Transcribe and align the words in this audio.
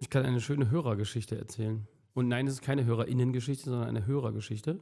Ich 0.00 0.10
kann 0.10 0.24
eine 0.24 0.40
schöne 0.40 0.70
Hörergeschichte 0.70 1.36
erzählen. 1.36 1.86
Und 2.14 2.28
nein, 2.28 2.46
es 2.46 2.54
ist 2.54 2.62
keine 2.62 2.84
Hörerinnengeschichte, 2.84 3.70
sondern 3.70 3.88
eine 3.88 4.06
Hörergeschichte. 4.06 4.80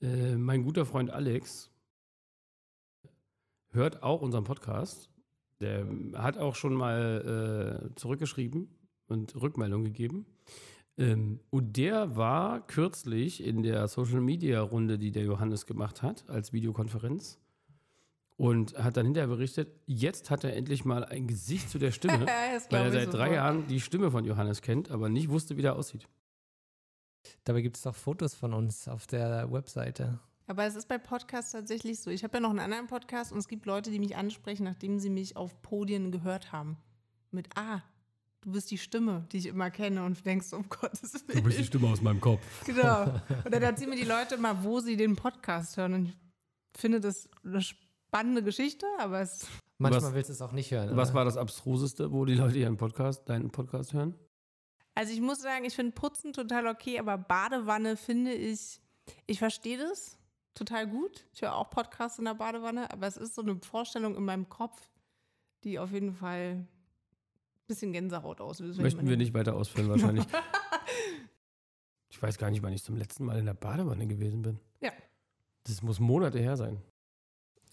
Äh, 0.00 0.36
mein 0.36 0.62
guter 0.62 0.86
Freund 0.86 1.10
Alex 1.10 1.70
hört 3.70 4.02
auch 4.02 4.22
unseren 4.22 4.44
Podcast. 4.44 5.10
Der 5.60 5.86
hat 6.14 6.38
auch 6.38 6.54
schon 6.54 6.74
mal 6.74 7.90
äh, 7.90 7.94
zurückgeschrieben 7.96 8.68
und 9.08 9.40
Rückmeldung 9.40 9.84
gegeben. 9.84 10.26
Ähm, 10.96 11.40
und 11.50 11.76
der 11.76 12.16
war 12.16 12.66
kürzlich 12.66 13.42
in 13.44 13.62
der 13.62 13.88
Social 13.88 14.20
Media 14.20 14.60
Runde, 14.62 14.98
die 14.98 15.10
der 15.10 15.24
Johannes 15.24 15.66
gemacht 15.66 16.02
hat, 16.02 16.28
als 16.28 16.52
Videokonferenz. 16.52 17.40
Und 18.36 18.76
hat 18.76 18.96
dann 18.96 19.06
hinterher 19.06 19.28
berichtet, 19.28 19.80
jetzt 19.86 20.28
hat 20.30 20.42
er 20.42 20.56
endlich 20.56 20.84
mal 20.84 21.04
ein 21.04 21.28
Gesicht 21.28 21.70
zu 21.70 21.78
der 21.78 21.92
Stimme, 21.92 22.26
Das 22.26 22.70
weil 22.70 22.86
er 22.86 22.92
seit 22.92 23.04
sofort. 23.04 23.14
drei 23.20 23.34
Jahren 23.34 23.66
die 23.68 23.80
Stimme 23.80 24.10
von 24.10 24.24
Johannes 24.24 24.60
kennt, 24.60 24.90
aber 24.90 25.08
nicht 25.08 25.28
wusste, 25.28 25.56
wie 25.56 25.62
der 25.62 25.76
aussieht. 25.76 26.08
Dabei 27.44 27.62
gibt 27.62 27.76
es 27.76 27.82
doch 27.82 27.94
Fotos 27.94 28.34
von 28.34 28.52
uns 28.52 28.88
auf 28.88 29.06
der 29.06 29.50
Webseite. 29.52 30.18
Aber 30.46 30.64
es 30.64 30.74
ist 30.74 30.88
bei 30.88 30.98
Podcasts 30.98 31.52
tatsächlich 31.52 32.00
so. 32.00 32.10
Ich 32.10 32.22
habe 32.24 32.36
ja 32.36 32.40
noch 32.40 32.50
einen 32.50 32.58
anderen 32.58 32.86
Podcast 32.86 33.32
und 33.32 33.38
es 33.38 33.48
gibt 33.48 33.64
Leute, 33.66 33.90
die 33.90 33.98
mich 33.98 34.16
ansprechen, 34.16 34.64
nachdem 34.64 34.98
sie 34.98 35.10
mich 35.10 35.36
auf 35.36 35.62
Podien 35.62 36.10
gehört 36.10 36.52
haben. 36.52 36.76
Mit 37.30 37.48
Ah, 37.56 37.82
du 38.42 38.52
bist 38.52 38.70
die 38.70 38.76
Stimme, 38.78 39.26
die 39.32 39.38
ich 39.38 39.46
immer 39.46 39.70
kenne 39.70 40.04
und 40.04 40.26
denkst, 40.26 40.52
um 40.52 40.68
Gottes 40.68 41.14
Willen. 41.28 41.64
Stimme 41.64 41.88
aus 41.88 42.02
meinem 42.02 42.20
Kopf. 42.20 42.42
Genau. 42.66 43.04
Und 43.44 43.54
dann 43.54 43.62
erzählen 43.62 43.90
mir 43.90 43.96
die 43.96 44.04
Leute 44.04 44.36
mal, 44.36 44.62
wo 44.64 44.80
sie 44.80 44.96
den 44.96 45.16
Podcast 45.16 45.76
hören. 45.78 45.94
Und 45.94 46.06
ich 46.08 46.16
finde 46.80 47.00
das 47.00 47.28
eine 47.42 47.62
spannende 48.14 48.44
Geschichte, 48.44 48.86
aber 49.00 49.20
es. 49.22 49.48
Manchmal 49.78 50.02
Was- 50.04 50.14
willst 50.14 50.28
du 50.30 50.34
es 50.34 50.40
auch 50.42 50.52
nicht 50.52 50.70
hören. 50.70 50.96
Was 50.96 51.08
aber- 51.10 51.18
war 51.18 51.24
das 51.24 51.36
Abstruseste, 51.36 52.12
wo 52.12 52.24
die 52.24 52.34
Leute 52.34 52.58
ihren 52.58 52.76
Podcast, 52.76 53.28
deinen 53.28 53.50
Podcast 53.50 53.92
hören? 53.92 54.14
Also 54.94 55.12
ich 55.12 55.20
muss 55.20 55.42
sagen, 55.42 55.64
ich 55.64 55.74
finde 55.74 55.90
Putzen 55.92 56.32
total 56.32 56.68
okay, 56.68 57.00
aber 57.00 57.18
Badewanne 57.18 57.96
finde 57.96 58.32
ich, 58.32 58.80
ich 59.26 59.40
verstehe 59.40 59.78
das 59.78 60.16
total 60.54 60.86
gut. 60.86 61.26
Ich 61.32 61.42
höre 61.42 61.56
auch 61.56 61.70
Podcasts 61.70 62.20
in 62.20 62.26
der 62.26 62.34
Badewanne, 62.34 62.88
aber 62.92 63.08
es 63.08 63.16
ist 63.16 63.34
so 63.34 63.42
eine 63.42 63.56
Vorstellung 63.56 64.14
in 64.14 64.24
meinem 64.24 64.48
Kopf, 64.48 64.80
die 65.64 65.80
auf 65.80 65.90
jeden 65.90 66.14
Fall 66.14 66.50
ein 66.58 66.68
bisschen 67.66 67.92
Gänsehaut 67.92 68.40
auslöst. 68.40 68.80
Möchten 68.80 69.08
wir 69.08 69.16
nicht 69.16 69.34
weiter 69.34 69.56
ausführen, 69.56 69.88
wahrscheinlich. 69.88 70.24
ich 72.10 72.22
weiß 72.22 72.38
gar 72.38 72.52
nicht, 72.52 72.62
wann 72.62 72.72
ich 72.72 72.84
zum 72.84 72.96
letzten 72.96 73.24
Mal 73.24 73.40
in 73.40 73.46
der 73.46 73.54
Badewanne 73.54 74.06
gewesen 74.06 74.42
bin. 74.42 74.60
Ja. 74.80 74.92
Das 75.64 75.82
muss 75.82 75.98
Monate 75.98 76.38
her 76.38 76.56
sein. 76.56 76.80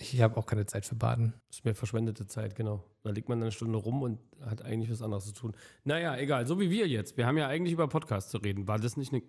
Ich 0.02 0.22
habe 0.22 0.38
auch 0.38 0.46
keine 0.46 0.66
Zeit 0.66 0.86
für 0.86 0.96
Baden. 0.96 1.34
Das 1.48 1.58
ist 1.58 1.66
mir 1.66 1.74
verschwendete 1.76 2.26
Zeit, 2.28 2.56
genau. 2.56 2.84
Da 3.04 3.12
liegt 3.12 3.30
man 3.30 3.40
dann 3.40 3.46
eine 3.46 3.52
Stunde 3.52 3.78
rum 3.78 4.02
und 4.02 4.20
hat 4.46 4.64
eigentlich 4.64 4.92
was 4.92 5.02
anderes 5.02 5.26
zu 5.26 5.34
tun. 5.34 5.56
Naja, 5.84 6.18
egal, 6.18 6.48
so 6.48 6.60
wie 6.60 6.70
wir 6.70 6.88
jetzt. 6.88 7.18
Wir 7.18 7.28
haben 7.28 7.38
ja 7.38 7.48
eigentlich 7.48 7.74
über 7.74 7.88
Podcasts 7.88 8.32
zu 8.32 8.38
reden. 8.38 8.68
War 8.68 8.80
das 8.80 8.98
nicht 8.98 9.14
eine 9.14 9.22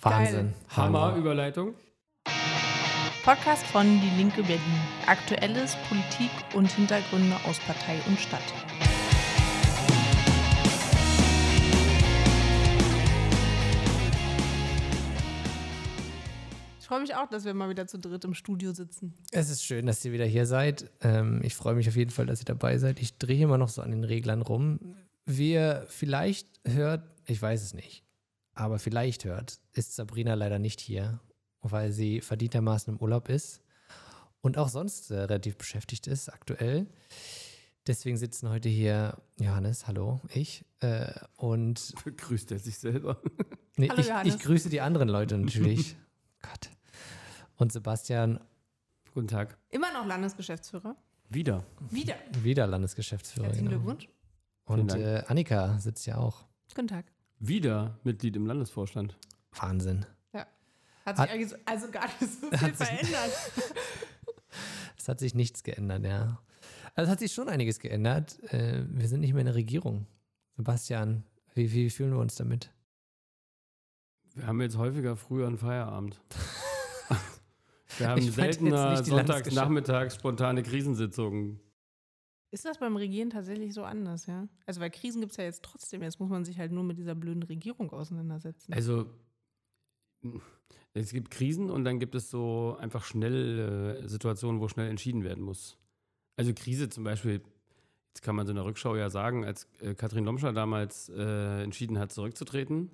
Wahnsinn. 0.00 0.54
Hammer-Überleitung? 0.68 1.74
Podcast 3.24 3.64
von 3.66 3.86
Die 4.00 4.16
Linke 4.16 4.42
Berlin. 4.42 4.60
Aktuelles, 5.06 5.76
Politik 5.88 6.30
und 6.54 6.70
Hintergründe 6.70 7.36
aus 7.46 7.58
Partei 7.60 8.00
und 8.08 8.18
Stadt. 8.18 8.42
Freue 16.92 17.00
mich 17.00 17.14
auch, 17.14 17.26
dass 17.26 17.46
wir 17.46 17.54
mal 17.54 17.70
wieder 17.70 17.86
zu 17.86 17.98
dritt 17.98 18.22
im 18.26 18.34
Studio 18.34 18.74
sitzen. 18.74 19.14
Es 19.30 19.48
ist 19.48 19.64
schön, 19.64 19.86
dass 19.86 20.04
ihr 20.04 20.12
wieder 20.12 20.26
hier 20.26 20.44
seid. 20.44 20.90
Ähm, 21.00 21.40
ich 21.42 21.54
freue 21.54 21.74
mich 21.74 21.88
auf 21.88 21.96
jeden 21.96 22.10
Fall, 22.10 22.26
dass 22.26 22.42
ihr 22.42 22.44
dabei 22.44 22.76
seid. 22.76 23.00
Ich 23.00 23.16
drehe 23.16 23.44
immer 23.44 23.56
noch 23.56 23.70
so 23.70 23.80
an 23.80 23.92
den 23.92 24.04
Reglern 24.04 24.42
rum. 24.42 24.78
Wie 25.24 25.52
ihr 25.54 25.86
vielleicht 25.88 26.48
hört, 26.66 27.02
ich 27.24 27.40
weiß 27.40 27.62
es 27.62 27.72
nicht, 27.72 28.04
aber 28.52 28.78
vielleicht 28.78 29.24
hört, 29.24 29.58
ist 29.72 29.96
Sabrina 29.96 30.34
leider 30.34 30.58
nicht 30.58 30.82
hier, 30.82 31.18
weil 31.62 31.92
sie 31.92 32.20
verdientermaßen 32.20 32.92
im 32.92 33.00
Urlaub 33.00 33.30
ist 33.30 33.62
und 34.42 34.58
auch 34.58 34.68
sonst 34.68 35.10
äh, 35.10 35.20
relativ 35.20 35.56
beschäftigt 35.56 36.06
ist 36.06 36.28
aktuell. 36.28 36.86
Deswegen 37.86 38.18
sitzen 38.18 38.50
heute 38.50 38.68
hier 38.68 39.16
Johannes, 39.40 39.86
hallo, 39.86 40.20
ich, 40.34 40.66
äh, 40.80 41.10
und 41.36 41.94
Grüßt 42.18 42.52
er 42.52 42.58
sich 42.58 42.76
selber? 42.76 43.22
nee, 43.78 43.88
Hallo, 43.88 43.98
ich, 43.98 44.08
Johannes. 44.08 44.34
ich 44.34 44.42
grüße 44.42 44.68
die 44.68 44.82
anderen 44.82 45.08
Leute 45.08 45.38
natürlich. 45.38 45.96
Gott. 46.42 46.68
Und 47.62 47.70
Sebastian, 47.70 48.40
Guten 49.14 49.28
Tag. 49.28 49.56
Immer 49.68 49.92
noch 49.92 50.04
Landesgeschäftsführer. 50.04 50.96
Wieder. 51.28 51.62
Wieder. 51.92 52.16
wieder 52.42 52.66
Landesgeschäftsführer. 52.66 53.46
Herzlichen 53.46 53.68
genau. 53.68 53.80
Glückwunsch. 53.82 54.08
Und 54.64 54.92
äh, 54.96 55.22
Annika 55.28 55.78
sitzt 55.78 56.04
ja 56.06 56.16
auch. 56.16 56.44
Guten 56.74 56.88
Tag. 56.88 57.04
Wieder 57.38 58.00
Mitglied 58.02 58.34
im 58.34 58.46
Landesvorstand. 58.46 59.16
Wahnsinn. 59.52 60.04
Hat 60.32 60.48
sich 61.04 61.18
Hat- 61.18 61.30
eigentlich 61.30 61.48
so- 61.50 61.56
also 61.64 61.88
gar 61.92 62.06
nicht 62.06 62.18
so 62.20 62.26
viel 62.50 62.60
Hat 62.60 62.76
sich- 62.76 62.86
verändert. 62.88 63.30
Es 64.98 65.08
hat 65.08 65.20
sich 65.20 65.34
nichts 65.36 65.62
geändert, 65.62 66.04
ja. 66.04 66.42
Also 66.96 67.06
es 67.06 67.12
hat 67.12 67.18
sich 67.20 67.32
schon 67.32 67.48
einiges 67.48 67.78
geändert. 67.78 68.42
Äh, 68.52 68.84
wir 68.88 69.06
sind 69.06 69.20
nicht 69.20 69.34
mehr 69.34 69.40
in 69.42 69.46
der 69.46 69.54
Regierung. 69.54 70.06
Sebastian, 70.56 71.22
wie, 71.54 71.72
wie 71.72 71.90
fühlen 71.90 72.10
wir 72.12 72.18
uns 72.18 72.34
damit? 72.34 72.72
Wir 74.34 74.48
haben 74.48 74.60
jetzt 74.60 74.76
häufiger 74.78 75.16
früher 75.16 75.46
einen 75.46 75.58
Feierabend. 75.58 76.20
Wir 77.98 78.08
haben 78.08 78.20
seltener 78.22 78.90
nicht 78.90 79.06
die 79.06 79.10
sonntags, 79.10 79.28
Landesgeschäfte. 79.28 79.54
nachmittags 79.54 80.14
spontane 80.16 80.62
Krisensitzungen. 80.62 81.60
Ist 82.50 82.64
das 82.66 82.78
beim 82.78 82.96
Regieren 82.96 83.30
tatsächlich 83.30 83.72
so 83.72 83.82
anders, 83.82 84.26
ja? 84.26 84.46
Also, 84.66 84.80
weil 84.80 84.90
Krisen 84.90 85.20
gibt 85.20 85.32
es 85.32 85.38
ja 85.38 85.44
jetzt 85.44 85.62
trotzdem. 85.62 86.02
Jetzt 86.02 86.20
muss 86.20 86.28
man 86.28 86.44
sich 86.44 86.58
halt 86.58 86.70
nur 86.70 86.84
mit 86.84 86.98
dieser 86.98 87.14
blöden 87.14 87.42
Regierung 87.42 87.90
auseinandersetzen. 87.90 88.72
Also, 88.74 89.06
es 90.94 91.12
gibt 91.12 91.30
Krisen 91.30 91.70
und 91.70 91.84
dann 91.84 91.98
gibt 91.98 92.14
es 92.14 92.30
so 92.30 92.76
einfach 92.78 93.04
schnell 93.04 94.02
äh, 94.04 94.08
Situationen, 94.08 94.60
wo 94.60 94.68
schnell 94.68 94.88
entschieden 94.88 95.24
werden 95.24 95.42
muss. 95.42 95.78
Also 96.36 96.52
Krise 96.54 96.88
zum 96.88 97.04
Beispiel, 97.04 97.42
jetzt 98.08 98.22
kann 98.22 98.36
man 98.36 98.46
so 98.46 98.50
in 98.50 98.56
der 98.56 98.64
Rückschau 98.64 98.96
ja 98.96 99.10
sagen, 99.10 99.44
als 99.44 99.68
äh, 99.80 99.94
Katrin 99.94 100.24
Lomscher 100.24 100.52
damals 100.52 101.08
äh, 101.08 101.62
entschieden 101.62 101.98
hat, 101.98 102.12
zurückzutreten, 102.12 102.90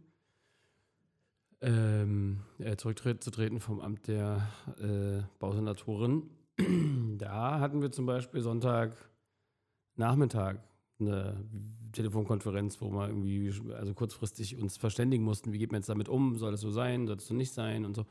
ähm, 1.60 2.41
äh, 2.58 2.76
zurückzutreten 2.76 3.60
vom 3.60 3.80
Amt 3.80 4.08
der 4.08 4.48
äh, 4.80 5.22
Bausenatorin, 5.38 6.30
da 7.19 7.60
hatten 7.60 7.82
wir 7.82 7.91
zum 7.91 8.06
Beispiel 8.06 8.41
Sonntagnachmittag 8.41 10.56
eine 11.00 11.44
Telefonkonferenz, 11.92 12.80
wo 12.80 12.91
wir 12.91 13.08
irgendwie 13.08 13.52
also 13.74 13.94
kurzfristig 13.94 14.60
uns 14.60 14.76
verständigen 14.76 15.24
mussten, 15.24 15.52
wie 15.52 15.58
geht 15.58 15.72
man 15.72 15.80
jetzt 15.80 15.88
damit 15.88 16.08
um, 16.08 16.36
soll 16.36 16.50
das 16.50 16.60
so 16.60 16.70
sein, 16.70 17.06
soll 17.06 17.16
das 17.16 17.26
so 17.26 17.34
nicht 17.34 17.52
sein 17.52 17.84
und 17.84 17.94
so. 17.94 18.06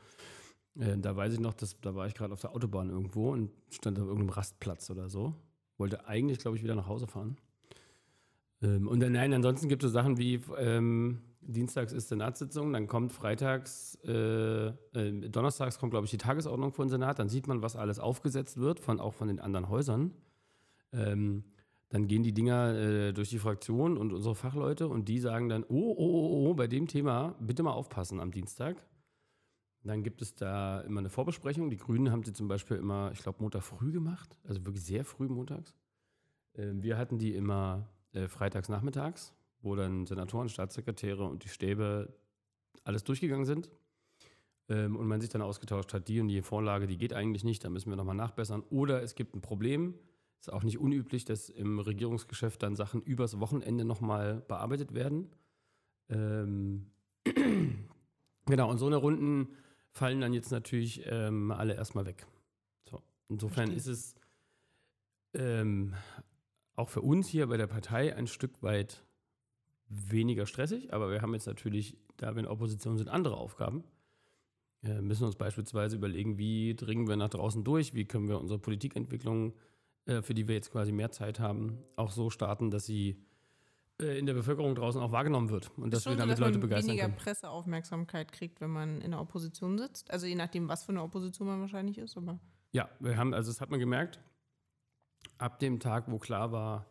Äh, 0.78 0.98
da 0.98 1.16
weiß 1.16 1.34
ich 1.34 1.40
noch, 1.40 1.54
dass, 1.54 1.78
da 1.80 1.94
war 1.94 2.06
ich 2.06 2.14
gerade 2.14 2.32
auf 2.32 2.40
der 2.40 2.54
Autobahn 2.54 2.90
irgendwo 2.90 3.32
und 3.32 3.50
stand 3.70 3.98
auf 3.98 4.06
irgendeinem 4.06 4.30
Rastplatz 4.30 4.90
oder 4.90 5.08
so. 5.08 5.34
Wollte 5.76 6.06
eigentlich, 6.06 6.38
glaube 6.38 6.56
ich, 6.56 6.62
wieder 6.62 6.74
nach 6.74 6.88
Hause 6.88 7.06
fahren. 7.06 7.36
Ähm, 8.62 8.88
und 8.88 9.00
dann, 9.00 9.12
nein, 9.12 9.32
ansonsten 9.32 9.68
gibt 9.68 9.84
es 9.84 9.92
Sachen 9.92 10.18
wie 10.18 10.40
ähm, 10.56 11.20
Dienstags 11.48 11.92
ist 11.92 12.08
Senatssitzung, 12.08 12.72
dann 12.74 12.86
kommt 12.86 13.12
freitags, 13.12 13.98
äh, 14.04 14.68
äh, 14.68 15.28
donnerstags 15.30 15.78
kommt, 15.78 15.92
glaube 15.92 16.04
ich, 16.04 16.10
die 16.10 16.18
Tagesordnung 16.18 16.72
von 16.72 16.90
Senat, 16.90 17.18
dann 17.18 17.30
sieht 17.30 17.46
man, 17.46 17.62
was 17.62 17.74
alles 17.74 17.98
aufgesetzt 17.98 18.58
wird, 18.58 18.80
von, 18.80 19.00
auch 19.00 19.14
von 19.14 19.28
den 19.28 19.40
anderen 19.40 19.70
Häusern. 19.70 20.12
Ähm, 20.92 21.44
dann 21.88 22.06
gehen 22.06 22.22
die 22.22 22.34
Dinger 22.34 22.74
äh, 22.74 23.12
durch 23.14 23.30
die 23.30 23.38
Fraktion 23.38 23.96
und 23.96 24.12
unsere 24.12 24.34
Fachleute 24.34 24.88
und 24.88 25.08
die 25.08 25.18
sagen 25.18 25.48
dann, 25.48 25.64
oh, 25.64 25.94
oh, 25.96 25.96
oh, 25.96 26.50
oh, 26.50 26.54
bei 26.54 26.66
dem 26.66 26.86
Thema 26.86 27.34
bitte 27.40 27.62
mal 27.62 27.72
aufpassen 27.72 28.20
am 28.20 28.30
Dienstag. 28.30 28.76
Dann 29.84 30.02
gibt 30.02 30.20
es 30.20 30.34
da 30.34 30.80
immer 30.82 31.00
eine 31.00 31.08
Vorbesprechung. 31.08 31.70
Die 31.70 31.78
Grünen 31.78 32.10
haben 32.12 32.24
sie 32.24 32.34
zum 32.34 32.46
Beispiel 32.46 32.76
immer, 32.76 33.10
ich 33.12 33.20
glaube, 33.20 33.38
Montag 33.40 33.62
früh 33.62 33.90
gemacht, 33.90 34.38
also 34.46 34.64
wirklich 34.66 34.84
sehr 34.84 35.04
früh 35.04 35.28
montags. 35.28 35.74
Ähm, 36.56 36.82
wir 36.82 36.98
hatten 36.98 37.18
die 37.18 37.34
immer 37.34 37.88
äh, 38.12 38.28
freitags 38.28 38.68
nachmittags, 38.68 39.32
wo 39.62 39.74
dann 39.74 40.06
Senatoren, 40.06 40.48
Staatssekretäre 40.48 41.24
und 41.24 41.44
die 41.44 41.48
Stäbe 41.48 42.14
alles 42.84 43.04
durchgegangen 43.04 43.44
sind. 43.44 43.70
Ähm, 44.68 44.96
und 44.96 45.06
man 45.06 45.20
sich 45.20 45.30
dann 45.30 45.42
ausgetauscht 45.42 45.94
hat, 45.94 46.08
die 46.08 46.20
und 46.20 46.28
die 46.28 46.42
Vorlage, 46.42 46.86
die 46.86 46.98
geht 46.98 47.12
eigentlich 47.12 47.44
nicht, 47.44 47.64
da 47.64 47.70
müssen 47.70 47.90
wir 47.90 47.96
nochmal 47.96 48.14
nachbessern. 48.14 48.62
Oder 48.70 49.02
es 49.02 49.14
gibt 49.14 49.34
ein 49.34 49.40
Problem. 49.40 49.94
Ist 50.40 50.52
auch 50.52 50.62
nicht 50.62 50.78
unüblich, 50.78 51.24
dass 51.24 51.48
im 51.48 51.80
Regierungsgeschäft 51.80 52.62
dann 52.62 52.76
Sachen 52.76 53.02
übers 53.02 53.40
Wochenende 53.40 53.84
nochmal 53.84 54.42
bearbeitet 54.46 54.94
werden. 54.94 55.30
Ähm, 56.10 56.86
genau, 58.46 58.70
und 58.70 58.78
so 58.78 58.86
eine 58.86 58.96
Runden 58.96 59.48
fallen 59.90 60.20
dann 60.20 60.32
jetzt 60.32 60.52
natürlich 60.52 61.02
ähm, 61.06 61.50
alle 61.50 61.74
erstmal 61.74 62.06
weg. 62.06 62.26
So. 62.88 63.02
Insofern 63.28 63.72
Verstehe. 63.72 63.76
ist 63.76 63.86
es 63.86 64.14
ähm, 65.34 65.94
auch 66.76 66.88
für 66.88 67.02
uns 67.02 67.26
hier 67.28 67.48
bei 67.48 67.56
der 67.56 67.66
Partei 67.66 68.14
ein 68.14 68.26
Stück 68.26 68.62
weit 68.62 69.02
weniger 69.88 70.46
stressig, 70.46 70.92
aber 70.92 71.10
wir 71.10 71.22
haben 71.22 71.34
jetzt 71.34 71.46
natürlich, 71.46 71.96
da 72.16 72.34
wir 72.34 72.40
in 72.40 72.46
Opposition 72.46 72.98
sind, 72.98 73.08
andere 73.08 73.36
Aufgaben. 73.36 73.84
Wir 74.82 75.02
müssen 75.02 75.24
uns 75.24 75.36
beispielsweise 75.36 75.96
überlegen, 75.96 76.38
wie 76.38 76.74
dringen 76.74 77.08
wir 77.08 77.16
nach 77.16 77.30
draußen 77.30 77.64
durch, 77.64 77.94
wie 77.94 78.04
können 78.04 78.28
wir 78.28 78.38
unsere 78.38 78.58
Politikentwicklung, 78.60 79.54
äh, 80.06 80.22
für 80.22 80.34
die 80.34 80.46
wir 80.46 80.54
jetzt 80.54 80.70
quasi 80.70 80.92
mehr 80.92 81.10
Zeit 81.10 81.40
haben, 81.40 81.78
auch 81.96 82.10
so 82.10 82.30
starten, 82.30 82.70
dass 82.70 82.86
sie 82.86 83.24
äh, 84.00 84.18
in 84.18 84.26
der 84.26 84.34
Bevölkerung 84.34 84.74
draußen 84.74 85.00
auch 85.00 85.10
wahrgenommen 85.10 85.50
wird 85.50 85.70
und 85.76 85.92
dass 85.92 86.04
wir 86.04 86.12
so, 86.12 86.18
damit 86.18 86.34
dass 86.34 86.40
Leute 86.40 86.58
man 86.58 86.60
begeistern 86.60 86.90
weniger 86.90 87.06
können. 87.06 87.18
Presseaufmerksamkeit 87.18 88.30
kriegt, 88.32 88.60
wenn 88.60 88.70
man 88.70 89.00
in 89.00 89.10
der 89.10 89.20
Opposition 89.20 89.78
sitzt. 89.78 90.10
Also 90.10 90.26
je 90.26 90.36
nachdem, 90.36 90.68
was 90.68 90.84
für 90.84 90.90
eine 90.90 91.02
Opposition 91.02 91.48
man 91.48 91.60
wahrscheinlich 91.60 91.98
ist, 91.98 92.16
aber 92.16 92.38
Ja, 92.72 92.88
wir 93.00 93.16
haben, 93.16 93.34
also 93.34 93.50
das 93.50 93.60
hat 93.60 93.70
man 93.70 93.80
gemerkt, 93.80 94.20
ab 95.38 95.58
dem 95.58 95.80
Tag, 95.80 96.10
wo 96.10 96.18
klar 96.18 96.52
war, 96.52 96.86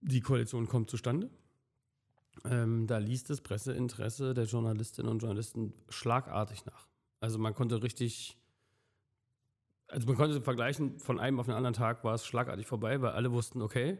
die 0.00 0.20
Koalition 0.20 0.66
kommt 0.66 0.88
zustande, 0.88 1.28
ähm, 2.44 2.86
da 2.86 2.98
ließ 2.98 3.24
das 3.24 3.40
Presseinteresse 3.40 4.34
der 4.34 4.44
Journalistinnen 4.44 5.10
und 5.10 5.20
Journalisten 5.20 5.74
schlagartig 5.88 6.64
nach. 6.66 6.88
Also 7.20 7.38
man 7.38 7.54
konnte 7.54 7.82
richtig, 7.82 8.38
also 9.88 10.06
man 10.06 10.16
konnte 10.16 10.40
vergleichen, 10.40 10.98
von 10.98 11.20
einem 11.20 11.38
auf 11.38 11.46
den 11.46 11.54
anderen 11.54 11.74
Tag 11.74 12.02
war 12.04 12.14
es 12.14 12.24
schlagartig 12.24 12.66
vorbei, 12.66 13.00
weil 13.02 13.10
alle 13.12 13.32
wussten, 13.32 13.60
okay, 13.60 13.98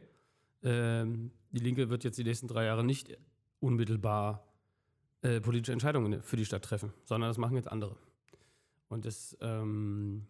ähm, 0.62 1.30
die 1.50 1.60
Linke 1.60 1.90
wird 1.90 2.04
jetzt 2.04 2.18
die 2.18 2.24
nächsten 2.24 2.48
drei 2.48 2.64
Jahre 2.64 2.84
nicht 2.84 3.16
unmittelbar 3.60 4.46
äh, 5.22 5.40
politische 5.40 5.72
Entscheidungen 5.72 6.22
für 6.22 6.36
die 6.36 6.46
Stadt 6.46 6.64
treffen, 6.64 6.92
sondern 7.04 7.28
das 7.28 7.38
machen 7.38 7.56
jetzt 7.56 7.70
andere. 7.70 7.96
Und 8.88 9.04
das 9.04 9.36
ähm, 9.40 10.26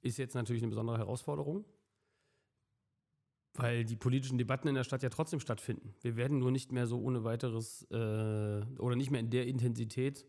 ist 0.00 0.18
jetzt 0.18 0.34
natürlich 0.34 0.62
eine 0.62 0.70
besondere 0.70 0.98
Herausforderung, 0.98 1.64
weil 3.54 3.84
die 3.84 3.96
politischen 3.96 4.38
Debatten 4.38 4.68
in 4.68 4.74
der 4.74 4.84
Stadt 4.84 5.02
ja 5.02 5.08
trotzdem 5.10 5.40
stattfinden. 5.40 5.94
Wir 6.00 6.16
werden 6.16 6.38
nur 6.38 6.50
nicht 6.50 6.72
mehr 6.72 6.86
so 6.86 7.00
ohne 7.00 7.22
weiteres 7.24 7.82
äh, 7.90 7.94
oder 8.78 8.96
nicht 8.96 9.10
mehr 9.10 9.20
in 9.20 9.30
der 9.30 9.46
Intensität 9.46 10.26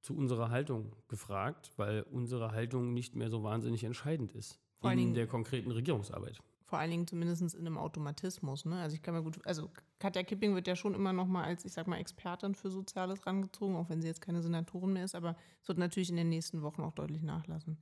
zu 0.00 0.16
unserer 0.16 0.50
Haltung 0.50 0.94
gefragt, 1.08 1.72
weil 1.76 2.02
unsere 2.02 2.52
Haltung 2.52 2.92
nicht 2.94 3.14
mehr 3.16 3.30
so 3.30 3.42
wahnsinnig 3.42 3.84
entscheidend 3.84 4.32
ist 4.32 4.58
Vor 4.80 4.90
allen 4.90 4.98
in 4.98 5.04
Dingen- 5.06 5.14
der 5.14 5.26
konkreten 5.26 5.70
Regierungsarbeit. 5.70 6.40
vor 6.64 6.78
allen 6.78 6.90
Dingen 6.90 7.06
zumindest 7.06 7.54
in 7.54 7.60
einem 7.66 7.78
Automatismus. 7.78 8.64
Ne? 8.64 8.80
Also 8.80 8.96
ich 8.96 9.02
kann 9.02 9.14
mir 9.14 9.22
gut, 9.22 9.38
also 9.46 9.68
Katja 9.98 10.22
Kipping 10.22 10.54
wird 10.54 10.66
ja 10.66 10.74
schon 10.74 10.94
immer 10.94 11.12
noch 11.12 11.26
mal 11.26 11.44
als, 11.44 11.64
ich 11.64 11.72
sag 11.72 11.86
mal, 11.86 11.98
Expertin 11.98 12.54
für 12.54 12.70
Soziales 12.70 13.26
rangezogen, 13.26 13.76
auch 13.76 13.88
wenn 13.90 14.00
sie 14.00 14.08
jetzt 14.08 14.22
keine 14.22 14.40
Senatorin 14.42 14.92
mehr 14.92 15.04
ist, 15.04 15.14
aber 15.14 15.36
es 15.60 15.68
wird 15.68 15.78
natürlich 15.78 16.10
in 16.10 16.16
den 16.16 16.28
nächsten 16.30 16.62
Wochen 16.62 16.80
auch 16.82 16.92
deutlich 16.92 17.22
nachlassen. 17.22 17.76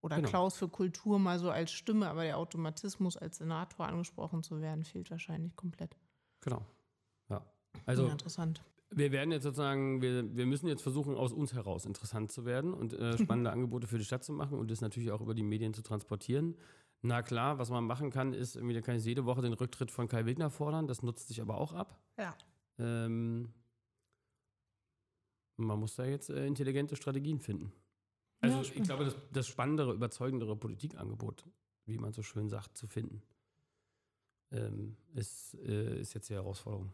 Oder 0.00 0.16
Genau. 0.16 0.28
Klaus 0.28 0.56
für 0.56 0.68
Kultur 0.68 1.18
mal 1.18 1.38
so 1.38 1.50
als 1.50 1.72
Stimme, 1.72 2.08
aber 2.08 2.22
der 2.22 2.38
Automatismus 2.38 3.16
als 3.16 3.38
Senator 3.38 3.86
angesprochen 3.86 4.42
zu 4.42 4.60
werden, 4.60 4.84
fehlt 4.84 5.10
wahrscheinlich 5.10 5.56
komplett. 5.56 5.96
Genau. 6.40 6.64
Ja. 7.28 7.44
Also 7.86 8.06
interessant. 8.06 8.62
wir 8.90 9.10
werden 9.10 9.32
jetzt 9.32 9.42
sozusagen, 9.42 10.00
wir, 10.02 10.36
wir 10.36 10.46
müssen 10.46 10.68
jetzt 10.68 10.82
versuchen, 10.82 11.16
aus 11.16 11.32
uns 11.32 11.54
heraus 11.54 11.86
interessant 11.86 12.30
zu 12.30 12.44
werden 12.44 12.72
und 12.72 12.92
äh, 12.92 13.18
spannende 13.18 13.50
Angebote 13.50 13.86
für 13.86 13.98
die 13.98 14.04
Stadt 14.04 14.22
zu 14.22 14.32
machen 14.32 14.58
und 14.58 14.70
das 14.70 14.80
natürlich 14.80 15.10
auch 15.10 15.20
über 15.20 15.34
die 15.34 15.42
Medien 15.42 15.74
zu 15.74 15.82
transportieren. 15.82 16.56
Na 17.02 17.22
klar, 17.22 17.58
was 17.58 17.70
man 17.70 17.84
machen 17.84 18.10
kann, 18.10 18.32
ist, 18.32 18.56
irgendwie, 18.56 18.74
da 18.74 18.80
kann 18.80 18.96
ich 18.96 19.04
jede 19.04 19.26
Woche 19.26 19.42
den 19.42 19.52
Rücktritt 19.52 19.90
von 19.90 20.08
Kai 20.08 20.24
Wegner 20.24 20.50
fordern, 20.50 20.86
das 20.86 21.02
nutzt 21.02 21.28
sich 21.28 21.40
aber 21.40 21.58
auch 21.58 21.72
ab. 21.72 22.00
Ja. 22.18 22.34
Ähm, 22.78 23.52
man 25.56 25.78
muss 25.78 25.96
da 25.96 26.04
jetzt 26.04 26.30
äh, 26.30 26.46
intelligente 26.46 26.96
Strategien 26.96 27.40
finden. 27.40 27.72
Also 28.40 28.58
Ja, 28.58 28.62
ich 28.74 28.82
glaube, 28.82 29.04
das, 29.04 29.16
das 29.32 29.46
spannendere, 29.48 29.92
überzeugendere 29.92 30.56
Politikangebot, 30.56 31.44
wie 31.86 31.98
man 31.98 32.12
so 32.12 32.22
schön 32.22 32.48
sagt, 32.48 32.76
zu 32.76 32.86
finden, 32.86 33.22
ähm, 34.52 34.96
ist, 35.14 35.54
äh, 35.54 36.00
ist 36.00 36.14
jetzt 36.14 36.28
die 36.28 36.34
Herausforderung. 36.34 36.92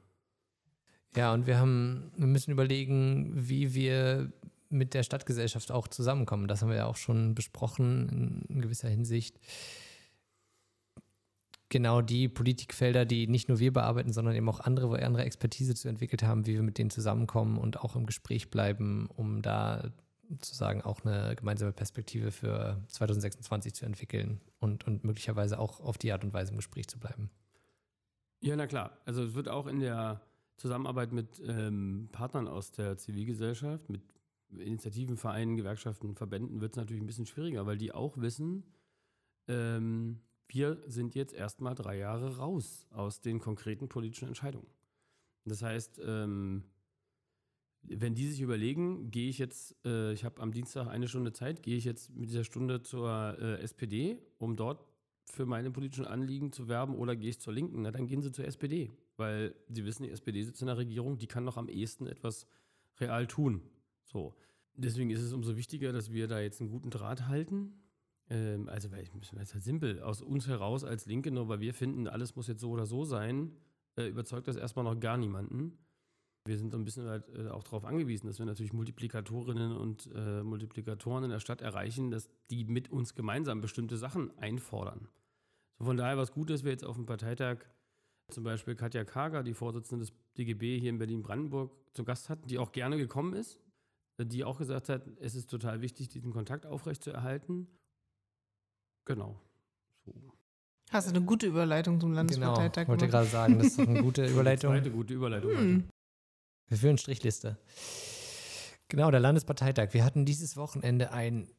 Ja, 1.16 1.34
und 1.34 1.46
wir 1.46 1.58
haben, 1.58 2.10
wir 2.16 2.26
müssen 2.26 2.52
überlegen, 2.52 3.32
wie 3.34 3.74
wir 3.74 4.32
mit 4.70 4.94
der 4.94 5.02
Stadtgesellschaft 5.02 5.70
auch 5.70 5.86
zusammenkommen. 5.86 6.48
Das 6.48 6.62
haben 6.62 6.70
wir 6.70 6.76
ja 6.76 6.86
auch 6.86 6.96
schon 6.96 7.34
besprochen 7.34 8.44
in, 8.48 8.62
gewisser 8.62 8.88
Hinsicht. 8.88 9.38
Genau 11.68 12.00
die 12.00 12.28
Politikfelder, 12.28 13.04
die 13.04 13.26
nicht 13.26 13.48
nur 13.48 13.58
wir 13.58 13.72
bearbeiten, 13.72 14.12
sondern 14.12 14.34
eben 14.34 14.48
auch 14.48 14.60
andere, 14.60 14.88
wo 14.88 14.94
andere 14.94 15.24
Expertise 15.24 15.74
zu 15.74 15.88
entwickelt 15.88 16.22
haben, 16.22 16.46
wie 16.46 16.54
wir 16.54 16.62
mit 16.62 16.78
denen 16.78 16.90
zusammenkommen 16.90 17.58
und 17.58 17.80
auch 17.80 17.96
im 17.96 18.06
Gespräch 18.06 18.50
bleiben, 18.50 19.08
um 19.14 19.42
da 19.42 19.92
sozusagen 20.32 20.82
auch 20.82 21.04
eine 21.04 21.36
gemeinsame 21.36 21.72
Perspektive 21.72 22.30
für 22.30 22.82
2026 22.88 23.74
zu 23.74 23.84
entwickeln 23.84 24.40
und, 24.58 24.86
und 24.86 25.04
möglicherweise 25.04 25.58
auch 25.58 25.80
auf 25.80 25.98
die 25.98 26.12
Art 26.12 26.24
und 26.24 26.32
Weise 26.32 26.50
im 26.50 26.56
Gespräch 26.56 26.88
zu 26.88 26.98
bleiben. 26.98 27.30
Ja, 28.40 28.56
na 28.56 28.66
klar. 28.66 28.98
Also 29.04 29.22
es 29.22 29.34
wird 29.34 29.48
auch 29.48 29.66
in 29.66 29.80
der 29.80 30.20
Zusammenarbeit 30.56 31.12
mit 31.12 31.40
ähm, 31.46 32.08
Partnern 32.12 32.48
aus 32.48 32.72
der 32.72 32.96
Zivilgesellschaft, 32.96 33.88
mit 33.88 34.02
Initiativen, 34.50 35.16
Vereinen, 35.16 35.56
Gewerkschaften, 35.56 36.14
Verbänden 36.14 36.60
wird 36.60 36.72
es 36.72 36.76
natürlich 36.76 37.02
ein 37.02 37.06
bisschen 37.06 37.26
schwieriger, 37.26 37.66
weil 37.66 37.78
die 37.78 37.92
auch 37.92 38.18
wissen, 38.18 38.64
ähm, 39.48 40.20
wir 40.48 40.82
sind 40.86 41.14
jetzt 41.14 41.32
erstmal 41.32 41.74
drei 41.74 41.96
Jahre 41.96 42.36
raus 42.36 42.86
aus 42.90 43.20
den 43.20 43.38
konkreten 43.38 43.88
politischen 43.88 44.28
Entscheidungen. 44.28 44.66
Das 45.44 45.62
heißt, 45.62 46.00
ähm, 46.04 46.64
wenn 47.82 48.14
die 48.14 48.28
sich 48.28 48.40
überlegen, 48.40 49.10
gehe 49.10 49.28
ich 49.28 49.38
jetzt, 49.38 49.76
äh, 49.84 50.12
ich 50.12 50.24
habe 50.24 50.40
am 50.40 50.52
Dienstag 50.52 50.88
eine 50.88 51.08
Stunde 51.08 51.32
Zeit, 51.32 51.62
gehe 51.62 51.76
ich 51.76 51.84
jetzt 51.84 52.14
mit 52.14 52.28
dieser 52.28 52.44
Stunde 52.44 52.82
zur 52.82 53.36
äh, 53.40 53.60
SPD, 53.60 54.18
um 54.38 54.56
dort 54.56 54.86
für 55.24 55.46
meine 55.46 55.70
politischen 55.70 56.04
Anliegen 56.04 56.52
zu 56.52 56.68
werben 56.68 56.94
oder 56.94 57.16
gehe 57.16 57.30
ich 57.30 57.40
zur 57.40 57.52
Linken, 57.52 57.82
na 57.82 57.90
dann 57.90 58.06
gehen 58.06 58.22
sie 58.22 58.32
zur 58.32 58.44
SPD, 58.44 58.90
weil 59.16 59.54
sie 59.68 59.84
wissen, 59.84 60.04
die 60.04 60.10
SPD 60.10 60.42
sitzt 60.42 60.60
in 60.60 60.66
der 60.66 60.76
Regierung, 60.76 61.18
die 61.18 61.26
kann 61.26 61.44
noch 61.44 61.56
am 61.56 61.68
ehesten 61.68 62.06
etwas 62.06 62.46
real 63.00 63.26
tun. 63.26 63.62
So. 64.04 64.34
Deswegen 64.74 65.10
ist 65.10 65.22
es 65.22 65.32
umso 65.32 65.56
wichtiger, 65.56 65.92
dass 65.92 66.12
wir 66.12 66.28
da 66.28 66.40
jetzt 66.40 66.60
einen 66.60 66.70
guten 66.70 66.90
Draht 66.90 67.26
halten. 67.26 67.74
Ähm, 68.30 68.68
also, 68.68 68.90
weil 68.90 69.02
ich 69.02 69.12
müssen 69.12 69.36
wir 69.36 69.40
halt 69.40 69.62
simpel, 69.62 70.02
aus 70.02 70.22
uns 70.22 70.48
heraus 70.48 70.84
als 70.84 71.06
Linke, 71.06 71.30
nur 71.30 71.48
weil 71.48 71.60
wir 71.60 71.74
finden, 71.74 72.08
alles 72.08 72.36
muss 72.36 72.46
jetzt 72.46 72.60
so 72.60 72.70
oder 72.70 72.86
so 72.86 73.04
sein, 73.04 73.52
äh, 73.96 74.06
überzeugt 74.08 74.48
das 74.48 74.56
erstmal 74.56 74.84
noch 74.84 74.98
gar 74.98 75.18
niemanden. 75.18 75.78
Wir 76.44 76.58
sind 76.58 76.72
so 76.72 76.76
ein 76.78 76.84
bisschen 76.84 77.06
halt 77.06 77.28
äh, 77.36 77.48
auch 77.48 77.62
darauf 77.62 77.84
angewiesen, 77.84 78.26
dass 78.26 78.38
wir 78.38 78.46
natürlich 78.46 78.72
Multiplikatorinnen 78.72 79.76
und 79.76 80.10
äh, 80.14 80.42
Multiplikatoren 80.42 81.24
in 81.24 81.30
der 81.30 81.38
Stadt 81.40 81.60
erreichen, 81.60 82.10
dass 82.10 82.28
die 82.50 82.64
mit 82.64 82.90
uns 82.90 83.14
gemeinsam 83.14 83.60
bestimmte 83.60 83.96
Sachen 83.96 84.36
einfordern. 84.38 85.08
So 85.78 85.84
von 85.84 85.96
daher 85.96 86.16
war 86.16 86.24
es 86.24 86.32
gut, 86.32 86.50
dass 86.50 86.64
wir 86.64 86.72
jetzt 86.72 86.84
auf 86.84 86.96
dem 86.96 87.06
Parteitag 87.06 87.58
zum 88.30 88.44
Beispiel 88.44 88.74
Katja 88.74 89.04
Kager, 89.04 89.42
die 89.42 89.54
Vorsitzende 89.54 90.04
des 90.04 90.12
DGB 90.36 90.80
hier 90.80 90.90
in 90.90 90.98
Berlin-Brandenburg, 90.98 91.72
zu 91.92 92.04
Gast 92.04 92.28
hatten, 92.28 92.48
die 92.48 92.58
auch 92.58 92.72
gerne 92.72 92.96
gekommen 92.96 93.34
ist, 93.34 93.60
die 94.18 94.44
auch 94.44 94.58
gesagt 94.58 94.88
hat, 94.88 95.06
es 95.20 95.34
ist 95.34 95.50
total 95.50 95.80
wichtig, 95.80 96.08
diesen 96.08 96.32
Kontakt 96.32 96.66
aufrechtzuerhalten. 96.66 97.68
Genau. 99.04 99.40
So. 100.04 100.14
Hast 100.90 101.08
du 101.08 101.14
eine 101.14 101.24
gute 101.24 101.46
Überleitung 101.46 102.00
zum 102.00 102.10
Genau, 102.10 102.16
Landesparteitag 102.20 102.88
wollte 102.88 103.06
gemacht? 103.06 103.10
gerade 103.12 103.26
sagen, 103.28 103.58
das 103.58 103.68
ist 103.68 103.78
doch 103.78 103.88
eine 103.88 104.02
gute 104.02 104.26
Überleitung. 104.30 104.70
Zweite 104.72 104.90
gute 104.90 105.14
Überleitung. 105.14 105.56
Hm. 105.56 105.88
Wir 106.72 106.78
führen 106.78 106.96
Strichliste. 106.96 107.58
Genau, 108.88 109.10
der 109.10 109.20
Landesparteitag. 109.20 109.88
Wir 109.92 110.06
hatten 110.06 110.24
dieses 110.24 110.56
Wochenende 110.56 111.12
einen 111.12 111.50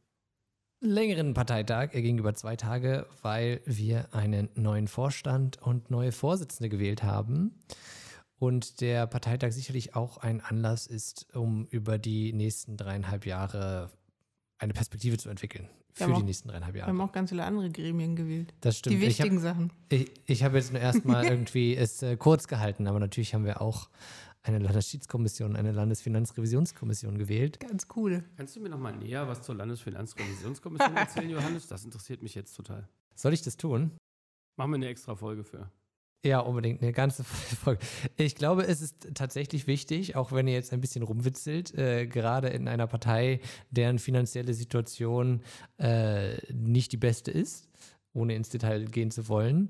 längeren 0.79 1.35
Parteitag. 1.35 1.89
Er 1.93 2.01
ging 2.01 2.17
über 2.17 2.33
zwei 2.33 2.55
Tage, 2.55 3.05
weil 3.21 3.61
wir 3.65 4.15
einen 4.15 4.49
neuen 4.55 4.87
Vorstand 4.87 5.61
und 5.61 5.91
neue 5.91 6.11
Vorsitzende 6.11 6.67
gewählt 6.67 7.03
haben. 7.03 7.61
Und 8.39 8.81
der 8.81 9.05
Parteitag 9.05 9.51
sicherlich 9.51 9.95
auch 9.95 10.17
ein 10.17 10.41
Anlass 10.41 10.87
ist, 10.87 11.27
um 11.35 11.67
über 11.67 11.99
die 11.99 12.33
nächsten 12.33 12.75
dreieinhalb 12.75 13.27
Jahre 13.27 13.91
eine 14.59 14.73
Perspektive 14.73 15.17
zu 15.17 15.29
entwickeln. 15.29 15.67
Für 15.93 16.07
die 16.07 16.13
auch- 16.13 16.23
nächsten 16.23 16.47
dreieinhalb 16.49 16.73
Wir 16.73 16.85
haben 16.85 16.97
Jahre. 16.97 17.09
auch 17.09 17.13
ganz 17.13 17.29
viele 17.29 17.43
andere 17.43 17.69
Gremien 17.69 18.15
gewählt. 18.15 18.53
Das 18.61 18.77
stimmt. 18.79 18.93
Die 18.95 19.05
Ich 19.05 19.19
hab- 19.19 19.25
wichtigen 19.25 19.39
Sachen. 19.39 19.71
ich, 19.89 20.11
ich 20.25 20.43
habe 20.43 20.57
jetzt 20.57 20.71
nur 20.71 20.81
erstmal 20.81 21.23
irgendwie 21.25 21.75
es 21.75 22.01
äh, 22.01 22.17
kurz 22.17 22.47
gehalten, 22.47 22.87
aber 22.87 22.99
natürlich 22.99 23.33
haben 23.35 23.45
wir 23.45 23.61
auch 23.61 23.89
eine 24.41 24.59
Landesschiedskommission, 24.59 25.55
eine 25.55 25.71
Landesfinanzrevisionskommission 25.71 27.17
gewählt. 27.17 27.59
Ganz 27.59 27.87
cool. 27.95 28.23
Kannst 28.37 28.55
du 28.55 28.59
mir 28.59 28.69
noch 28.69 28.79
mal 28.79 28.95
näher 28.95 29.27
was 29.27 29.41
zur 29.43 29.55
Landesfinanzrevisionskommission 29.55 30.95
erzählen, 30.97 31.29
Johannes? 31.29 31.67
Das 31.67 31.85
interessiert 31.85 32.21
mich 32.23 32.35
jetzt 32.35 32.53
total. 32.55 32.87
Soll 33.15 33.33
ich 33.33 33.41
das 33.43 33.55
tun? 33.57 33.91
Machen 34.57 34.71
wir 34.71 34.75
eine 34.75 34.87
extra 34.87 35.15
Folge 35.15 35.43
für. 35.43 35.69
Ja, 36.25 36.39
unbedingt 36.39 36.81
eine 36.81 36.93
ganze 36.93 37.23
Folge. 37.63 37.81
Ich 38.15 38.35
glaube, 38.35 38.65
es 38.65 38.81
ist 38.81 39.09
tatsächlich 39.13 39.67
wichtig, 39.67 40.15
auch 40.15 40.31
wenn 40.31 40.47
ihr 40.47 40.53
jetzt 40.53 40.71
ein 40.71 40.79
bisschen 40.79 41.03
rumwitzelt, 41.03 41.77
äh, 41.77 42.07
gerade 42.07 42.47
in 42.47 42.67
einer 42.69 42.87
Partei, 42.87 43.41
deren 43.71 43.99
finanzielle 43.99 44.53
Situation 44.53 45.41
äh, 45.79 46.35
nicht 46.53 46.93
die 46.93 46.97
beste 46.97 47.31
ist, 47.31 47.67
ohne 48.13 48.35
ins 48.35 48.49
Detail 48.49 48.85
gehen 48.85 49.11
zu 49.11 49.27
wollen, 49.27 49.69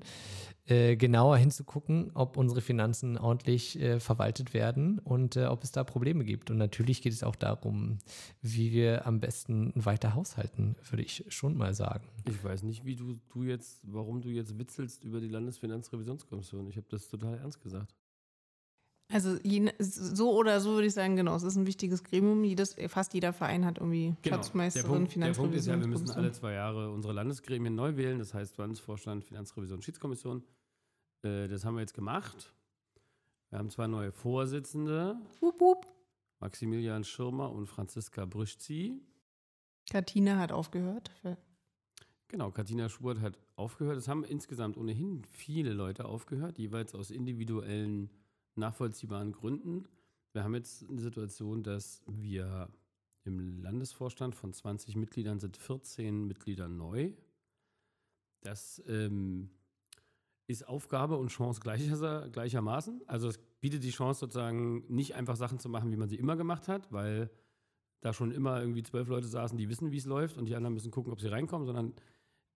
äh, 0.66 0.96
genauer 0.96 1.36
hinzugucken, 1.36 2.10
ob 2.14 2.36
unsere 2.36 2.60
Finanzen 2.60 3.18
ordentlich 3.18 3.78
äh, 3.80 4.00
verwaltet 4.00 4.54
werden 4.54 4.98
und 4.98 5.36
äh, 5.36 5.46
ob 5.46 5.62
es 5.62 5.72
da 5.72 5.84
Probleme 5.84 6.24
gibt. 6.24 6.50
Und 6.50 6.56
natürlich 6.56 7.02
geht 7.02 7.12
es 7.12 7.22
auch 7.22 7.36
darum, 7.36 7.98
wie 8.40 8.72
wir 8.72 9.06
am 9.06 9.20
besten 9.20 9.72
weiter 9.74 10.14
haushalten, 10.14 10.76
würde 10.88 11.02
ich 11.02 11.24
schon 11.28 11.56
mal 11.56 11.74
sagen. 11.74 12.08
Ich 12.28 12.42
weiß 12.42 12.62
nicht, 12.62 12.84
wie 12.84 12.96
du, 12.96 13.20
du 13.28 13.42
jetzt, 13.42 13.80
warum 13.84 14.22
du 14.22 14.30
jetzt 14.30 14.58
witzelst 14.58 15.04
über 15.04 15.20
die 15.20 15.28
Landesfinanzrevisionskommission. 15.28 16.66
Ich 16.68 16.76
habe 16.76 16.86
das 16.88 17.08
total 17.08 17.38
ernst 17.38 17.60
gesagt. 17.60 17.94
Also 19.14 19.38
je, 19.44 19.70
so 19.78 20.36
oder 20.36 20.60
so 20.60 20.72
würde 20.72 20.88
ich 20.88 20.92
sagen, 20.92 21.14
genau, 21.14 21.36
es 21.36 21.44
ist 21.44 21.54
ein 21.54 21.68
wichtiges 21.68 22.02
Gremium. 22.02 22.42
Jedes, 22.42 22.74
fast 22.88 23.14
jeder 23.14 23.32
Verein 23.32 23.64
hat 23.64 23.78
irgendwie 23.78 24.16
Genau. 24.22 24.36
Schatzmeisterin, 24.38 24.90
Punkt, 24.90 25.14
der 25.14 25.32
Punkt 25.34 25.54
ist 25.54 25.66
ja, 25.68 25.78
wir 25.78 25.86
müssen 25.86 26.10
alle 26.10 26.32
zwei 26.32 26.54
Jahre 26.54 26.90
unsere 26.90 27.12
Landesgremien 27.12 27.76
neu 27.76 27.96
wählen. 27.96 28.18
Das 28.18 28.34
heißt 28.34 28.56
Landesvorstand, 28.58 29.22
Finanzrevision, 29.24 29.82
Schiedskommission. 29.82 30.42
Äh, 31.22 31.46
das 31.46 31.64
haben 31.64 31.76
wir 31.76 31.82
jetzt 31.82 31.94
gemacht. 31.94 32.52
Wir 33.50 33.60
haben 33.60 33.70
zwei 33.70 33.86
neue 33.86 34.10
Vorsitzende, 34.10 35.14
Wup, 35.38 35.60
wup. 35.60 35.86
Maximilian 36.40 37.04
Schirmer 37.04 37.52
und 37.52 37.68
Franziska 37.68 38.24
Brüschzi. 38.24 39.00
Katina 39.88 40.38
hat 40.40 40.50
aufgehört. 40.50 41.12
Genau, 42.26 42.50
Katina 42.50 42.88
Schubert 42.88 43.20
hat 43.20 43.38
aufgehört. 43.54 43.96
Es 43.96 44.08
haben 44.08 44.24
insgesamt 44.24 44.76
ohnehin 44.76 45.22
viele 45.30 45.72
Leute 45.72 46.04
aufgehört, 46.04 46.58
jeweils 46.58 46.96
aus 46.96 47.12
individuellen, 47.12 48.10
nachvollziehbaren 48.56 49.32
Gründen. 49.32 49.88
Wir 50.32 50.44
haben 50.44 50.54
jetzt 50.54 50.88
eine 50.88 51.00
Situation, 51.00 51.62
dass 51.62 52.02
wir 52.06 52.68
im 53.24 53.62
Landesvorstand 53.62 54.34
von 54.34 54.52
20 54.52 54.96
Mitgliedern 54.96 55.40
sind 55.40 55.56
14 55.56 56.26
Mitglieder 56.26 56.68
neu. 56.68 57.12
Das 58.40 58.82
ähm, 58.86 59.50
ist 60.46 60.68
Aufgabe 60.68 61.16
und 61.16 61.28
Chance 61.28 61.60
gleicher, 61.60 62.28
gleichermaßen. 62.28 63.02
Also 63.06 63.28
es 63.28 63.38
bietet 63.60 63.82
die 63.82 63.90
Chance 63.90 64.20
sozusagen 64.20 64.84
nicht 64.94 65.14
einfach 65.14 65.36
Sachen 65.36 65.58
zu 65.58 65.68
machen, 65.68 65.90
wie 65.90 65.96
man 65.96 66.08
sie 66.08 66.16
immer 66.16 66.36
gemacht 66.36 66.68
hat, 66.68 66.92
weil 66.92 67.30
da 68.00 68.12
schon 68.12 68.30
immer 68.30 68.60
irgendwie 68.60 68.82
zwölf 68.82 69.08
Leute 69.08 69.26
saßen, 69.26 69.56
die 69.56 69.70
wissen, 69.70 69.90
wie 69.90 69.96
es 69.96 70.04
läuft 70.04 70.36
und 70.36 70.46
die 70.46 70.54
anderen 70.54 70.74
müssen 70.74 70.90
gucken, 70.90 71.12
ob 71.12 71.20
sie 71.20 71.28
reinkommen, 71.28 71.66
sondern 71.66 71.94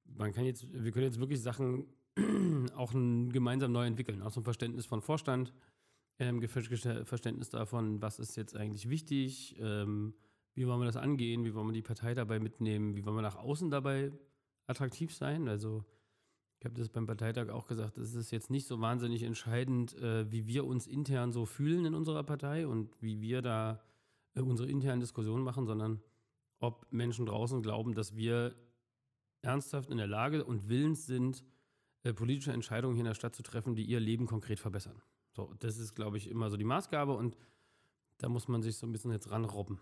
man 0.04 0.32
kann 0.32 0.44
jetzt, 0.44 0.70
wir 0.70 0.92
können 0.92 1.06
jetzt 1.06 1.20
wirklich 1.20 1.40
Sachen 1.40 1.86
auch 2.76 2.92
gemeinsam 2.92 3.72
neu 3.72 3.86
entwickeln, 3.86 4.20
auch 4.20 4.30
so 4.30 4.40
ein 4.40 4.44
Verständnis 4.44 4.84
von 4.84 5.00
Vorstand, 5.00 5.54
ähm, 6.18 6.46
Verständnis 6.48 7.50
davon, 7.50 8.02
was 8.02 8.18
ist 8.18 8.36
jetzt 8.36 8.56
eigentlich 8.56 8.88
wichtig, 8.88 9.56
ähm, 9.60 10.14
wie 10.54 10.66
wollen 10.66 10.80
wir 10.80 10.86
das 10.86 10.96
angehen, 10.96 11.44
wie 11.44 11.54
wollen 11.54 11.68
wir 11.68 11.72
die 11.72 11.82
Partei 11.82 12.14
dabei 12.14 12.40
mitnehmen, 12.40 12.96
wie 12.96 13.04
wollen 13.04 13.16
wir 13.16 13.22
nach 13.22 13.36
außen 13.36 13.70
dabei 13.70 14.12
attraktiv 14.66 15.14
sein. 15.14 15.48
Also 15.48 15.84
ich 16.58 16.64
habe 16.64 16.74
das 16.74 16.88
beim 16.88 17.06
Parteitag 17.06 17.50
auch 17.50 17.66
gesagt, 17.66 17.98
es 17.98 18.14
ist 18.14 18.32
jetzt 18.32 18.50
nicht 18.50 18.66
so 18.66 18.80
wahnsinnig 18.80 19.22
entscheidend, 19.22 19.94
äh, 19.98 20.30
wie 20.30 20.46
wir 20.48 20.66
uns 20.66 20.86
intern 20.86 21.30
so 21.30 21.46
fühlen 21.46 21.84
in 21.84 21.94
unserer 21.94 22.24
Partei 22.24 22.66
und 22.66 22.90
wie 23.00 23.20
wir 23.20 23.42
da 23.42 23.80
äh, 24.34 24.40
unsere 24.40 24.68
internen 24.68 25.00
Diskussionen 25.00 25.44
machen, 25.44 25.66
sondern 25.66 26.00
ob 26.58 26.86
Menschen 26.90 27.26
draußen 27.26 27.62
glauben, 27.62 27.94
dass 27.94 28.16
wir 28.16 28.56
ernsthaft 29.42 29.90
in 29.90 29.98
der 29.98 30.08
Lage 30.08 30.44
und 30.44 30.68
willens 30.68 31.06
sind, 31.06 31.44
äh, 32.02 32.12
politische 32.12 32.52
Entscheidungen 32.52 32.94
hier 32.94 33.02
in 33.02 33.08
der 33.08 33.14
Stadt 33.14 33.36
zu 33.36 33.44
treffen, 33.44 33.76
die 33.76 33.84
ihr 33.84 34.00
Leben 34.00 34.26
konkret 34.26 34.58
verbessern. 34.58 35.00
So, 35.38 35.54
das 35.60 35.78
ist, 35.78 35.94
glaube 35.94 36.16
ich, 36.16 36.28
immer 36.28 36.50
so 36.50 36.56
die 36.56 36.64
Maßgabe 36.64 37.12
und 37.16 37.36
da 38.16 38.28
muss 38.28 38.48
man 38.48 38.60
sich 38.60 38.76
so 38.76 38.88
ein 38.88 38.92
bisschen 38.92 39.12
jetzt 39.12 39.30
ranrobben. 39.30 39.78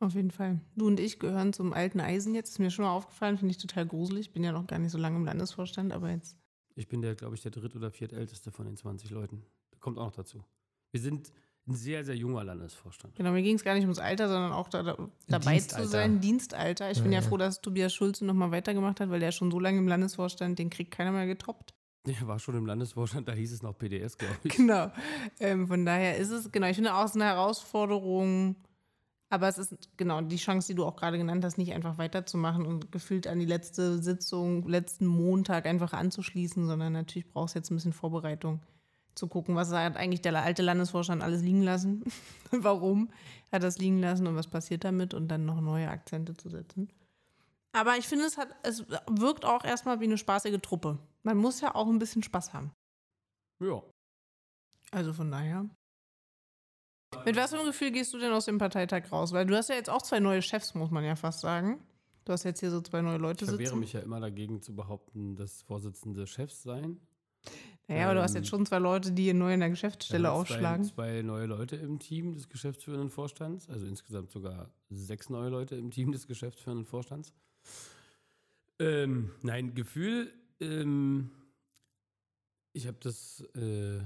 Auf 0.00 0.14
jeden 0.14 0.32
Fall. 0.32 0.60
Du 0.74 0.88
und 0.88 0.98
ich 0.98 1.20
gehören 1.20 1.52
zum 1.52 1.72
alten 1.72 2.00
Eisen 2.00 2.34
jetzt. 2.34 2.50
Ist 2.50 2.58
mir 2.58 2.72
schon 2.72 2.84
mal 2.84 2.90
aufgefallen, 2.90 3.38
finde 3.38 3.52
ich 3.52 3.58
total 3.58 3.86
gruselig. 3.86 4.32
Bin 4.32 4.42
ja 4.42 4.50
noch 4.50 4.66
gar 4.66 4.80
nicht 4.80 4.90
so 4.90 4.98
lange 4.98 5.18
im 5.18 5.24
Landesvorstand, 5.24 5.92
aber 5.92 6.10
jetzt. 6.10 6.36
Ich 6.74 6.88
bin 6.88 7.00
der, 7.00 7.14
glaube 7.14 7.36
ich, 7.36 7.42
der 7.42 7.52
dritt- 7.52 7.76
oder 7.76 7.92
viertälteste 7.92 8.50
von 8.50 8.66
den 8.66 8.76
20 8.76 9.10
Leuten. 9.10 9.44
Kommt 9.78 9.98
auch 9.98 10.06
noch 10.06 10.16
dazu. 10.16 10.42
Wir 10.90 11.00
sind 11.00 11.32
ein 11.68 11.74
sehr, 11.76 12.04
sehr 12.04 12.16
junger 12.16 12.42
Landesvorstand. 12.42 13.14
Genau, 13.14 13.30
mir 13.30 13.42
ging 13.42 13.54
es 13.54 13.62
gar 13.62 13.74
nicht 13.74 13.84
ums 13.84 14.00
Alter, 14.00 14.26
sondern 14.26 14.50
auch 14.50 14.68
da, 14.68 14.82
da, 14.82 15.08
dabei 15.28 15.60
zu 15.60 15.86
sein. 15.86 16.20
Dienstalter. 16.20 16.90
Ich 16.90 16.96
Ja, 16.96 17.02
bin 17.04 17.12
ja, 17.12 17.20
ja. 17.20 17.28
froh, 17.28 17.36
dass 17.36 17.60
Tobias 17.60 17.94
Schulze 17.94 18.24
nochmal 18.24 18.50
weitergemacht 18.50 18.98
hat, 18.98 19.10
weil 19.10 19.20
der 19.20 19.30
schon 19.30 19.52
so 19.52 19.60
lange 19.60 19.78
im 19.78 19.86
Landesvorstand, 19.86 20.58
den 20.58 20.70
kriegt 20.70 20.90
keiner 20.90 21.12
mehr 21.12 21.26
getoppt. 21.28 21.72
Der 22.06 22.14
war 22.26 22.38
schon 22.38 22.56
im 22.56 22.66
Landesvorstand, 22.66 23.28
da 23.28 23.32
hieß 23.32 23.52
es 23.52 23.62
noch 23.62 23.76
PDS, 23.76 24.16
glaube 24.18 24.36
ich. 24.44 24.56
Genau. 24.56 24.90
Ähm, 25.38 25.66
von 25.66 25.84
daher 25.84 26.16
ist 26.16 26.30
es, 26.30 26.50
genau, 26.50 26.66
ich 26.66 26.76
finde 26.76 26.94
auch 26.94 27.04
es 27.04 27.14
eine 27.14 27.24
Herausforderung, 27.24 28.56
aber 29.28 29.48
es 29.48 29.58
ist 29.58 29.96
genau 29.96 30.20
die 30.20 30.36
Chance, 30.36 30.68
die 30.68 30.74
du 30.74 30.84
auch 30.84 30.96
gerade 30.96 31.18
genannt 31.18 31.44
hast, 31.44 31.58
nicht 31.58 31.72
einfach 31.72 31.98
weiterzumachen 31.98 32.66
und 32.66 32.90
gefühlt 32.90 33.26
an 33.26 33.38
die 33.38 33.46
letzte 33.46 34.02
Sitzung, 34.02 34.66
letzten 34.68 35.06
Montag 35.06 35.66
einfach 35.66 35.92
anzuschließen, 35.92 36.66
sondern 36.66 36.92
natürlich 36.92 37.30
brauchst 37.30 37.54
du 37.54 37.58
jetzt 37.58 37.70
ein 37.70 37.76
bisschen 37.76 37.92
Vorbereitung 37.92 38.60
zu 39.14 39.28
gucken, 39.28 39.54
was 39.54 39.72
hat 39.72 39.96
eigentlich 39.96 40.22
der 40.22 40.34
alte 40.42 40.62
Landesvorstand 40.62 41.22
alles 41.22 41.42
liegen 41.42 41.62
lassen, 41.62 42.04
warum 42.50 43.10
hat 43.52 43.62
das 43.62 43.78
liegen 43.78 44.00
lassen 44.00 44.26
und 44.26 44.36
was 44.36 44.46
passiert 44.46 44.84
damit 44.84 45.14
und 45.14 45.28
dann 45.28 45.44
noch 45.44 45.60
neue 45.60 45.88
Akzente 45.88 46.34
zu 46.34 46.48
setzen. 46.48 46.88
Aber 47.72 47.96
ich 47.96 48.08
finde, 48.08 48.24
es 48.24 48.36
hat, 48.36 48.48
es 48.62 48.84
wirkt 49.08 49.44
auch 49.44 49.64
erstmal 49.64 50.00
wie 50.00 50.04
eine 50.04 50.18
spaßige 50.18 50.58
Truppe. 50.60 50.98
Man 51.22 51.36
muss 51.36 51.60
ja 51.60 51.74
auch 51.74 51.88
ein 51.88 51.98
bisschen 51.98 52.22
Spaß 52.22 52.52
haben. 52.54 52.72
Ja. 53.60 53.82
Also 54.90 55.12
von 55.12 55.30
daher. 55.30 55.68
Mit 57.24 57.36
was 57.36 57.50
für 57.50 57.56
einem 57.56 57.66
Gefühl 57.66 57.90
gehst 57.90 58.12
du 58.14 58.18
denn 58.18 58.32
aus 58.32 58.44
dem 58.44 58.58
Parteitag 58.58 59.10
raus? 59.12 59.32
Weil 59.32 59.46
du 59.46 59.56
hast 59.56 59.68
ja 59.68 59.74
jetzt 59.74 59.90
auch 59.90 60.02
zwei 60.02 60.20
neue 60.20 60.42
Chefs, 60.42 60.74
muss 60.74 60.90
man 60.90 61.04
ja 61.04 61.16
fast 61.16 61.40
sagen. 61.40 61.80
Du 62.24 62.32
hast 62.32 62.44
jetzt 62.44 62.60
hier 62.60 62.70
so 62.70 62.80
zwei 62.80 63.02
neue 63.02 63.18
Leute 63.18 63.44
Ich 63.44 63.50
verwehre 63.50 63.68
sitzen. 63.70 63.80
mich 63.80 63.92
ja 63.92 64.00
immer 64.00 64.20
dagegen 64.20 64.62
zu 64.62 64.74
behaupten, 64.74 65.36
dass 65.36 65.62
Vorsitzende 65.62 66.26
Chefs 66.26 66.62
seien. 66.62 67.00
naja, 67.88 68.04
aber 68.04 68.14
du 68.14 68.22
hast 68.22 68.32
ähm, 68.32 68.42
jetzt 68.42 68.48
schon 68.48 68.64
zwei 68.66 68.78
Leute, 68.78 69.12
die 69.12 69.24
hier 69.24 69.34
neu 69.34 69.52
in 69.52 69.60
der 69.60 69.70
Geschäftsstelle 69.70 70.28
haben 70.28 70.40
aufschlagen. 70.40 70.84
Zwei, 70.84 70.94
zwei 70.94 71.22
neue 71.22 71.46
Leute 71.46 71.76
im 71.76 71.98
Team 71.98 72.32
des 72.34 72.48
geschäftsführenden 72.48 73.10
Vorstands, 73.10 73.68
also 73.68 73.86
insgesamt 73.86 74.30
sogar 74.30 74.70
sechs 74.90 75.28
neue 75.28 75.48
Leute 75.48 75.74
im 75.76 75.90
Team 75.90 76.12
des 76.12 76.26
geschäftsführenden 76.28 76.86
Vorstands. 76.86 77.32
Ähm, 78.78 79.30
nein, 79.42 79.74
Gefühl, 79.74 80.32
ähm, 80.60 81.30
ich 82.72 82.86
habe 82.86 82.98
das 83.00 83.40
äh, 83.54 84.00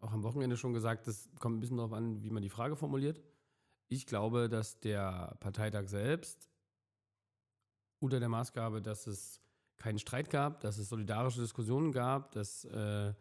auch 0.00 0.12
am 0.12 0.22
Wochenende 0.22 0.56
schon 0.56 0.72
gesagt, 0.72 1.06
das 1.06 1.28
kommt 1.38 1.56
ein 1.56 1.60
bisschen 1.60 1.76
darauf 1.76 1.92
an, 1.92 2.22
wie 2.22 2.30
man 2.30 2.42
die 2.42 2.48
Frage 2.48 2.76
formuliert. 2.76 3.20
Ich 3.88 4.06
glaube, 4.06 4.48
dass 4.48 4.80
der 4.80 5.36
Parteitag 5.40 5.88
selbst 5.88 6.48
unter 7.98 8.20
der 8.20 8.28
Maßgabe, 8.28 8.80
dass 8.80 9.06
es 9.06 9.40
keinen 9.76 9.98
Streit 9.98 10.30
gab, 10.30 10.60
dass 10.60 10.78
es 10.78 10.88
solidarische 10.88 11.40
Diskussionen 11.40 11.92
gab, 11.92 12.32
dass 12.32 12.64
äh, 12.66 13.12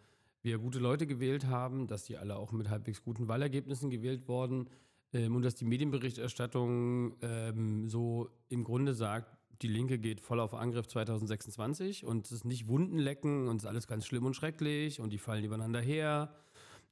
wir 0.41 0.58
gute 0.58 0.79
Leute 0.79 1.08
gewählt 1.08 1.48
haben, 1.48 1.88
dass 1.88 2.05
die 2.05 2.17
alle 2.17 2.36
auch 2.36 2.51
mit 2.51 2.69
halbwegs 2.69 3.01
guten 3.01 3.27
Wahlergebnissen 3.27 3.89
gewählt 3.89 4.27
wurden 4.27 4.69
ähm, 5.13 5.36
und 5.36 5.41
dass 5.41 5.55
die 5.55 5.65
Medienberichterstattung 5.65 7.15
ähm, 7.22 7.89
so 7.89 8.29
im 8.48 8.63
Grunde 8.63 8.93
sagt, 8.93 9.38
die 9.61 9.67
Linke 9.67 9.99
geht 9.99 10.21
voll 10.21 10.39
auf 10.39 10.53
Angriff 10.53 10.87
2026 10.87 12.05
und 12.05 12.25
es 12.25 12.31
ist 12.31 12.45
nicht 12.45 12.67
Wunden 12.67 12.97
lecken 12.97 13.47
und 13.47 13.57
es 13.57 13.63
ist 13.63 13.69
alles 13.69 13.87
ganz 13.87 14.05
schlimm 14.05 14.25
und 14.25 14.35
schrecklich 14.35 14.99
und 14.99 15.11
die 15.11 15.17
fallen 15.17 15.43
übereinander 15.43 15.81
her, 15.81 16.33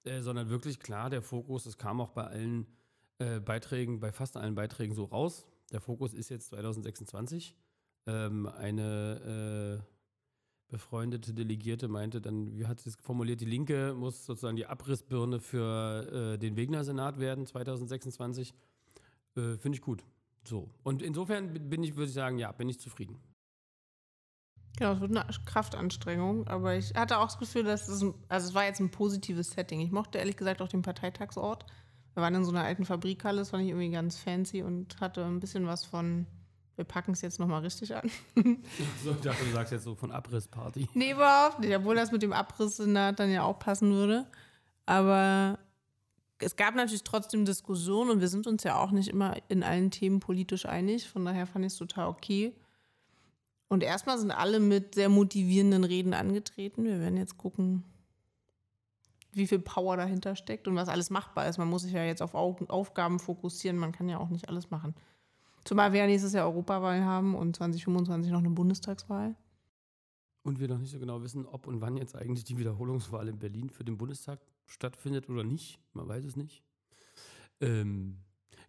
äh, 0.04 0.22
sondern 0.22 0.50
wirklich 0.50 0.80
klar 0.80 1.10
der 1.10 1.22
Fokus, 1.22 1.66
es 1.66 1.78
kam 1.78 2.02
auch 2.02 2.12
bei 2.12 2.26
allen 2.26 2.68
äh, 3.20 3.40
Beiträgen, 3.40 4.00
bei 4.00 4.12
fast 4.12 4.38
allen 4.38 4.56
Beiträgen 4.56 4.94
so 4.94 5.06
raus, 5.06 5.46
der 5.72 5.82
Fokus 5.82 6.14
ist 6.14 6.30
jetzt 6.30 6.50
2026. 6.50 7.56
Ähm, 8.06 8.48
eine 8.48 9.82
äh, 9.82 9.98
befreundete 10.70 11.34
Delegierte 11.34 11.88
meinte 11.88 12.22
dann, 12.22 12.58
wie 12.58 12.66
hat 12.66 12.80
sie 12.80 12.90
es 12.90 12.96
formuliert, 12.98 13.42
die 13.42 13.46
Linke 13.46 13.94
muss 13.94 14.26
sozusagen 14.26 14.58
die 14.58 14.66
Abrissbirne 14.66 15.40
für 15.40 16.34
äh, 16.34 16.38
den 16.38 16.56
Wegner-Senat 16.56 17.20
werden 17.20 17.46
2026. 17.46 18.54
Äh, 19.36 19.58
Finde 19.58 19.76
ich 19.76 19.82
gut. 19.82 20.04
So. 20.48 20.70
Und 20.84 21.02
insofern 21.02 21.52
bin 21.70 21.84
ich, 21.84 21.96
würde 21.96 22.08
ich 22.08 22.14
sagen, 22.14 22.38
ja, 22.40 22.52
bin 22.54 22.70
ich 22.70 22.80
zufrieden. 22.80 23.20
Genau, 24.78 24.94
es 24.94 25.02
wird 25.02 25.18
eine 25.18 25.26
Kraftanstrengung, 25.46 26.48
aber 26.48 26.76
ich 26.76 26.94
hatte 26.94 27.18
auch 27.18 27.26
das 27.26 27.40
Gefühl, 27.40 27.64
dass 27.64 27.88
es, 27.88 28.02
ein- 28.04 28.14
also 28.30 28.48
es 28.48 28.54
war 28.54 28.64
jetzt 28.64 28.80
ein 28.80 28.92
positives 28.92 29.52
Setting. 29.52 29.80
Ich 29.82 29.92
mochte 29.92 30.20
ehrlich 30.20 30.38
gesagt 30.38 30.62
auch 30.62 30.68
den 30.70 30.84
Parteitagsort. 30.84 31.66
Wir 32.14 32.24
waren 32.24 32.36
in 32.36 32.46
so 32.46 32.52
einer 32.52 32.64
alten 32.64 32.86
Fabrikhalle, 32.86 33.40
das 33.40 33.50
fand 33.50 33.64
ich 33.64 33.70
irgendwie 33.70 33.90
ganz 33.92 34.18
fancy 34.18 34.62
und 34.64 35.00
hatte 35.02 35.26
ein 35.26 35.40
bisschen 35.40 35.66
was 35.68 35.84
von, 35.84 36.28
wir 36.76 36.86
packen 36.86 37.12
es 37.12 37.22
jetzt 37.22 37.40
nochmal 37.40 37.62
richtig 37.62 37.96
an. 37.96 38.10
So, 39.04 39.12
ich 39.12 39.22
dachte, 39.22 39.44
du 39.44 39.52
sagst 39.52 39.72
jetzt 39.74 39.84
so 39.84 39.96
von 39.96 40.12
Abrissparty. 40.12 40.88
Nee, 40.94 41.12
überhaupt 41.12 41.60
nicht, 41.60 41.76
obwohl 41.76 41.96
das 41.96 42.12
mit 42.12 42.22
dem 42.22 42.34
Abrisssenat 42.34 43.20
dann 43.20 43.32
ja 43.32 43.44
auch 43.44 43.58
passen 43.60 43.92
würde. 43.92 44.26
Aber 44.86 45.58
es 46.40 46.56
gab 46.56 46.76
natürlich 46.76 47.04
trotzdem 47.04 47.46
Diskussionen 47.46 48.12
und 48.12 48.22
wir 48.22 48.28
sind 48.28 48.46
uns 48.48 48.64
ja 48.64 48.80
auch 48.80 48.92
nicht 48.92 49.08
immer 49.10 49.36
in 49.50 49.64
allen 49.64 49.90
Themen 49.92 50.20
politisch 50.20 50.66
einig. 50.66 51.10
Von 51.10 51.26
daher 51.26 51.48
fand 51.48 51.66
ich 51.66 51.74
es 51.74 51.78
total 51.80 52.08
okay. 52.08 52.54
Und 53.70 53.84
erstmal 53.84 54.18
sind 54.18 54.32
alle 54.32 54.60
mit 54.60 54.96
sehr 54.96 55.10
motivierenden 55.10 55.84
Reden 55.84 56.14
angetreten. 56.14 56.84
Wir 56.86 57.00
werden 57.00 57.18
jetzt 57.18 57.38
gucken, 57.38 57.84
wie 59.34 59.48
viel 59.48 59.60
Power 59.60 59.98
dahinter 59.98 60.36
steckt 60.36 60.68
und 60.68 60.76
was 60.76 60.90
alles 60.90 61.10
machbar 61.10 61.48
ist. 61.48 61.58
Man 61.58 61.68
muss 61.70 61.82
sich 61.84 61.92
ja 61.92 62.04
jetzt 62.04 62.22
auf 62.22 62.34
Au- 62.34 62.56
Aufgaben 62.70 63.20
fokussieren. 63.20 63.78
Man 63.78 63.92
kann 63.92 64.08
ja 64.10 64.20
auch 64.20 64.30
nicht 64.30 64.48
alles 64.48 64.70
machen. 64.70 64.96
Zumal 65.66 65.92
wir 65.92 66.00
ja 66.02 66.06
nächstes 66.08 66.34
Jahr 66.34 66.46
Europawahl 66.46 67.04
haben 67.04 67.36
und 67.36 67.56
2025 67.58 68.32
noch 68.32 68.40
eine 68.40 68.50
Bundestagswahl. 68.52 69.36
Und 70.44 70.60
wir 70.62 70.70
noch 70.70 70.78
nicht 70.78 70.92
so 70.92 71.00
genau 71.00 71.22
wissen, 71.22 71.46
ob 71.46 71.68
und 71.68 71.82
wann 71.82 71.98
jetzt 71.98 72.16
eigentlich 72.16 72.46
die 72.46 72.58
Wiederholungswahl 72.58 73.28
in 73.28 73.38
Berlin 73.38 73.70
für 73.70 73.84
den 73.84 73.98
Bundestag 73.98 74.40
stattfindet 74.68 75.30
oder 75.30 75.44
nicht. 75.44 75.80
Man 75.94 76.08
weiß 76.08 76.24
es 76.26 76.36
nicht. 76.36 76.64
Ähm, 77.60 78.20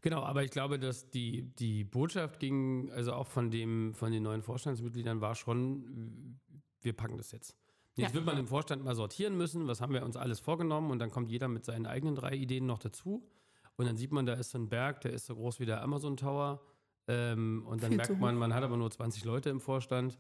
genau, 0.01 0.23
aber 0.23 0.45
ich 0.45 0.51
glaube, 0.51 0.79
dass 0.79 1.11
die, 1.11 1.43
die 1.57 1.85
Botschaft 1.85 2.41
ging, 2.41 2.91
also 2.93 3.13
auch 3.13 3.27
von, 3.27 3.51
dem, 3.51 3.95
von 3.95 4.13
den 4.13 4.23
neuen 4.23 4.43
Vorstandsmitgliedern, 4.43 5.21
war 5.21 5.35
schon, 5.35 6.39
wir 6.81 6.93
packen 6.95 7.19
das 7.19 7.33
jetzt. 7.33 7.57
Jetzt 7.97 8.11
Ja. 8.11 8.15
wird 8.15 8.25
man 8.27 8.39
im 8.39 8.47
Vorstand 8.47 8.85
mal 8.85 8.95
sortieren 8.95 9.37
müssen, 9.37 9.67
was 9.67 9.81
haben 9.81 9.93
wir 9.93 10.05
uns 10.05 10.17
alles 10.17 10.41
vorgenommen 10.41 10.91
und 10.91 11.01
dann 11.01 11.11
kommt 11.11 11.29
jeder 11.31 11.49
mit 11.49 11.65
seinen 11.65 11.85
eigenen 11.87 12.15
drei 12.15 12.35
Ideen 12.35 12.65
noch 12.67 12.79
dazu. 12.79 13.29
Und 13.77 13.87
dann 13.87 13.97
sieht 13.97 14.13
man, 14.13 14.25
da 14.27 14.35
ist 14.35 14.51
so 14.51 14.59
ein 14.59 14.69
Berg, 14.69 15.01
der 15.03 15.13
ist 15.13 15.27
so 15.27 15.35
groß 15.37 15.61
wie 15.61 15.67
der 15.67 15.83
Amazon 15.83 16.17
Tower. 16.17 16.61
Ähm, 17.07 17.65
und 17.67 17.83
dann 17.83 17.95
merkt 17.97 18.19
man, 18.19 18.37
man 18.37 18.53
hat 18.55 18.63
aber 18.65 18.77
nur 18.77 18.91
20 18.91 19.25
Leute 19.25 19.51
im 19.51 19.61
Vorstand. 19.61 20.19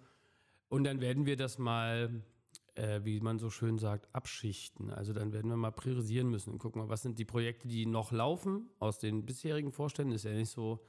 Und 0.69 0.85
dann 0.85 1.01
werden 1.01 1.27
wir 1.27 1.37
das 1.37 1.59
mal 1.59 2.23
äh, 2.79 3.05
wie 3.05 3.21
man 3.21 3.39
so 3.39 3.51
schön 3.51 3.79
sagt, 3.79 4.09
abschichten. 4.15 4.91
Also 4.91 5.13
dann 5.13 5.33
werden 5.33 5.51
wir 5.51 5.57
mal 5.57 5.73
priorisieren 5.73 6.29
müssen 6.31 6.53
und 6.53 6.59
gucken 6.59 6.81
mal, 6.81 6.89
was 6.89 7.03
sind 7.03 7.19
die 7.19 7.25
Projekte, 7.25 7.67
die 7.67 7.87
noch 7.87 8.13
laufen 8.13 8.71
aus 8.79 8.99
den 8.99 9.27
bisherigen 9.27 9.73
Vorständen. 9.73 10.15
Ist 10.15 10.25
ja 10.25 10.33
nicht 10.33 10.51
so, 10.51 10.81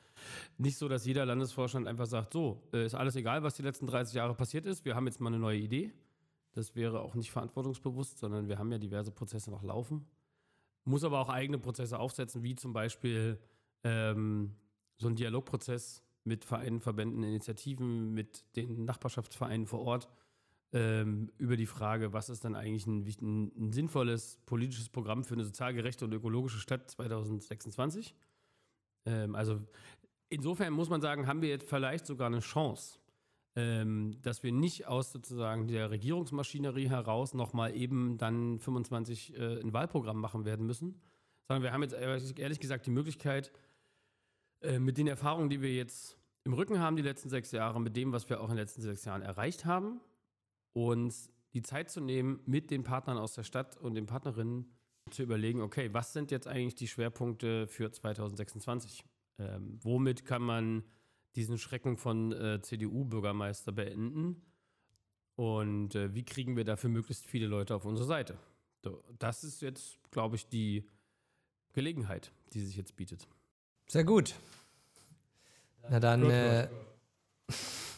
nicht 0.58 0.77
so, 0.77 0.88
dass 0.88 1.05
jeder 1.05 1.25
Landesvorstand 1.25 1.88
einfach 1.88 2.05
sagt, 2.05 2.34
so, 2.34 2.62
äh, 2.74 2.86
ist 2.86 2.93
alles 2.93 3.15
egal, 3.15 3.41
was 3.43 3.55
die 3.55 3.63
letzten 3.63 3.88
30 3.88 4.15
Jahre 4.15 4.36
passiert 4.36 4.65
ist. 4.65 4.86
Wir 4.86 4.96
haben 4.96 5.08
jetzt 5.08 5.19
mal 5.19 5.29
eine 5.29 5.39
neue 5.39 5.58
Idee. 5.58 5.91
Das 6.53 6.75
wäre 6.75 7.01
auch 7.01 7.15
nicht 7.15 7.31
verantwortungsbewusst, 7.31 8.19
sondern 8.19 8.48
wir 8.48 8.60
haben 8.60 8.72
ja 8.72 8.77
diverse 8.77 9.12
Prozesse 9.12 9.50
noch 9.50 9.63
laufen. 9.63 10.05
Muss 10.86 11.03
aber 11.03 11.19
auch 11.19 11.29
eigene 11.29 11.58
Prozesse 11.58 12.00
aufsetzen, 12.00 12.43
wie 12.43 12.55
zum 12.55 12.72
Beispiel 12.72 13.39
ähm, 13.84 14.55
so 14.98 15.08
ein 15.08 15.15
Dialogprozess 15.15 16.03
mit 16.24 16.46
Vereinen, 16.46 16.81
Verbänden, 16.81 17.24
Initiativen, 17.24 18.13
mit 18.13 18.43
den 18.55 18.86
Nachbarschaftsvereinen 18.86 19.65
vor 19.65 19.81
Ort 19.81 20.08
ähm, 20.72 21.32
über 21.38 21.58
die 21.58 21.66
Frage, 21.66 22.14
was 22.14 22.30
ist 22.30 22.46
dann 22.46 22.56
eigentlich 22.56 22.86
ein, 22.86 23.06
ein, 23.22 23.52
ein, 23.58 23.72
sinnvolles 23.74 24.40
politisches 24.46 24.90
Programm 24.90 25.24
für 25.24 25.34
eine 25.34 25.44
sozial 25.44 25.74
gerechte 25.74 26.06
und 26.06 26.14
ökologische 26.14 26.60
Stadt 26.60 26.90
2026. 26.92 28.14
Ähm, 29.06 29.36
also 29.36 29.62
insofern 30.30 30.74
muss 30.74 30.90
man 30.90 31.02
sagen, 31.02 31.26
haben 31.26 31.42
wir 31.42 31.50
jetzt 31.50 31.68
vielleicht 31.68 32.06
sogar 32.06 32.28
eine 32.28 32.42
Chance, 32.42 33.00
ähm, 33.56 34.22
dass 34.22 34.44
wir 34.44 34.52
nicht 34.52 34.88
aus 34.88 35.12
sozusagen 35.12 35.68
der 35.68 35.90
Regierungsmaschinerie 35.90 36.90
heraus 36.90 37.34
nochmal 37.34 37.76
eben 37.76 38.18
dann 38.18 38.60
25 38.60 39.36
äh, 39.36 39.62
ein 39.62 39.74
Wahlprogramm 39.74 40.20
machen 40.20 40.46
werden 40.46 40.68
müssen, 40.68 41.02
sondern 41.48 41.64
wir 41.64 41.74
haben 41.74 41.82
jetzt 41.82 41.96
ehrlich 41.96 42.60
gesagt 42.60 42.86
die 42.86 42.92
Möglichkeit, 42.92 43.52
äh, 44.62 44.78
mit 44.78 45.00
den 45.00 45.08
Erfahrungen, 45.08 45.50
die 45.50 45.62
wir 45.62 45.74
jetzt 45.74 46.16
im 46.44 46.54
Rücken 46.54 46.80
haben, 46.80 46.96
die 46.96 47.02
letzten 47.02 47.30
sechs 47.30 47.52
Jahre, 47.52 47.82
mit 47.82 47.96
dem, 47.96 48.12
was 48.12 48.30
wir 48.30 48.40
auch 48.40 48.50
in 48.50 48.56
den 48.56 48.58
letzten 48.58 48.82
sechs 48.82 49.04
Jahren 49.06 49.24
erreicht 49.24 49.66
haben, 49.66 50.00
uns 50.74 51.32
die 51.54 51.62
Zeit 51.62 51.90
zu 51.90 52.02
nehmen, 52.02 52.40
mit 52.46 52.72
den 52.72 52.84
Partnern 52.84 53.18
aus 53.18 53.34
der 53.34 53.44
Stadt 53.44 53.78
und 53.78 53.96
den 53.96 54.06
Partnerinnen 54.06 54.72
zu 55.10 55.24
überlegen, 55.24 55.62
okay, 55.62 55.90
was 55.94 56.14
sind 56.14 56.32
jetzt 56.32 56.48
eigentlich 56.48 56.76
die 56.76 56.88
Schwerpunkte 56.88 57.68
für 57.68 57.92
2026? 57.92 59.04
Ähm, 59.40 59.80
womit 59.82 60.26
kann 60.26 60.42
man 60.42 60.84
diesen 61.36 61.58
Schrecken 61.58 61.98
von 61.98 62.32
äh, 62.34 62.62
CDU-Bürgermeister 62.62 63.72
beenden? 63.72 64.42
Und 65.36 65.96
äh, 65.96 66.14
wie 66.14 66.26
kriegen 66.26 66.58
wir 66.58 66.66
dafür 66.66 66.90
möglichst 66.90 67.26
viele 67.26 67.48
Leute 67.48 67.74
auf 67.76 67.86
unsere 67.86 68.08
Seite? 68.08 68.38
So, 68.84 69.04
das 69.18 69.44
ist 69.44 69.62
jetzt, 69.62 70.00
glaube 70.12 70.36
ich, 70.36 70.48
die 70.48 70.86
Gelegenheit, 71.74 72.32
die 72.54 72.62
sich 72.62 72.76
jetzt 72.76 72.96
bietet. 72.96 73.28
Sehr 73.88 74.04
gut. 74.04 74.36
Na 75.90 76.00
dann, 76.00 76.30
äh, 76.30 76.68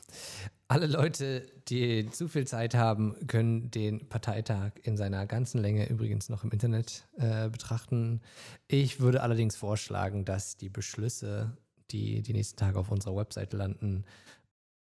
alle 0.71 0.87
Leute, 0.87 1.45
die 1.67 2.09
zu 2.11 2.29
viel 2.29 2.47
Zeit 2.47 2.75
haben, 2.75 3.27
können 3.27 3.69
den 3.71 4.07
Parteitag 4.07 4.71
in 4.83 4.95
seiner 4.95 5.27
ganzen 5.27 5.59
Länge 5.59 5.89
übrigens 5.89 6.29
noch 6.29 6.45
im 6.45 6.51
Internet 6.51 7.09
äh, 7.17 7.49
betrachten. 7.49 8.21
Ich 8.69 9.01
würde 9.01 9.21
allerdings 9.21 9.57
vorschlagen, 9.57 10.23
dass 10.23 10.55
die 10.55 10.69
Beschlüsse, 10.69 11.57
die 11.91 12.21
die 12.21 12.31
nächsten 12.31 12.55
Tage 12.55 12.79
auf 12.79 12.89
unserer 12.89 13.17
Webseite 13.17 13.57
landen, 13.57 14.05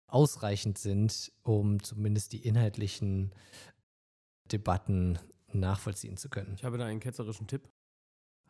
ausreichend 0.06 0.78
sind, 0.78 1.32
um 1.42 1.82
zumindest 1.82 2.34
die 2.34 2.46
inhaltlichen 2.46 3.34
Debatten 4.52 5.18
nachvollziehen 5.52 6.18
zu 6.18 6.30
können. 6.30 6.54
Ich 6.54 6.64
habe 6.66 6.78
da 6.78 6.86
einen 6.86 7.00
ketzerischen 7.00 7.48
Tipp. 7.48 7.68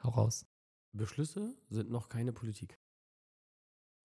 Hau 0.03 0.09
raus. 0.09 0.45
Beschlüsse 0.91 1.55
sind 1.69 1.89
noch 1.89 2.09
keine 2.09 2.33
Politik. 2.33 2.77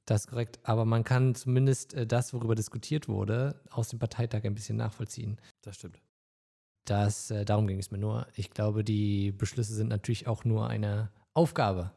Das 0.06 0.23
ist 0.23 0.26
korrekt, 0.28 0.58
aber 0.64 0.84
man 0.84 1.02
kann 1.02 1.34
zumindest 1.34 1.94
äh, 1.94 2.06
das, 2.06 2.34
worüber 2.34 2.54
diskutiert 2.54 3.08
wurde, 3.08 3.61
aus 3.70 3.88
dem 3.88 3.99
Parteitag 3.99 4.44
ein 4.44 4.54
bisschen 4.54 4.76
nachvollziehen. 4.76 5.40
Das 5.62 5.76
stimmt. 5.76 6.00
Das, 6.84 7.30
äh, 7.30 7.44
darum 7.44 7.66
ging 7.66 7.78
es 7.78 7.90
mir 7.90 7.99
nur. 7.99 8.26
Ich 8.34 8.50
glaube, 8.50 8.84
die 8.84 9.32
Beschlüsse 9.32 9.75
sind 9.75 9.88
natürlich 9.88 10.26
auch 10.26 10.44
nur 10.44 10.68
eine 10.68 11.11
Aufgabe 11.32 11.92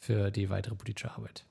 für 0.00 0.30
die 0.30 0.48
weitere 0.48 0.76
politische 0.76 1.10
Arbeit. 1.10 1.46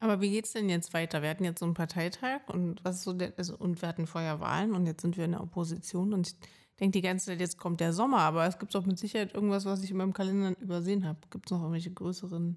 Aber 0.00 0.20
wie 0.20 0.30
geht 0.30 0.44
es 0.44 0.52
denn 0.52 0.68
jetzt 0.68 0.94
weiter? 0.94 1.22
Wir 1.22 1.30
hatten 1.30 1.44
jetzt 1.44 1.58
so 1.58 1.64
einen 1.64 1.74
Parteitag 1.74 2.42
und 2.46 2.84
was 2.84 2.98
ist 2.98 3.02
so 3.02 3.12
der, 3.12 3.32
also, 3.36 3.56
und 3.56 3.82
wir 3.82 3.88
hatten 3.88 4.06
vorher 4.06 4.38
Wahlen 4.38 4.74
und 4.74 4.86
jetzt 4.86 5.02
sind 5.02 5.16
wir 5.16 5.24
in 5.24 5.32
der 5.32 5.42
Opposition 5.42 6.12
und 6.12 6.28
ich 6.28 6.36
denke 6.78 6.92
die 6.92 7.02
ganze 7.02 7.26
Zeit, 7.26 7.40
jetzt 7.40 7.58
kommt 7.58 7.80
der 7.80 7.92
Sommer, 7.92 8.20
aber 8.20 8.46
es 8.46 8.60
gibt 8.60 8.76
auch 8.76 8.86
mit 8.86 9.00
Sicherheit 9.00 9.34
irgendwas, 9.34 9.64
was 9.64 9.82
ich 9.82 9.90
in 9.90 9.96
meinem 9.96 10.12
Kalender 10.12 10.56
übersehen 10.60 11.04
habe. 11.04 11.18
Gibt 11.30 11.46
es 11.46 11.50
noch 11.50 11.58
irgendwelche 11.58 11.90
größeren 11.90 12.56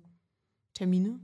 Termine? 0.74 1.20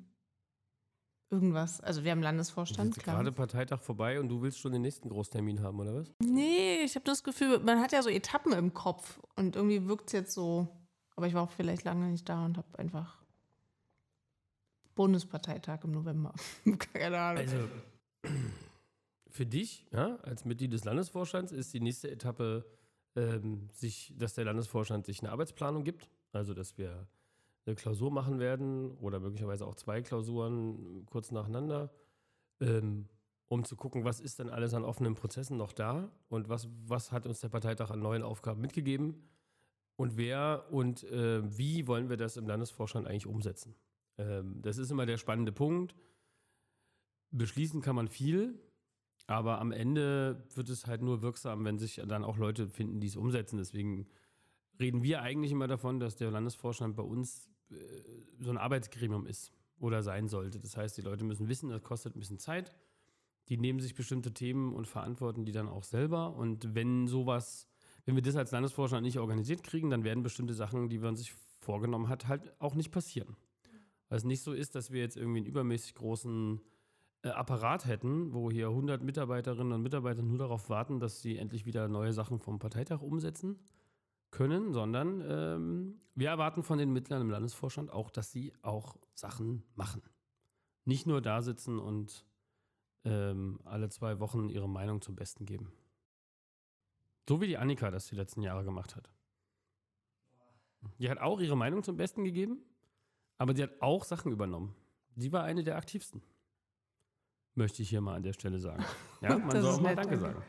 Irgendwas. 1.30 1.82
Also 1.82 2.04
wir 2.04 2.12
haben 2.12 2.22
Landesvorstand, 2.22 2.96
ist. 2.96 3.04
Gerade 3.04 3.34
Parteitag 3.34 3.82
vorbei 3.82 4.20
und 4.20 4.30
du 4.30 4.42
willst 4.42 4.60
schon 4.60 4.72
den 4.72 4.82
nächsten 4.82 5.10
Großtermin 5.10 5.62
haben, 5.62 5.80
oder 5.80 5.94
was? 5.96 6.14
Nee, 6.24 6.82
ich 6.84 6.96
habe 6.96 7.04
das 7.04 7.24
Gefühl, 7.24 7.60
man 7.60 7.82
hat 7.82 7.92
ja 7.92 8.02
so 8.02 8.10
Etappen 8.10 8.54
im 8.54 8.74
Kopf 8.74 9.20
und 9.36 9.58
irgendwie 9.58 9.88
wirkt 9.88 10.08
es 10.08 10.14
jetzt 10.14 10.34
so. 10.34 10.68
Aber 11.18 11.28
ich 11.28 11.34
war 11.34 11.44
auch 11.44 11.52
vielleicht 11.52 11.84
lange 11.84 12.08
nicht 12.08 12.30
da 12.30 12.46
und 12.46 12.58
habe 12.58 12.80
einfach 12.80 13.22
Bundesparteitag 14.96 15.84
im 15.84 15.92
November. 15.92 16.34
Keine 16.94 17.20
Ahnung. 17.20 17.44
Also 17.44 17.68
für 19.30 19.46
dich, 19.46 19.86
ja, 19.92 20.16
als 20.24 20.46
Mitglied 20.46 20.72
des 20.72 20.86
Landesvorstands, 20.86 21.52
ist 21.52 21.74
die 21.74 21.82
nächste 21.82 22.10
Etappe, 22.10 22.66
ähm, 23.18 23.70
sich, 23.74 24.14
dass 24.18 24.34
der 24.34 24.46
Landesvorstand 24.46 25.06
sich 25.06 25.20
eine 25.20 25.32
Arbeitsplanung 25.32 25.84
gibt. 25.84 26.10
Also 26.32 26.54
dass 26.54 26.78
wir 26.78 27.08
eine 27.68 27.76
Klausur 27.76 28.12
machen 28.12 28.40
werden 28.40 28.92
oder 28.98 29.20
möglicherweise 29.20 29.68
auch 29.68 29.76
zwei 29.76 30.02
Klausuren 30.02 31.06
kurz 31.06 31.32
nacheinander, 31.32 31.92
ähm, 32.62 33.08
um 33.48 33.64
zu 33.64 33.76
gucken, 33.76 34.04
was 34.04 34.20
ist 34.20 34.40
denn 34.40 34.50
alles 34.50 34.74
an 34.74 34.84
offenen 34.84 35.16
Prozessen 35.16 35.58
noch 35.58 35.74
da 35.74 36.10
und 36.30 36.50
was, 36.50 36.68
was 36.86 37.12
hat 37.12 37.26
uns 37.26 37.40
der 37.40 37.50
Parteitag 37.50 37.92
an 37.92 38.00
neuen 38.00 38.24
Aufgaben 38.24 38.62
mitgegeben 38.62 39.30
und 39.96 40.18
wer 40.18 40.66
und 40.72 41.04
äh, 41.06 41.42
wie 41.58 41.88
wollen 41.88 42.10
wir 42.10 42.18
das 42.18 42.38
im 42.38 42.48
Landesvorstand 42.48 43.08
eigentlich 43.08 43.28
umsetzen. 43.28 43.76
Ähm, 44.18 44.62
das 44.62 44.78
ist 44.78 44.92
immer 44.92 45.06
der 45.06 45.18
spannende 45.18 45.52
Punkt. 45.52 45.96
Beschließen 47.32 47.82
kann 47.82 47.96
man 47.96 48.08
viel, 48.08 48.60
aber 49.28 49.60
am 49.60 49.72
Ende 49.72 50.46
wird 50.56 50.70
es 50.70 50.88
halt 50.88 51.02
nur 51.02 51.22
wirksam, 51.22 51.66
wenn 51.66 51.78
sich 51.78 52.02
dann 52.08 52.24
auch 52.24 52.38
Leute 52.38 52.68
finden, 52.68 53.02
die 53.02 53.08
es 53.08 53.18
umsetzen. 53.18 53.58
Deswegen 53.58 54.08
reden 54.80 55.04
wir 55.04 55.22
eigentlich 55.22 55.52
immer 55.52 55.68
davon, 55.68 56.00
dass 56.00 56.16
der 56.16 56.32
Landesvorstand 56.32 56.96
bei 56.96 57.04
uns 57.04 57.50
so 58.40 58.50
ein 58.50 58.58
Arbeitsgremium 58.58 59.26
ist 59.26 59.52
oder 59.80 60.02
sein 60.04 60.28
sollte. 60.28 60.60
Das 60.60 60.78
heißt, 60.78 60.98
die 60.98 61.02
Leute 61.02 61.24
müssen 61.24 61.48
wissen, 61.48 61.70
das 61.70 61.84
kostet 61.84 62.16
ein 62.16 62.20
bisschen 62.20 62.40
Zeit. 62.40 62.76
Die 63.50 63.58
nehmen 63.58 63.80
sich 63.80 63.96
bestimmte 63.96 64.34
Themen 64.34 64.74
und 64.74 64.88
verantworten 64.88 65.46
die 65.46 65.52
dann 65.52 65.70
auch 65.70 65.84
selber. 65.84 66.36
Und 66.36 66.76
wenn 66.76 67.08
sowas, 67.08 67.68
wenn 68.06 68.16
wir 68.16 68.22
das 68.22 68.36
als 68.36 68.52
Landesvorstand 68.52 69.04
nicht 69.04 69.20
organisiert 69.20 69.64
kriegen, 69.64 69.90
dann 69.90 70.04
werden 70.04 70.24
bestimmte 70.24 70.54
Sachen, 70.54 70.90
die 70.90 70.98
man 70.98 71.16
sich 71.16 71.34
vorgenommen 71.60 72.10
hat, 72.10 72.28
halt 72.28 72.54
auch 72.60 72.76
nicht 72.76 72.92
passieren. 72.92 73.38
Weil 74.10 74.18
es 74.18 74.24
nicht 74.24 74.42
so 74.42 74.54
ist, 74.54 74.76
dass 74.76 74.92
wir 74.92 75.02
jetzt 75.02 75.18
irgendwie 75.18 75.40
einen 75.40 75.48
übermäßig 75.48 75.96
großen 75.96 76.62
äh, 77.24 77.30
Apparat 77.30 77.86
hätten, 77.86 78.34
wo 78.34 78.52
hier 78.52 78.70
100 78.70 79.04
Mitarbeiterinnen 79.04 79.74
und 79.74 79.82
Mitarbeiter 79.82 80.22
nur 80.22 80.38
darauf 80.38 80.70
warten, 80.70 81.00
dass 81.00 81.22
sie 81.22 81.38
endlich 81.38 81.66
wieder 81.66 81.88
neue 81.88 82.14
Sachen 82.14 82.40
vom 82.40 82.60
Parteitag 82.60 83.02
umsetzen, 83.02 83.60
können, 84.32 84.74
sondern 84.74 85.22
ähm, 85.28 86.02
wir 86.16 86.30
erwarten 86.30 86.64
von 86.64 86.78
den 86.78 86.92
Mitgliedern 86.92 87.22
im 87.22 87.30
Landesvorstand 87.30 87.92
auch, 87.92 88.10
dass 88.10 88.32
sie 88.32 88.54
auch 88.62 88.98
Sachen 89.14 89.64
machen. 89.76 90.02
Nicht 90.86 91.08
nur 91.08 91.22
da 91.22 91.42
sitzen 91.42 91.80
und 91.80 92.26
ähm, 93.04 93.60
alle 93.66 93.90
zwei 93.90 94.20
Wochen 94.20 94.50
ihre 94.50 94.70
Meinung 94.70 95.02
zum 95.02 95.16
Besten 95.16 95.46
geben. 95.46 95.72
So 97.28 97.42
wie 97.42 97.48
die 97.48 97.58
Annika 97.58 97.92
das 97.92 98.08
die 98.08 98.16
letzten 98.16 98.42
Jahre 98.42 98.64
gemacht 98.64 98.96
hat. 98.96 99.10
Die 101.00 101.10
hat 101.10 101.18
auch 101.20 101.40
ihre 101.40 101.58
Meinung 101.58 101.84
zum 101.84 101.98
Besten 101.98 102.24
gegeben, 102.24 102.60
aber 103.38 103.56
sie 103.56 103.64
hat 103.64 103.82
auch 103.82 104.04
Sachen 104.04 104.32
übernommen. 104.32 104.76
Sie 105.16 105.32
war 105.32 105.44
eine 105.44 105.64
der 105.64 105.76
aktivsten. 105.76 106.22
Möchte 107.56 107.82
ich 107.82 107.90
hier 107.90 108.02
mal 108.02 108.16
an 108.16 108.24
der 108.24 108.34
Stelle 108.34 108.60
sagen. 108.60 108.84
Ja, 109.22 109.36
man 109.36 109.62
soll 109.62 109.74
auch 109.74 109.82
mal 109.82 109.96
Danke 109.96 110.20
sagen. 110.20 110.44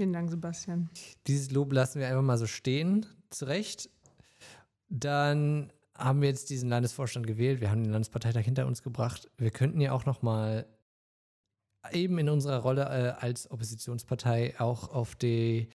Vielen 0.00 0.14
Dank, 0.14 0.30
Sebastian. 0.30 0.88
Dieses 1.26 1.50
Lob 1.50 1.74
lassen 1.74 2.00
wir 2.00 2.08
einfach 2.08 2.22
mal 2.22 2.38
so 2.38 2.46
stehen, 2.46 3.04
zurecht. 3.28 3.90
Dann 4.88 5.70
haben 5.94 6.22
wir 6.22 6.28
jetzt 6.30 6.48
diesen 6.48 6.70
Landesvorstand 6.70 7.26
gewählt. 7.26 7.60
Wir 7.60 7.70
haben 7.70 7.84
den 7.84 7.92
Landesparteitag 7.92 8.46
hinter 8.46 8.66
uns 8.66 8.82
gebracht. 8.82 9.30
Wir 9.36 9.50
könnten 9.50 9.78
ja 9.78 9.92
auch 9.92 10.06
noch 10.06 10.22
mal 10.22 10.64
eben 11.92 12.16
in 12.16 12.30
unserer 12.30 12.60
Rolle 12.60 12.84
äh, 12.84 13.10
als 13.22 13.50
Oppositionspartei 13.50 14.58
auch 14.58 14.88
auf 14.88 15.16
die 15.16 15.68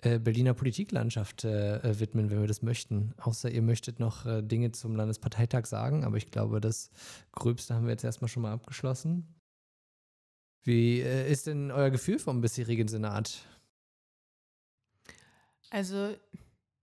äh, 0.00 0.18
Berliner 0.20 0.54
Politiklandschaft 0.54 1.44
äh, 1.44 2.00
widmen, 2.00 2.30
wenn 2.30 2.40
wir 2.40 2.48
das 2.48 2.62
möchten. 2.62 3.12
Außer 3.18 3.50
ihr 3.50 3.60
möchtet 3.60 4.00
noch 4.00 4.24
äh, 4.24 4.40
Dinge 4.40 4.72
zum 4.72 4.96
Landesparteitag 4.96 5.66
sagen, 5.66 6.02
aber 6.02 6.16
ich 6.16 6.30
glaube, 6.30 6.62
das 6.62 6.88
Gröbste 7.32 7.74
haben 7.74 7.84
wir 7.84 7.90
jetzt 7.90 8.04
erstmal 8.04 8.28
schon 8.30 8.42
mal 8.42 8.54
abgeschlossen. 8.54 9.34
Wie 10.64 11.02
äh, 11.02 11.30
ist 11.30 11.46
denn 11.46 11.70
euer 11.70 11.90
Gefühl 11.90 12.18
vom 12.18 12.40
bisherigen 12.40 12.88
Senat? 12.88 13.46
Also, 15.76 16.16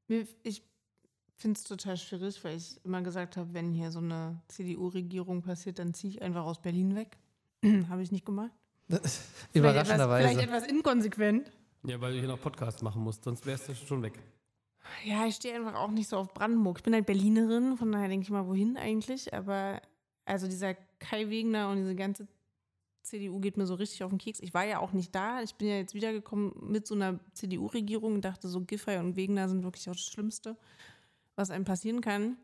ich 0.08 0.62
finde 1.36 1.58
es 1.58 1.63
total 1.63 1.97
schwierig, 1.97 2.43
weil 2.43 2.58
ich 2.58 2.79
immer 2.86 3.01
gesagt 3.01 3.38
habe, 3.38 3.51
wenn 3.56 3.71
hier 3.71 3.89
so 3.89 3.97
eine 3.97 4.39
CDU-Regierung 4.49 5.41
passiert, 5.41 5.79
dann 5.79 5.95
ziehe 5.95 6.13
ich 6.13 6.21
einfach 6.21 6.45
aus 6.45 6.62
Berlin 6.62 6.95
weg. 6.95 7.17
habe 7.89 8.03
ich 8.03 8.12
nicht 8.12 8.23
gemacht. 8.23 8.51
Überraschenderweise. 9.51 9.53
Vielleicht 9.56 9.89
etwas, 9.89 10.19
vielleicht 10.19 10.41
etwas 10.43 10.67
inkonsequent. 10.67 11.51
Ja, 11.88 11.99
weil 12.01 12.13
du 12.13 12.19
hier 12.19 12.27
noch 12.27 12.39
Podcast 12.39 12.84
machen 12.84 13.01
musst, 13.01 13.23
sonst 13.23 13.47
wärst 13.47 13.67
du 13.67 13.73
schon 13.73 14.03
weg. 14.03 14.13
Ja, 15.03 15.25
ich 15.25 15.38
stehe 15.38 15.56
einfach 15.56 15.73
auch 15.73 15.89
nicht 15.89 16.08
so 16.08 16.17
auf 16.17 16.32
Brandenburg. 16.32 16.77
Ich 16.77 16.84
bin 16.84 16.93
halt 16.93 17.08
Berlinerin, 17.08 17.77
von 17.77 17.91
daher 17.91 18.10
denke 18.10 18.25
ich 18.25 18.29
mal, 18.29 18.45
wohin 18.45 18.77
eigentlich. 18.77 19.34
Aber 19.34 19.82
also 20.23 20.45
dieser 20.45 20.75
Kai 20.99 21.32
Wegner 21.32 21.71
und 21.71 21.77
diese 21.77 21.95
ganze 21.95 22.27
CDU 23.03 23.39
geht 23.39 23.57
mir 23.57 23.65
so 23.65 23.75
richtig 23.75 24.03
auf 24.03 24.09
den 24.09 24.17
Keks. 24.17 24.39
Ich 24.39 24.53
war 24.53 24.65
ja 24.65 24.79
auch 24.79 24.93
nicht 24.93 25.13
da. 25.13 25.41
Ich 25.41 25.55
bin 25.55 25.67
ja 25.67 25.75
jetzt 25.75 25.93
wiedergekommen 25.93 26.53
mit 26.59 26.87
so 26.87 26.95
einer 26.95 27.19
CDU-Regierung 27.33 28.15
und 28.15 28.25
dachte 28.25 28.47
so, 28.47 28.61
Giffey 28.61 28.97
und 28.97 29.15
Wegner 29.15 29.49
sind 29.49 29.63
wirklich 29.63 29.89
auch 29.89 29.95
das 29.95 30.05
Schlimmste, 30.05 30.57
was 31.35 31.51
einem 31.51 31.65
passieren 31.65 32.01
kann. 32.01 32.37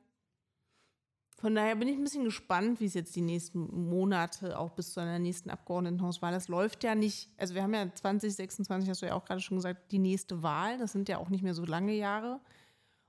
Von 1.40 1.56
daher 1.56 1.78
bin 1.78 1.88
ich 1.88 1.96
ein 1.96 2.04
bisschen 2.04 2.26
gespannt, 2.26 2.82
wie 2.82 2.86
es 2.86 2.94
jetzt 2.94 3.16
die 3.16 3.22
nächsten 3.22 3.90
Monate 3.90 4.60
auch 4.60 4.72
bis 4.72 4.92
zu 4.92 5.00
einer 5.00 5.20
nächsten 5.20 5.50
Abgeordnetenhauswahl. 5.50 6.34
Das 6.34 6.50
läuft 6.50 6.84
ja 6.84 6.96
nicht, 6.96 7.30
also 7.38 7.56
wir 7.56 7.64
haben 7.64 7.74
ja 7.74 7.94
2026, 7.94 8.90
hast 8.90 9.02
du 9.02 9.06
ja 9.06 9.14
auch 9.14 9.24
gerade 9.24 9.40
schon 9.40 9.56
gesagt, 9.56 9.94
die 9.94 10.00
nächste 10.00 10.44
Wahl. 10.44 10.78
Das 10.78 10.92
sind 10.92 11.08
ja 11.08 11.18
auch 11.18 11.30
nicht 11.30 11.44
mehr 11.44 11.54
so 11.54 11.64
lange 11.64 11.94
Jahre. 11.94 12.42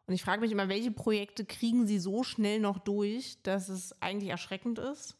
Und 0.06 0.14
ich 0.14 0.22
frage 0.22 0.42
mich 0.42 0.52
immer, 0.52 0.68
welche 0.68 0.92
Projekte 0.92 1.44
kriegen 1.44 1.88
sie 1.88 1.98
so 1.98 2.22
schnell 2.22 2.60
noch 2.60 2.78
durch, 2.78 3.42
dass 3.42 3.68
es 3.68 4.00
eigentlich 4.00 4.30
erschreckend 4.30 4.78
ist? 4.78 5.16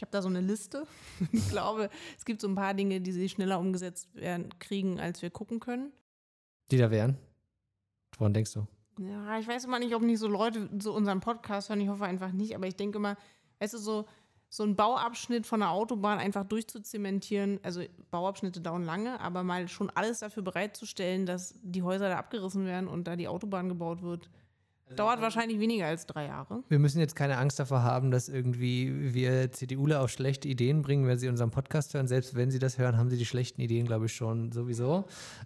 Ich 0.00 0.02
habe 0.02 0.12
da 0.12 0.22
so 0.22 0.30
eine 0.30 0.40
Liste. 0.40 0.86
ich 1.30 1.46
glaube, 1.50 1.90
es 2.16 2.24
gibt 2.24 2.40
so 2.40 2.48
ein 2.48 2.54
paar 2.54 2.72
Dinge, 2.72 3.02
die 3.02 3.12
sie 3.12 3.28
schneller 3.28 3.60
umgesetzt 3.60 4.08
werden, 4.14 4.48
kriegen, 4.58 4.98
als 4.98 5.20
wir 5.20 5.28
gucken 5.28 5.60
können. 5.60 5.92
Die 6.70 6.78
da 6.78 6.90
wären? 6.90 7.18
Woran 8.16 8.32
denkst 8.32 8.54
du? 8.54 8.66
Ja, 8.98 9.38
ich 9.38 9.46
weiß 9.46 9.66
immer 9.66 9.78
nicht, 9.78 9.94
ob 9.94 10.00
nicht 10.00 10.18
so 10.18 10.26
Leute 10.26 10.70
so 10.80 10.94
unseren 10.94 11.20
Podcast 11.20 11.68
hören. 11.68 11.82
Ich 11.82 11.90
hoffe 11.90 12.06
einfach 12.06 12.32
nicht. 12.32 12.54
Aber 12.54 12.66
ich 12.66 12.76
denke 12.76 12.96
immer, 12.96 13.18
weißt 13.58 13.74
du, 13.74 13.78
so, 13.78 14.06
so 14.48 14.62
ein 14.62 14.74
Bauabschnitt 14.74 15.46
von 15.46 15.60
der 15.60 15.68
Autobahn 15.68 16.18
einfach 16.18 16.44
durchzuzementieren. 16.44 17.60
Also 17.62 17.82
Bauabschnitte 18.10 18.62
dauern 18.62 18.84
lange, 18.84 19.20
aber 19.20 19.42
mal 19.42 19.68
schon 19.68 19.90
alles 19.90 20.20
dafür 20.20 20.42
bereitzustellen, 20.42 21.26
dass 21.26 21.54
die 21.60 21.82
Häuser 21.82 22.08
da 22.08 22.16
abgerissen 22.16 22.64
werden 22.64 22.88
und 22.88 23.06
da 23.06 23.16
die 23.16 23.28
Autobahn 23.28 23.68
gebaut 23.68 24.00
wird. 24.00 24.30
Dauert 24.96 25.20
wahrscheinlich 25.20 25.60
weniger 25.60 25.86
als 25.86 26.06
drei 26.06 26.26
Jahre. 26.26 26.62
Wir 26.68 26.78
müssen 26.78 26.98
jetzt 26.98 27.14
keine 27.14 27.38
Angst 27.38 27.58
davor 27.58 27.82
haben, 27.82 28.10
dass 28.10 28.28
irgendwie 28.28 29.14
wir 29.14 29.52
CDUler 29.52 30.02
auf 30.02 30.10
schlechte 30.10 30.48
Ideen 30.48 30.82
bringen, 30.82 31.06
wenn 31.06 31.18
sie 31.18 31.28
unseren 31.28 31.50
Podcast 31.50 31.94
hören. 31.94 32.08
Selbst 32.08 32.34
wenn 32.34 32.50
sie 32.50 32.58
das 32.58 32.78
hören, 32.78 32.96
haben 32.96 33.10
sie 33.10 33.16
die 33.16 33.26
schlechten 33.26 33.60
Ideen, 33.60 33.86
glaube 33.86 34.06
ich, 34.06 34.12
schon 34.12 34.52
sowieso. 34.52 35.04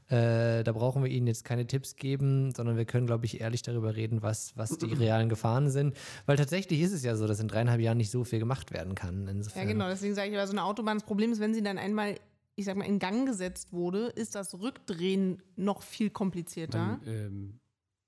Äh, 0.09 0.65
da 0.65 0.73
brauchen 0.73 1.03
wir 1.03 1.11
ihnen 1.11 1.27
jetzt 1.27 1.45
keine 1.45 1.67
Tipps 1.67 1.97
geben, 1.97 2.53
sondern 2.55 2.77
wir 2.77 2.85
können, 2.85 3.07
glaube 3.07 3.27
ich, 3.27 3.41
ehrlich 3.41 3.63
darüber 3.63 3.97
reden, 3.97 4.23
was, 4.23 4.57
was 4.57 4.79
die 4.79 4.93
realen 4.93 5.29
Gefahren 5.29 5.71
sind. 5.71 5.97
Weil 6.27 6.37
tatsächlich 6.37 6.81
ist 6.81 6.93
es 6.93 7.05
ja 7.05 7.17
so, 7.17 7.27
dass 7.27 7.41
in 7.41 7.49
dreieinhalb 7.49 7.81
Jahren 7.81 7.99
nicht 7.99 8.11
so 8.11 8.25
viel 8.25 8.39
gemacht 8.39 8.73
werden 8.73 8.95
kann. 8.95 9.29
Insofern. 9.29 9.63
Ja, 9.63 9.73
genau. 9.73 9.89
Deswegen 9.89 10.15
sage 10.15 10.31
ich, 10.31 10.37
aber 10.37 10.47
so 10.47 10.53
eine 10.53 10.65
Autobahn, 10.65 10.97
das 10.97 11.07
Problem 11.07 11.33
ist, 11.33 11.41
wenn 11.41 11.55
sie 11.55 11.63
dann 11.63 11.79
einmal 11.79 12.17
ich 12.57 12.67
sag 12.67 12.77
mal, 12.77 12.85
in 12.85 13.01
Gang 13.01 13.27
gesetzt 13.27 13.73
wurde, 13.73 14.07
ist 14.07 14.37
das 14.37 14.61
Rückdrehen 14.61 15.43
noch 15.57 15.83
viel 15.83 16.11
komplizierter. 16.11 16.79
Man, 16.79 17.01
ähm 17.05 17.61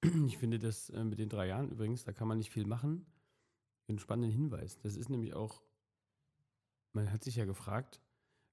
ich 0.27 0.38
finde 0.38 0.59
das 0.59 0.90
äh, 0.90 1.05
mit 1.05 1.19
den 1.19 1.29
drei 1.29 1.49
Jahren 1.49 1.71
übrigens, 1.71 2.05
da 2.05 2.12
kann 2.12 2.29
man 2.29 2.38
nicht 2.38 2.51
viel 2.51 2.66
machen. 2.66 3.07
Einen 3.88 3.99
spannenden 3.99 4.33
Hinweis. 4.33 4.79
Das 4.79 4.97
ist 4.97 5.09
nämlich 5.09 5.35
auch, 5.35 5.62
man 6.92 7.12
hat 7.12 7.23
sich 7.23 7.37
ja 7.37 7.45
gefragt, 7.45 8.01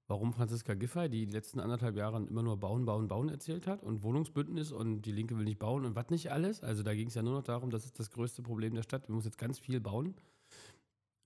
warum 0.06 0.32
Franziska 0.32 0.74
Giffey, 0.74 1.08
die 1.08 1.24
letzten 1.24 1.60
anderthalb 1.60 1.96
Jahre 1.96 2.22
immer 2.24 2.42
nur 2.42 2.58
Bauen, 2.58 2.84
Bauen, 2.84 3.08
Bauen 3.08 3.28
erzählt 3.28 3.66
hat 3.66 3.82
und 3.82 4.02
Wohnungsbündnis 4.02 4.70
und 4.70 5.02
die 5.02 5.12
Linke 5.12 5.36
will 5.36 5.44
nicht 5.44 5.58
bauen 5.58 5.84
und 5.84 5.96
was 5.96 6.10
nicht 6.10 6.30
alles. 6.30 6.62
Also 6.62 6.82
da 6.82 6.94
ging 6.94 7.08
es 7.08 7.14
ja 7.14 7.22
nur 7.22 7.34
noch 7.34 7.42
darum, 7.42 7.70
das 7.70 7.84
ist 7.84 7.98
das 7.98 8.10
größte 8.10 8.42
Problem 8.42 8.74
der 8.74 8.82
Stadt, 8.82 9.08
wir 9.08 9.14
müssen 9.14 9.28
jetzt 9.28 9.38
ganz 9.38 9.58
viel 9.58 9.80
bauen. 9.80 10.14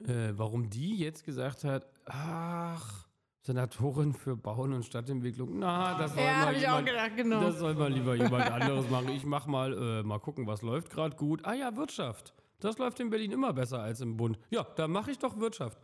Äh, 0.00 0.32
warum 0.34 0.70
die 0.70 0.96
jetzt 0.96 1.24
gesagt 1.24 1.64
hat, 1.64 1.90
ach, 2.04 3.07
Senatorin 3.48 4.12
für 4.12 4.36
Bauen 4.36 4.74
und 4.74 4.84
Stadtentwicklung. 4.84 5.58
Na, 5.58 5.96
das 5.96 6.12
soll, 6.12 6.22
ja, 6.22 6.44
mal, 6.44 6.54
ich 6.54 6.60
jemand, 6.60 6.82
auch 6.82 6.84
gedacht, 6.84 7.16
genau. 7.16 7.40
das 7.40 7.58
soll 7.58 7.74
mal 7.74 7.90
lieber 7.90 8.14
jemand 8.14 8.50
anderes 8.50 8.90
machen. 8.90 9.08
Ich 9.08 9.24
mach 9.24 9.46
mal, 9.46 9.72
äh, 9.72 10.02
mal 10.02 10.18
gucken, 10.18 10.46
was 10.46 10.60
läuft 10.60 10.90
gerade 10.90 11.16
gut. 11.16 11.46
Ah 11.46 11.54
ja, 11.54 11.74
Wirtschaft. 11.74 12.34
Das 12.60 12.76
läuft 12.76 13.00
in 13.00 13.08
Berlin 13.08 13.32
immer 13.32 13.54
besser 13.54 13.80
als 13.80 14.02
im 14.02 14.18
Bund. 14.18 14.38
Ja, 14.50 14.66
da 14.76 14.86
mache 14.86 15.12
ich 15.12 15.18
doch 15.18 15.40
Wirtschaft. 15.40 15.80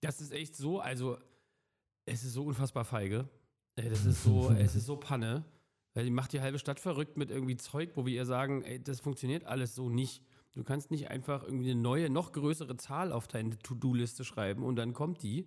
Das 0.00 0.20
ist 0.20 0.32
echt 0.32 0.56
so, 0.56 0.80
also 0.80 1.16
es 2.04 2.24
ist 2.24 2.32
so 2.32 2.42
unfassbar 2.42 2.84
feige. 2.84 3.28
Das 3.76 4.04
ist 4.04 4.24
so, 4.24 4.50
es 4.58 4.74
ist 4.74 4.86
so 4.86 4.96
Panne. 4.96 5.44
Weil 5.94 6.06
die 6.06 6.10
macht 6.10 6.32
die 6.32 6.40
halbe 6.40 6.58
Stadt 6.58 6.80
verrückt 6.80 7.16
mit 7.16 7.30
irgendwie 7.30 7.56
Zeug, 7.56 7.90
wo 7.94 8.04
wir 8.06 8.12
ihr 8.12 8.26
sagen, 8.26 8.62
ey, 8.62 8.82
das 8.82 8.98
funktioniert 8.98 9.44
alles 9.44 9.76
so 9.76 9.88
nicht. 9.88 10.24
Du 10.50 10.64
kannst 10.64 10.90
nicht 10.90 11.10
einfach 11.10 11.44
irgendwie 11.44 11.70
eine 11.70 11.80
neue, 11.80 12.10
noch 12.10 12.32
größere 12.32 12.76
Zahl 12.76 13.12
auf 13.12 13.28
deine 13.28 13.56
To-Do-Liste 13.56 14.24
schreiben 14.24 14.64
und 14.64 14.74
dann 14.74 14.92
kommt 14.94 15.22
die. 15.22 15.46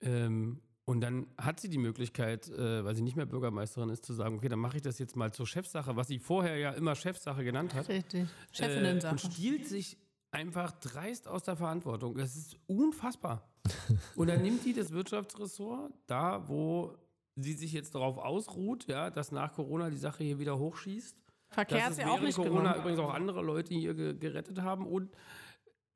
Ähm, 0.00 0.62
und 0.84 1.00
dann 1.00 1.26
hat 1.38 1.60
sie 1.60 1.68
die 1.68 1.78
Möglichkeit, 1.78 2.48
äh, 2.48 2.84
weil 2.84 2.94
sie 2.94 3.02
nicht 3.02 3.16
mehr 3.16 3.26
Bürgermeisterin 3.26 3.90
ist, 3.90 4.04
zu 4.04 4.12
sagen, 4.12 4.36
okay, 4.36 4.48
dann 4.48 4.58
mache 4.58 4.76
ich 4.76 4.82
das 4.82 4.98
jetzt 4.98 5.16
mal 5.16 5.32
zur 5.32 5.46
Chefsache, 5.46 5.96
was 5.96 6.08
sie 6.08 6.18
vorher 6.18 6.56
ja 6.56 6.70
immer 6.72 6.94
Chefsache 6.94 7.44
genannt 7.44 7.74
hat. 7.74 7.88
Richtig. 7.88 8.22
Äh, 8.22 8.26
Chefinnen-Sache. 8.52 9.12
und 9.12 9.20
stiehlt 9.20 9.66
sich 9.66 9.98
einfach 10.32 10.72
dreist 10.72 11.28
aus 11.28 11.42
der 11.44 11.56
Verantwortung. 11.56 12.16
Das 12.16 12.36
ist 12.36 12.56
unfassbar. 12.66 13.48
und 14.16 14.28
dann 14.28 14.42
nimmt 14.42 14.64
die 14.64 14.72
das 14.72 14.90
Wirtschaftsressort, 14.90 15.92
da 16.06 16.48
wo 16.48 16.96
sie 17.36 17.52
sich 17.52 17.72
jetzt 17.72 17.94
darauf 17.94 18.18
ausruht, 18.18 18.86
ja, 18.88 19.10
dass 19.10 19.32
nach 19.32 19.52
Corona 19.52 19.90
die 19.90 19.96
Sache 19.96 20.24
hier 20.24 20.38
wieder 20.38 20.58
hochschießt. 20.58 21.16
Verkehr 21.50 21.78
dass 21.78 21.90
es 21.90 21.96
sie 21.96 22.04
auch 22.04 22.20
nicht 22.20 22.36
Corona 22.36 22.72
genommen. 22.72 22.80
übrigens 22.80 23.00
auch 23.00 23.14
andere 23.14 23.42
Leute 23.42 23.74
hier 23.74 23.94
ge 23.94 24.14
gerettet 24.14 24.60
haben 24.60 24.86
und 24.86 25.10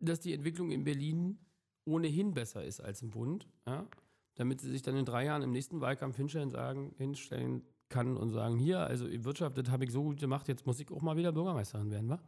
dass 0.00 0.20
die 0.20 0.32
Entwicklung 0.32 0.70
in 0.70 0.84
Berlin 0.84 1.38
ohnehin 1.84 2.34
besser 2.34 2.64
ist 2.64 2.80
als 2.80 3.02
im 3.02 3.10
Bund, 3.10 3.46
ja, 3.66 3.86
damit 4.36 4.60
sie 4.60 4.70
sich 4.70 4.82
dann 4.82 4.96
in 4.96 5.04
drei 5.04 5.24
Jahren 5.26 5.42
im 5.42 5.50
nächsten 5.50 5.80
Wahlkampf 5.80 6.16
hinstellen, 6.16 6.50
sagen, 6.50 6.94
hinstellen 6.96 7.62
kann 7.88 8.16
und 8.16 8.32
sagen, 8.32 8.56
hier, 8.58 8.80
also 8.80 9.06
Wirtschaft, 9.24 9.56
das 9.58 9.68
habe 9.70 9.84
ich 9.84 9.92
so 9.92 10.02
gut 10.02 10.18
gemacht, 10.18 10.48
jetzt 10.48 10.66
muss 10.66 10.80
ich 10.80 10.90
auch 10.90 11.02
mal 11.02 11.16
wieder 11.16 11.32
Bürgermeisterin 11.32 11.90
werden, 11.90 12.08
wa? 12.08 12.18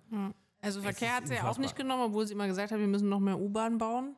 Also 0.60 0.80
Verkehr 0.80 1.16
hat 1.16 1.26
sie 1.26 1.34
ja 1.34 1.48
auch 1.50 1.58
nicht 1.58 1.76
genommen, 1.76 2.02
obwohl 2.04 2.26
sie 2.26 2.34
immer 2.34 2.46
gesagt 2.46 2.70
hat, 2.72 2.78
wir 2.78 2.86
müssen 2.86 3.08
noch 3.08 3.20
mehr 3.20 3.38
U-Bahn 3.38 3.78
bauen. 3.78 4.16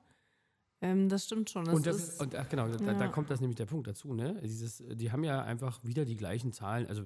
Ähm, 0.81 1.09
das 1.09 1.25
stimmt 1.25 1.51
schon. 1.51 1.65
Das 1.65 1.75
und, 1.75 1.87
das 1.87 1.97
ist, 1.97 2.09
ist, 2.11 2.21
und 2.21 2.35
ach 2.37 2.49
genau, 2.49 2.69
da, 2.69 2.77
da 2.77 2.93
ja. 2.93 3.09
kommt 3.09 3.31
das 3.31 3.41
nämlich 3.41 3.57
der 3.57 3.67
Punkt 3.67 3.89
dazu, 3.89 4.15
ne? 4.15 4.41
Dieses, 4.45 4.83
die 4.95 5.11
haben 5.11 5.25
ja 5.25 5.43
einfach 5.43 5.83
wieder 5.83 6.05
die 6.05 6.17
gleichen 6.17 6.53
Zahlen, 6.53 6.87
also 6.87 7.03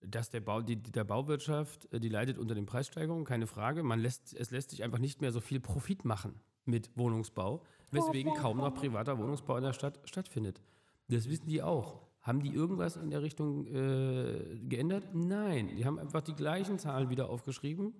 dass 0.00 0.28
der 0.28 0.40
Bau, 0.40 0.60
die, 0.60 0.76
die- 0.76 0.92
der 0.92 1.04
Bauwirtschaft, 1.04 1.90
äh, 1.92 1.98
die 2.00 2.10
leidet 2.10 2.36
unter 2.38 2.54
den 2.54 2.66
Preissteigerungen, 2.66 3.24
keine 3.24 3.46
Frage. 3.46 3.82
Man 3.82 4.00
lässt, 4.00 4.34
es 4.34 4.50
lässt 4.50 4.70
sich 4.70 4.84
einfach 4.84 4.98
nicht 4.98 5.22
mehr 5.22 5.32
so 5.32 5.40
viel 5.40 5.60
Profit 5.60 6.04
machen 6.04 6.40
mit 6.66 6.90
Wohnungsbau, 6.96 7.62
weswegen 7.90 8.34
kaum 8.34 8.58
noch 8.58 8.74
privater 8.74 9.18
Wohnungsbau 9.18 9.56
in 9.56 9.64
der 9.64 9.72
Stadt 9.72 9.98
stattfindet. 10.04 10.60
Das 11.08 11.28
wissen 11.28 11.46
die 11.46 11.62
auch. 11.62 12.00
Haben 12.22 12.42
die 12.42 12.52
irgendwas 12.52 12.96
in 12.96 13.10
der 13.10 13.22
Richtung 13.22 13.66
äh, 13.66 14.58
geändert? 14.68 15.14
Nein, 15.14 15.76
die 15.76 15.84
haben 15.84 15.98
einfach 15.98 16.22
die 16.22 16.34
gleichen 16.34 16.78
Zahlen 16.78 17.08
wieder 17.08 17.30
aufgeschrieben. 17.30 17.94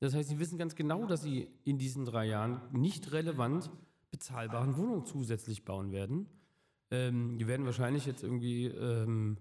Das 0.00 0.14
heißt, 0.14 0.28
sie 0.28 0.38
wissen 0.38 0.58
ganz 0.58 0.74
genau, 0.74 1.06
dass 1.06 1.22
sie 1.22 1.48
in 1.64 1.78
diesen 1.78 2.04
drei 2.04 2.26
Jahren 2.26 2.60
nicht 2.72 3.12
relevant 3.12 3.70
bezahlbaren 4.10 4.76
Wohnungen 4.76 5.06
zusätzlich 5.06 5.64
bauen 5.64 5.92
werden. 5.92 6.26
Ähm, 6.90 7.38
die 7.38 7.46
werden 7.46 7.66
wahrscheinlich 7.66 8.06
jetzt 8.06 8.22
irgendwie 8.22 8.66
ähm, 8.66 9.36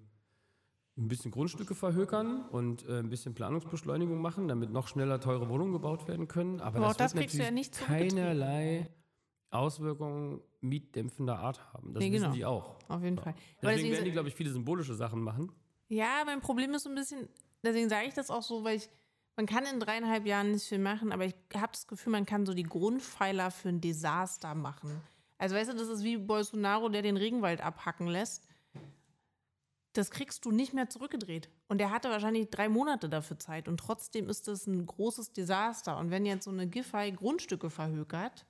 ein 0.98 1.08
bisschen 1.08 1.32
Grundstücke 1.32 1.76
verhökern 1.76 2.46
und 2.50 2.88
äh, 2.88 3.00
ein 3.00 3.10
bisschen 3.10 3.34
Planungsbeschleunigung 3.34 4.20
machen, 4.20 4.48
damit 4.48 4.72
noch 4.72 4.88
schneller 4.88 5.20
teure 5.20 5.48
Wohnungen 5.48 5.74
gebaut 5.74 6.08
werden 6.08 6.28
können. 6.28 6.60
Aber, 6.60 6.80
auch 6.80 6.96
das, 6.96 7.14
das 7.14 7.14
kriegst 7.14 7.38
du 7.38 7.44
ja 7.44 7.52
nicht 7.52 7.74
keinerlei 7.74 8.90
Auswirkungen 9.50 10.42
mietdämpfender 10.62 11.40
Art 11.40 11.74
haben. 11.74 11.94
Das 11.94 12.02
Nee, 12.04 12.12
wissen 12.12 12.24
genau. 12.24 12.36
die 12.36 12.46
auch. 12.46 12.76
auf 12.90 13.02
jeden 13.04 13.18
Fall. 13.18 13.34
Aber 13.34 13.38
Deswegen 13.38 13.76
deswegen, 13.76 13.92
werden 13.94 14.06
die, 14.06 14.12
glaube 14.12 14.30
ich, 14.30 14.36
viele 14.36 14.50
symbolische 14.52 14.94
Sachen 14.94 15.22
machen. 15.22 15.52
ja, 15.90 16.24
mein 16.26 16.42
Problem 16.42 16.74
ist 16.74 16.84
so 16.84 16.90
ein 16.90 16.96
bisschen, 16.96 17.28
deswegen 17.64 17.90
sage 17.90 18.08
ich 18.08 18.14
das 18.14 18.30
auch 18.30 18.44
so, 18.44 18.64
weil 18.64 18.78
ich, 18.78 18.90
man 19.36 19.46
kann 19.46 19.66
in 19.66 19.80
dreieinhalb 19.80 20.26
Jahren 20.26 20.52
nicht 20.52 20.66
viel 20.68 20.80
machen, 20.80 21.12
aber 21.12 21.26
ich 21.26 21.36
habe 21.54 21.72
das 21.72 21.88
Gefühl, 21.88 22.12
man 22.12 22.26
kann 22.26 22.46
so 22.46 22.54
die 22.54 22.64
Grundpfeiler 22.64 23.52
für 23.52 23.70
ein 23.70 23.80
Desaster 23.82 24.56
machen. 24.56 25.00
Also 25.38 25.56
weißt 25.56 25.72
du, 25.72 25.76
das 25.76 25.88
ist 25.88 26.04
wie 26.04 26.18
Bolsonaro, 26.18 26.90
der 26.90 27.04
den 27.04 27.16
Regenwald 27.18 27.62
abhacken 27.62 28.08
lässt. 28.08 28.44
Das 29.94 30.12
kriegst 30.12 30.46
du 30.46 30.52
nicht 30.52 30.74
mehr 30.74 30.90
zurückgedreht. 30.90 31.50
Und 31.70 31.80
der 31.80 31.90
hatte 31.92 32.10
wahrscheinlich 32.10 32.50
drei 32.50 32.70
Monate 32.70 33.10
dafür 33.10 33.40
Zeit. 33.40 33.68
Und 33.68 33.80
trotzdem 33.80 34.30
ist 34.30 34.48
das 34.48 34.68
ein 34.68 34.86
großes 34.86 35.34
Desaster. 35.34 35.98
Und 35.98 36.12
wenn 36.12 36.26
jetzt 36.26 36.44
so 36.46 36.52
eine 36.52 36.68
Giffey 36.68 37.12
Grundstücke 37.14 37.70
verhökert, 37.72 38.46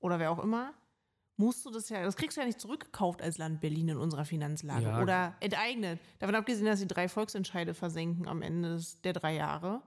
oder 0.00 0.18
wer 0.18 0.30
auch 0.30 0.42
immer, 0.42 0.74
musst 1.36 1.64
du 1.64 1.70
das 1.70 1.88
ja, 1.88 2.02
das 2.02 2.16
kriegst 2.16 2.36
du 2.36 2.42
ja 2.42 2.46
nicht 2.46 2.60
zurückgekauft 2.60 3.22
als 3.22 3.38
Land 3.38 3.60
Berlin 3.60 3.88
in 3.88 3.96
unserer 3.96 4.24
Finanzlage. 4.26 4.84
Ja. 4.84 5.02
Oder 5.02 5.34
enteignet. 5.40 5.98
Davon 6.18 6.34
abgesehen, 6.34 6.66
dass 6.66 6.80
sie 6.80 6.86
drei 6.86 7.08
Volksentscheide 7.08 7.72
versenken 7.72 8.28
am 8.28 8.42
Ende 8.42 8.74
des, 8.74 9.00
der 9.00 9.14
drei 9.14 9.34
Jahre. 9.36 9.80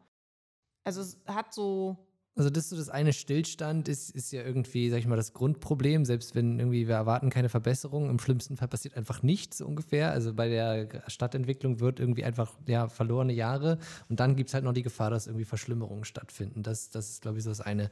Also 0.83 1.01
es 1.01 1.19
hat 1.27 1.53
so, 1.53 1.95
Also 2.35 2.49
das 2.49 2.69
so 2.69 2.75
das 2.75 2.89
eine 2.89 3.13
Stillstand 3.13 3.87
ist, 3.87 4.09
ist 4.09 4.31
ja 4.31 4.41
irgendwie, 4.41 4.89
sag 4.89 4.97
ich 4.97 5.05
mal, 5.05 5.15
das 5.15 5.33
Grundproblem. 5.33 6.05
Selbst 6.05 6.33
wenn 6.33 6.59
irgendwie 6.59 6.87
wir 6.87 6.95
erwarten 6.95 7.29
keine 7.29 7.49
Verbesserung, 7.49 8.09
im 8.09 8.17
schlimmsten 8.17 8.57
Fall 8.57 8.67
passiert 8.67 8.97
einfach 8.97 9.21
nichts 9.21 9.61
ungefähr. 9.61 10.11
Also 10.11 10.33
bei 10.33 10.49
der 10.49 11.03
Stadtentwicklung 11.07 11.79
wird 11.79 11.99
irgendwie 11.99 12.23
einfach 12.23 12.57
ja 12.65 12.87
verlorene 12.87 13.33
Jahre 13.33 13.77
und 14.09 14.19
dann 14.19 14.35
gibt 14.35 14.49
es 14.49 14.55
halt 14.55 14.63
noch 14.63 14.73
die 14.73 14.81
Gefahr, 14.83 15.11
dass 15.11 15.27
irgendwie 15.27 15.45
Verschlimmerungen 15.45 16.03
stattfinden. 16.03 16.63
Das, 16.63 16.89
das 16.89 17.11
ist, 17.11 17.21
glaube 17.21 17.37
ich, 17.37 17.43
so 17.43 17.51
das 17.51 17.61
eine. 17.61 17.91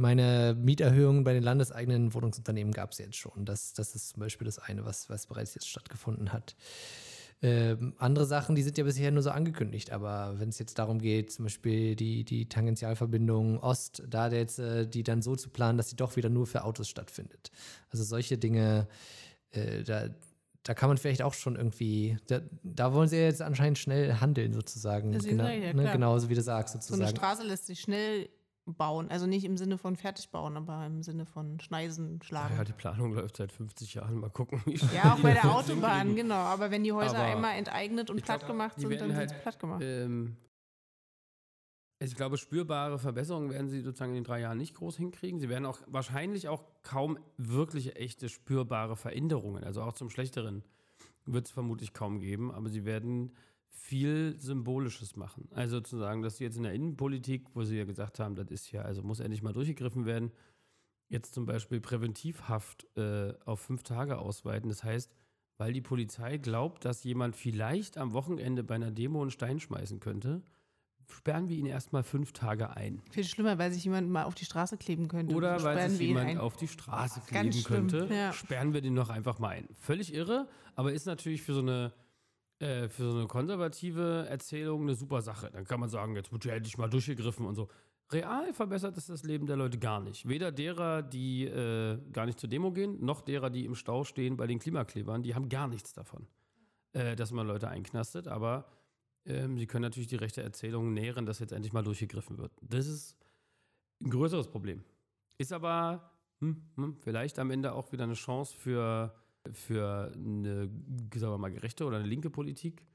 Meine 0.00 0.56
Mieterhöhungen 0.58 1.24
bei 1.24 1.34
den 1.34 1.42
landeseigenen 1.42 2.14
Wohnungsunternehmen 2.14 2.72
gab 2.72 2.92
es 2.92 2.98
jetzt 2.98 3.16
schon. 3.16 3.44
Das, 3.44 3.74
das 3.74 3.94
ist 3.94 4.08
zum 4.08 4.20
Beispiel 4.20 4.46
das 4.46 4.58
eine, 4.58 4.86
was, 4.86 5.10
was 5.10 5.26
bereits 5.26 5.54
jetzt 5.54 5.68
stattgefunden 5.68 6.32
hat. 6.32 6.56
Ähm, 7.42 7.92
andere 7.98 8.24
Sachen, 8.24 8.54
die 8.54 8.62
sind 8.62 8.78
ja 8.78 8.84
bisher 8.84 9.10
nur 9.10 9.22
so 9.22 9.30
angekündigt, 9.30 9.92
aber 9.92 10.40
wenn 10.40 10.48
es 10.48 10.58
jetzt 10.58 10.78
darum 10.78 11.00
geht, 11.00 11.32
zum 11.32 11.44
Beispiel 11.44 11.96
die, 11.96 12.24
die 12.24 12.48
Tangentialverbindung 12.48 13.58
Ost, 13.58 14.02
da 14.08 14.28
jetzt 14.28 14.58
äh, 14.58 14.86
die 14.86 15.02
dann 15.02 15.20
so 15.20 15.36
zu 15.36 15.50
planen, 15.50 15.76
dass 15.76 15.90
sie 15.90 15.96
doch 15.96 16.16
wieder 16.16 16.30
nur 16.30 16.46
für 16.46 16.64
Autos 16.64 16.88
stattfindet. 16.88 17.50
Also 17.90 18.02
solche 18.02 18.38
Dinge, 18.38 18.88
äh, 19.50 19.82
da, 19.82 20.08
da 20.62 20.72
kann 20.72 20.88
man 20.88 20.96
vielleicht 20.96 21.20
auch 21.20 21.34
schon 21.34 21.56
irgendwie, 21.56 22.16
da, 22.26 22.40
da 22.62 22.94
wollen 22.94 23.08
sie 23.08 23.16
ja 23.16 23.24
jetzt 23.24 23.42
anscheinend 23.42 23.76
schnell 23.76 24.14
handeln 24.14 24.54
sozusagen. 24.54 25.12
Genau, 25.12 25.46
ja, 25.46 25.74
ne, 25.74 25.90
genauso 25.92 26.30
wie 26.30 26.34
du 26.34 26.42
sagst 26.42 26.72
So 26.72 26.78
eine 26.78 27.04
sozusagen. 27.04 27.16
Straße 27.16 27.42
lässt 27.42 27.66
sich 27.66 27.80
schnell 27.80 28.30
bauen. 28.66 29.10
Also 29.10 29.26
nicht 29.26 29.44
im 29.44 29.56
Sinne 29.56 29.78
von 29.78 29.96
fertig 29.96 30.30
bauen, 30.30 30.56
aber 30.56 30.86
im 30.86 31.02
Sinne 31.02 31.26
von 31.26 31.60
Schneisen, 31.60 32.20
schlagen. 32.22 32.54
Ja, 32.56 32.64
die 32.64 32.72
Planung 32.72 33.12
läuft 33.14 33.36
seit 33.36 33.52
50 33.52 33.94
Jahren. 33.94 34.18
Mal 34.18 34.30
gucken, 34.30 34.62
wie 34.66 34.76
Ja, 34.94 35.14
auch 35.14 35.20
bei 35.20 35.32
der 35.32 35.54
Autobahn, 35.54 36.14
genau. 36.14 36.34
Aber 36.34 36.70
wenn 36.70 36.84
die 36.84 36.92
Häuser 36.92 37.18
Aber 37.18 37.26
einmal 37.26 37.56
enteignet 37.56 38.10
und 38.10 38.22
platt 38.22 38.40
glaub, 38.40 38.50
gemacht 38.50 38.80
sind, 38.80 39.00
dann 39.00 39.14
halt, 39.14 39.30
sind 39.30 39.38
sie 39.38 39.42
platt 39.42 39.58
gemacht. 39.58 39.82
Ähm, 39.82 40.36
ich 42.02 42.16
glaube, 42.16 42.38
spürbare 42.38 42.98
Verbesserungen 42.98 43.50
werden 43.50 43.68
sie 43.68 43.82
sozusagen 43.82 44.12
in 44.12 44.22
den 44.22 44.24
drei 44.24 44.40
Jahren 44.40 44.56
nicht 44.56 44.74
groß 44.74 44.96
hinkriegen. 44.96 45.38
Sie 45.38 45.50
werden 45.50 45.66
auch 45.66 45.80
wahrscheinlich 45.86 46.48
auch 46.48 46.64
kaum 46.82 47.18
wirklich 47.36 47.96
echte 47.96 48.30
spürbare 48.30 48.96
Veränderungen, 48.96 49.64
also 49.64 49.82
auch 49.82 49.92
zum 49.92 50.08
Schlechteren, 50.08 50.64
wird 51.26 51.46
es 51.46 51.52
vermutlich 51.52 51.92
kaum 51.92 52.20
geben, 52.20 52.50
aber 52.50 52.70
sie 52.70 52.86
werden 52.86 53.32
viel 53.70 54.36
Symbolisches 54.38 55.16
machen. 55.16 55.48
Also 55.52 55.80
zu 55.80 55.96
sagen, 55.96 56.22
dass 56.22 56.36
sie 56.36 56.44
jetzt 56.44 56.56
in 56.56 56.64
der 56.64 56.72
Innenpolitik, 56.72 57.46
wo 57.54 57.62
sie 57.64 57.78
ja 57.78 57.84
gesagt 57.84 58.18
haben, 58.18 58.34
das 58.34 58.50
ist 58.50 58.70
ja, 58.72 58.82
also 58.82 59.02
muss 59.02 59.20
endlich 59.20 59.42
mal 59.42 59.52
durchgegriffen 59.52 60.04
werden, 60.04 60.32
jetzt 61.08 61.34
zum 61.34 61.46
Beispiel 61.46 61.80
Präventivhaft 61.80 62.86
äh, 62.96 63.34
auf 63.44 63.60
fünf 63.60 63.82
Tage 63.82 64.18
ausweiten. 64.18 64.68
Das 64.68 64.84
heißt, 64.84 65.12
weil 65.58 65.72
die 65.72 65.80
Polizei 65.80 66.38
glaubt, 66.38 66.84
dass 66.84 67.04
jemand 67.04 67.36
vielleicht 67.36 67.98
am 67.98 68.12
Wochenende 68.12 68.64
bei 68.64 68.76
einer 68.76 68.90
Demo 68.90 69.20
einen 69.20 69.30
Stein 69.30 69.60
schmeißen 69.60 70.00
könnte, 70.00 70.42
sperren 71.12 71.48
wir 71.48 71.56
ihn 71.56 71.66
erstmal 71.66 72.02
fünf 72.02 72.32
Tage 72.32 72.76
ein. 72.76 73.02
Viel 73.10 73.24
schlimmer, 73.24 73.58
weil 73.58 73.72
sich 73.72 73.84
jemand 73.84 74.08
mal 74.08 74.24
auf 74.24 74.34
die 74.34 74.44
Straße 74.44 74.76
kleben 74.76 75.08
könnte. 75.08 75.34
Oder 75.34 75.62
weil 75.62 75.90
sich 75.90 76.00
jemand 76.00 76.38
auf 76.38 76.56
die 76.56 76.68
Straße 76.68 77.20
kleben 77.26 77.64
könnte, 77.64 78.08
ja. 78.10 78.32
sperren 78.32 78.72
wir 78.72 78.80
den 78.80 78.94
doch 78.94 79.10
einfach 79.10 79.38
mal 79.38 79.48
ein. 79.48 79.68
Völlig 79.76 80.14
irre, 80.14 80.48
aber 80.76 80.92
ist 80.92 81.06
natürlich 81.06 81.42
für 81.42 81.54
so 81.54 81.60
eine 81.60 81.92
äh, 82.60 82.88
für 82.88 83.10
so 83.10 83.18
eine 83.18 83.26
konservative 83.26 84.26
Erzählung 84.28 84.82
eine 84.82 84.94
super 84.94 85.22
Sache. 85.22 85.50
Dann 85.50 85.64
kann 85.64 85.80
man 85.80 85.88
sagen, 85.88 86.14
jetzt 86.14 86.30
wird 86.30 86.44
ja 86.44 86.54
endlich 86.54 86.78
mal 86.78 86.88
durchgegriffen 86.88 87.46
und 87.46 87.54
so. 87.54 87.68
Real 88.12 88.52
verbessert 88.52 88.96
es 88.96 89.06
das 89.06 89.22
Leben 89.22 89.46
der 89.46 89.56
Leute 89.56 89.78
gar 89.78 90.00
nicht. 90.00 90.28
Weder 90.28 90.52
derer, 90.52 91.02
die 91.02 91.44
äh, 91.44 91.98
gar 92.12 92.26
nicht 92.26 92.38
zur 92.38 92.48
Demo 92.48 92.70
gehen, 92.72 93.02
noch 93.04 93.22
derer, 93.22 93.50
die 93.50 93.64
im 93.64 93.74
Stau 93.74 94.04
stehen 94.04 94.36
bei 94.36 94.46
den 94.46 94.58
Klimaklebern. 94.58 95.22
Die 95.22 95.34
haben 95.34 95.48
gar 95.48 95.68
nichts 95.68 95.92
davon, 95.92 96.26
äh, 96.92 97.16
dass 97.16 97.32
man 97.32 97.46
Leute 97.46 97.68
einknastet. 97.68 98.28
Aber 98.28 98.66
ähm, 99.24 99.56
sie 99.58 99.66
können 99.66 99.82
natürlich 99.82 100.08
die 100.08 100.16
rechte 100.16 100.42
Erzählung 100.42 100.92
nähren, 100.92 101.24
dass 101.24 101.38
jetzt 101.38 101.52
endlich 101.52 101.72
mal 101.72 101.82
durchgegriffen 101.82 102.36
wird. 102.36 102.52
Das 102.60 102.86
ist 102.86 103.16
ein 104.02 104.10
größeres 104.10 104.48
Problem. 104.48 104.84
Ist 105.38 105.52
aber 105.52 106.10
hm, 106.40 106.62
hm, 106.76 106.96
vielleicht 106.96 107.38
am 107.38 107.50
Ende 107.50 107.72
auch 107.72 107.92
wieder 107.92 108.04
eine 108.04 108.14
Chance 108.14 108.56
für, 108.56 109.14
für 109.52 110.12
eine, 110.14 110.68
sagen 111.14 111.32
wir 111.32 111.38
mal, 111.38 111.50
gerechte 111.50 111.84
oder 111.84 111.98
eine 111.98 112.06
linke 112.06 112.30
Politik 112.30 112.86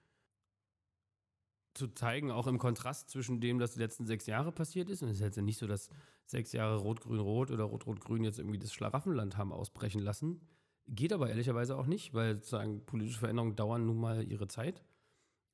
zu 1.73 1.87
zeigen, 1.89 2.31
auch 2.31 2.47
im 2.47 2.57
Kontrast 2.57 3.09
zwischen 3.09 3.41
dem, 3.41 3.59
was 3.59 3.73
die 3.73 3.79
letzten 3.79 4.05
sechs 4.05 4.25
Jahre 4.25 4.51
passiert 4.51 4.89
ist. 4.89 5.03
Und 5.03 5.09
es 5.09 5.15
ist 5.15 5.21
jetzt 5.21 5.37
nicht 5.37 5.59
so, 5.59 5.67
dass 5.67 5.89
sechs 6.25 6.53
Jahre 6.53 6.77
Rot-Grün-Rot 6.77 7.51
oder 7.51 7.65
Rot-Rot-Grün 7.65 8.23
jetzt 8.23 8.39
irgendwie 8.39 8.59
das 8.59 8.73
Schlaraffenland 8.73 9.37
haben 9.37 9.51
ausbrechen 9.51 10.01
lassen. 10.01 10.41
Geht 10.87 11.13
aber 11.13 11.29
ehrlicherweise 11.29 11.77
auch 11.77 11.87
nicht, 11.87 12.13
weil 12.13 12.35
sozusagen 12.35 12.85
politische 12.85 13.19
Veränderungen 13.19 13.55
dauern 13.55 13.85
nun 13.85 13.99
mal 13.99 14.23
ihre 14.23 14.47
Zeit. 14.47 14.83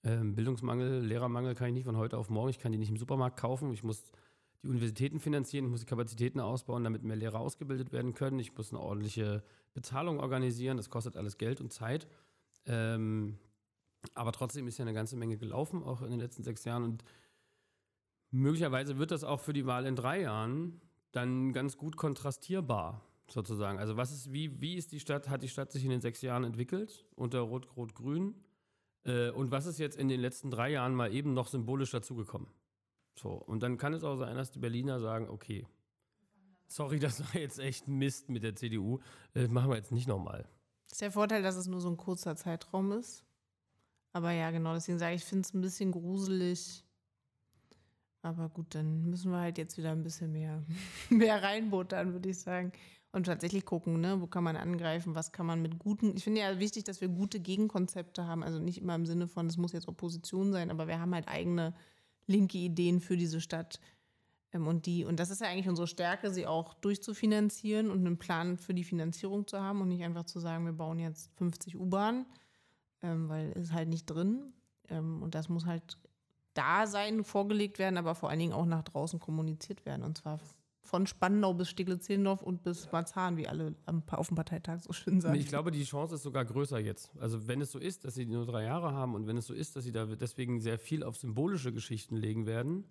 Ähm, 0.04 0.36
Bildungsmangel, 0.36 1.04
Lehrermangel 1.06 1.56
kann 1.56 1.68
ich 1.70 1.74
nicht 1.74 1.86
von 1.86 1.98
heute 1.98 2.18
auf 2.18 2.30
morgen. 2.30 2.50
Ich 2.50 2.60
kann 2.60 2.72
die 2.72 2.78
nicht 2.78 2.90
im 2.90 2.98
Supermarkt 2.98 3.40
kaufen. 3.40 3.72
Ich 3.72 3.84
muss 3.84 4.12
die 4.64 4.68
Universitäten 4.68 5.20
finanzieren, 5.20 5.66
ich 5.66 5.72
muss 5.72 5.80
die 5.80 5.88
Kapazitäten 5.88 6.40
ausbauen, 6.40 6.84
damit 6.84 7.04
mehr 7.04 7.16
Lehrer 7.16 7.40
ausgebildet 7.40 7.92
werden 7.92 8.14
können. 8.14 8.40
Ich 8.40 8.56
muss 8.56 8.72
eine 8.72 8.80
ordentliche 8.80 9.44
Bezahlung 9.74 10.20
organisieren. 10.20 10.78
Das 10.78 10.90
kostet 10.90 11.18
alles 11.18 11.38
Geld 11.38 11.62
und 11.62 11.74
Zeit. 11.74 12.08
Ähm, 12.66 13.40
aber 14.14 14.32
trotzdem 14.32 14.68
ist 14.68 14.78
ja 14.78 14.86
eine 14.86 14.94
ganze 14.94 15.16
Menge 15.16 15.38
gelaufen, 15.38 15.84
auch 15.84 16.02
in 16.02 16.12
den 16.12 16.20
letzten 16.20 16.44
sechs 16.44 16.64
Jahren. 16.64 16.84
Und 16.84 17.04
möglicherweise 18.30 18.98
wird 18.98 19.12
das 19.12 19.24
auch 19.24 19.40
für 19.40 19.54
die 19.54 19.66
Wahl 19.66 19.86
in 19.86 19.96
drei 19.96 20.22
Jahren 20.22 20.82
dann 21.12 21.54
ganz 21.54 21.78
gut 21.78 21.98
kontrastierbar, 21.98 23.02
sozusagen. 23.30 23.80
Also 23.80 23.98
was 23.98 24.12
ist, 24.12 24.32
wie, 24.32 24.62
wie 24.62 24.76
ist 24.76 24.92
die 24.92 25.00
Stadt, 25.00 25.30
hat 25.30 25.44
die 25.44 25.50
Stadt 25.50 25.72
sich 25.72 25.84
in 25.84 25.90
den 25.90 26.02
sechs 26.02 26.22
Jahren 26.22 26.44
entwickelt 26.44 27.06
unter 27.16 27.40
Rot-Rot-Grün? 27.40 28.36
Äh, 29.06 29.32
und 29.32 29.52
was 29.52 29.66
ist 29.66 29.80
jetzt 29.80 29.98
in 29.98 30.08
den 30.08 30.20
letzten 30.20 30.52
drei 30.52 30.70
Jahren 30.70 30.94
mal 30.94 31.14
eben 31.14 31.34
noch 31.34 31.48
symbolisch 31.48 31.92
dazugekommen? 31.92 32.48
So, 33.16 33.32
und 33.32 33.62
dann 33.62 33.78
kann 33.78 33.94
es 33.94 34.04
auch 34.04 34.18
sein, 34.18 34.36
dass 34.36 34.52
die 34.52 34.60
Berliner 34.60 35.00
sagen, 35.00 35.30
okay, 35.30 35.68
sorry, 36.68 37.00
das 37.00 37.22
war 37.22 37.40
jetzt 37.40 37.60
echt 37.60 37.88
Mist 37.88 38.30
mit 38.30 38.44
der 38.44 38.56
CDU, 38.56 39.00
das 39.34 39.50
machen 39.50 39.70
wir 39.70 39.78
jetzt 39.78 39.92
nicht 39.92 40.08
nochmal. 40.08 40.48
Das 40.86 40.94
ist 40.94 41.02
der 41.02 41.12
Vorteil, 41.12 41.42
dass 41.42 41.56
es 41.56 41.68
nur 41.68 41.82
so 41.82 41.90
ein 41.90 41.98
kurzer 41.98 42.36
Zeitraum 42.36 42.92
ist. 42.92 43.24
Aber 44.14 44.32
ja, 44.32 44.52
genau, 44.52 44.74
deswegen 44.74 45.00
sage 45.00 45.16
ich, 45.16 45.22
ich 45.22 45.28
finde 45.28 45.48
es 45.48 45.54
ein 45.54 45.62
bisschen 45.62 45.92
gruselig. 45.92 46.84
Aber 48.24 48.50
gut, 48.50 48.76
dann 48.76 49.10
müssen 49.10 49.32
wir 49.32 49.40
halt 49.40 49.58
jetzt 49.58 49.78
wieder 49.78 49.92
ein 49.92 50.04
bisschen 50.04 50.32
mehr, 50.32 50.64
mehr 51.10 51.42
reinbuttern, 51.42 52.14
würde 52.14 52.30
ich 52.30 52.40
sagen. 52.40 52.72
Und 53.14 53.26
tatsächlich 53.26 53.66
gucken, 53.66 54.00
ne, 54.00 54.22
wo 54.22 54.28
kann 54.28 54.44
man 54.44 54.56
angreifen, 54.56 55.16
was 55.16 55.32
kann 55.34 55.46
man 55.46 55.62
mit 55.62 55.80
guten. 55.80 56.16
Ich 56.16 56.24
finde 56.24 56.42
ja 56.42 56.60
wichtig, 56.60 56.86
dass 56.86 57.02
wir 57.02 57.10
gute 57.10 57.40
Gegenkonzepte 57.42 58.26
haben. 58.26 58.44
Also 58.44 58.60
nicht 58.60 58.78
immer 58.78 58.96
im 58.96 59.06
Sinne 59.06 59.28
von, 59.28 59.48
es 59.48 59.58
muss 59.58 59.74
jetzt 59.74 59.88
Opposition 59.90 60.52
sein, 60.54 60.72
aber 60.72 60.88
wir 60.88 61.00
haben 61.00 61.14
halt 61.14 61.28
eigene 61.28 61.74
linke 62.32 62.58
Ideen 62.58 63.00
für 63.00 63.18
diese 63.18 63.42
Stadt. 63.42 63.80
Ähm, 64.54 64.68
und 64.68 64.86
die, 64.86 65.06
und 65.06 65.20
das 65.20 65.30
ist 65.30 65.42
ja 65.42 65.48
eigentlich 65.48 65.70
unsere 65.70 65.88
Stärke, 65.88 66.32
sie 66.32 66.48
auch 66.48 66.74
durchzufinanzieren 66.76 67.90
und 67.90 68.00
einen 68.00 68.18
Plan 68.18 68.58
für 68.58 68.74
die 68.74 68.84
Finanzierung 68.84 69.48
zu 69.48 69.60
haben 69.60 69.82
und 69.82 69.90
nicht 69.90 70.04
einfach 70.04 70.26
zu 70.26 70.40
sagen, 70.40 70.66
wir 70.66 70.74
bauen 70.74 71.00
jetzt 71.00 71.32
50 71.38 71.78
U-Bahnen, 71.78 72.26
ähm, 73.02 73.30
weil 73.30 73.52
ist 73.52 73.74
halt 73.74 73.90
nicht 73.90 74.06
drin. 74.06 74.54
Ähm, 74.90 75.22
und 75.22 75.36
das 75.36 75.50
muss 75.50 75.66
halt 75.66 75.98
da 76.54 76.88
sein, 76.88 77.24
vorgelegt 77.24 77.80
werden, 77.80 77.98
aber 77.98 78.16
vor 78.16 78.30
allen 78.30 78.40
Dingen 78.40 78.54
auch 78.54 78.66
nach 78.66 78.84
draußen 78.84 79.20
kommuniziert 79.20 79.86
werden. 79.86 80.04
Und 80.04 80.18
zwar 80.18 80.40
von 80.84 81.08
Spandau 81.08 81.54
bis 81.54 81.70
Steglitz-Zehlendorf 81.70 82.42
und 82.42 82.64
bis 82.64 82.92
Marzahn, 82.92 83.38
wie 83.38 83.48
alle 83.48 83.76
auf 83.86 84.28
dem 84.28 84.36
Parteitag 84.36 84.80
so 84.80 84.94
schön 84.94 85.22
sagen. 85.22 85.36
Ich 85.36 85.48
glaube, 85.48 85.72
die 85.72 85.84
Chance 85.84 86.16
ist 86.16 86.24
sogar 86.24 86.44
größer 86.44 86.80
jetzt. 86.80 87.12
Also 87.20 87.48
wenn 87.48 87.62
es 87.62 87.72
so 87.72 87.80
ist, 87.80 88.04
dass 88.04 88.16
sie 88.16 88.26
nur 88.26 88.46
drei 88.46 88.64
Jahre 88.64 88.92
haben 88.92 89.16
und 89.16 89.28
wenn 89.28 89.38
es 89.38 89.46
so 89.46 89.54
ist, 89.54 89.76
dass 89.76 89.84
sie 89.84 89.92
da 89.92 90.06
deswegen 90.06 90.60
sehr 90.60 90.80
viel 90.80 91.04
auf 91.04 91.16
symbolische 91.18 91.72
Geschichten 91.72 92.16
legen 92.16 92.46
werden, 92.46 92.86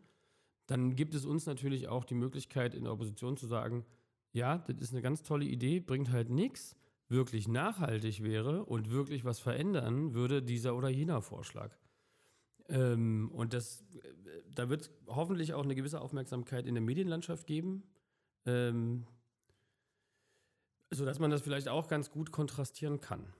dann 0.67 0.95
gibt 0.95 1.15
es 1.15 1.25
uns 1.27 1.47
natürlich 1.47 1.89
auch 1.89 2.05
die 2.05 2.15
Möglichkeit 2.15 2.75
in 2.75 2.85
der 2.85 2.93
Opposition 2.93 3.37
zu 3.37 3.47
sagen, 3.47 3.85
ja, 4.33 4.59
das 4.59 4.77
ist 4.79 4.93
eine 4.93 5.03
ganz 5.03 5.23
tolle 5.25 5.45
Idee, 5.45 5.81
bringt 5.81 6.13
halt 6.13 6.31
nichts, 6.31 6.77
wirklich 7.09 7.49
nachhaltig 7.49 8.23
wäre 8.23 8.65
und 8.65 8.91
wirklich 8.91 9.25
was 9.25 9.41
verändern 9.41 10.15
würde 10.15 10.43
dieser 10.43 10.77
oder 10.77 10.89
jener 10.89 11.23
Vorschlag. 11.23 11.77
Ähm, 12.71 13.31
und 13.33 13.53
das, 13.53 13.83
äh, 14.03 14.43
da 14.55 14.69
wird 14.69 14.83
es 14.83 14.91
hoffentlich 15.07 15.55
auch 15.55 15.65
eine 15.65 15.75
gewisse 15.75 16.01
Aufmerksamkeit 16.01 16.67
in 16.67 16.75
der 16.75 16.83
Medienlandschaft 16.83 17.47
geben. 17.47 17.83
Ähm, 18.47 19.07
sodass 20.91 21.19
man 21.19 21.31
das 21.31 21.43
vielleicht 21.43 21.69
auch 21.69 21.89
ganz 21.89 22.11
gut 22.11 22.33
kontrastieren 22.33 23.01
kann. 23.01 23.33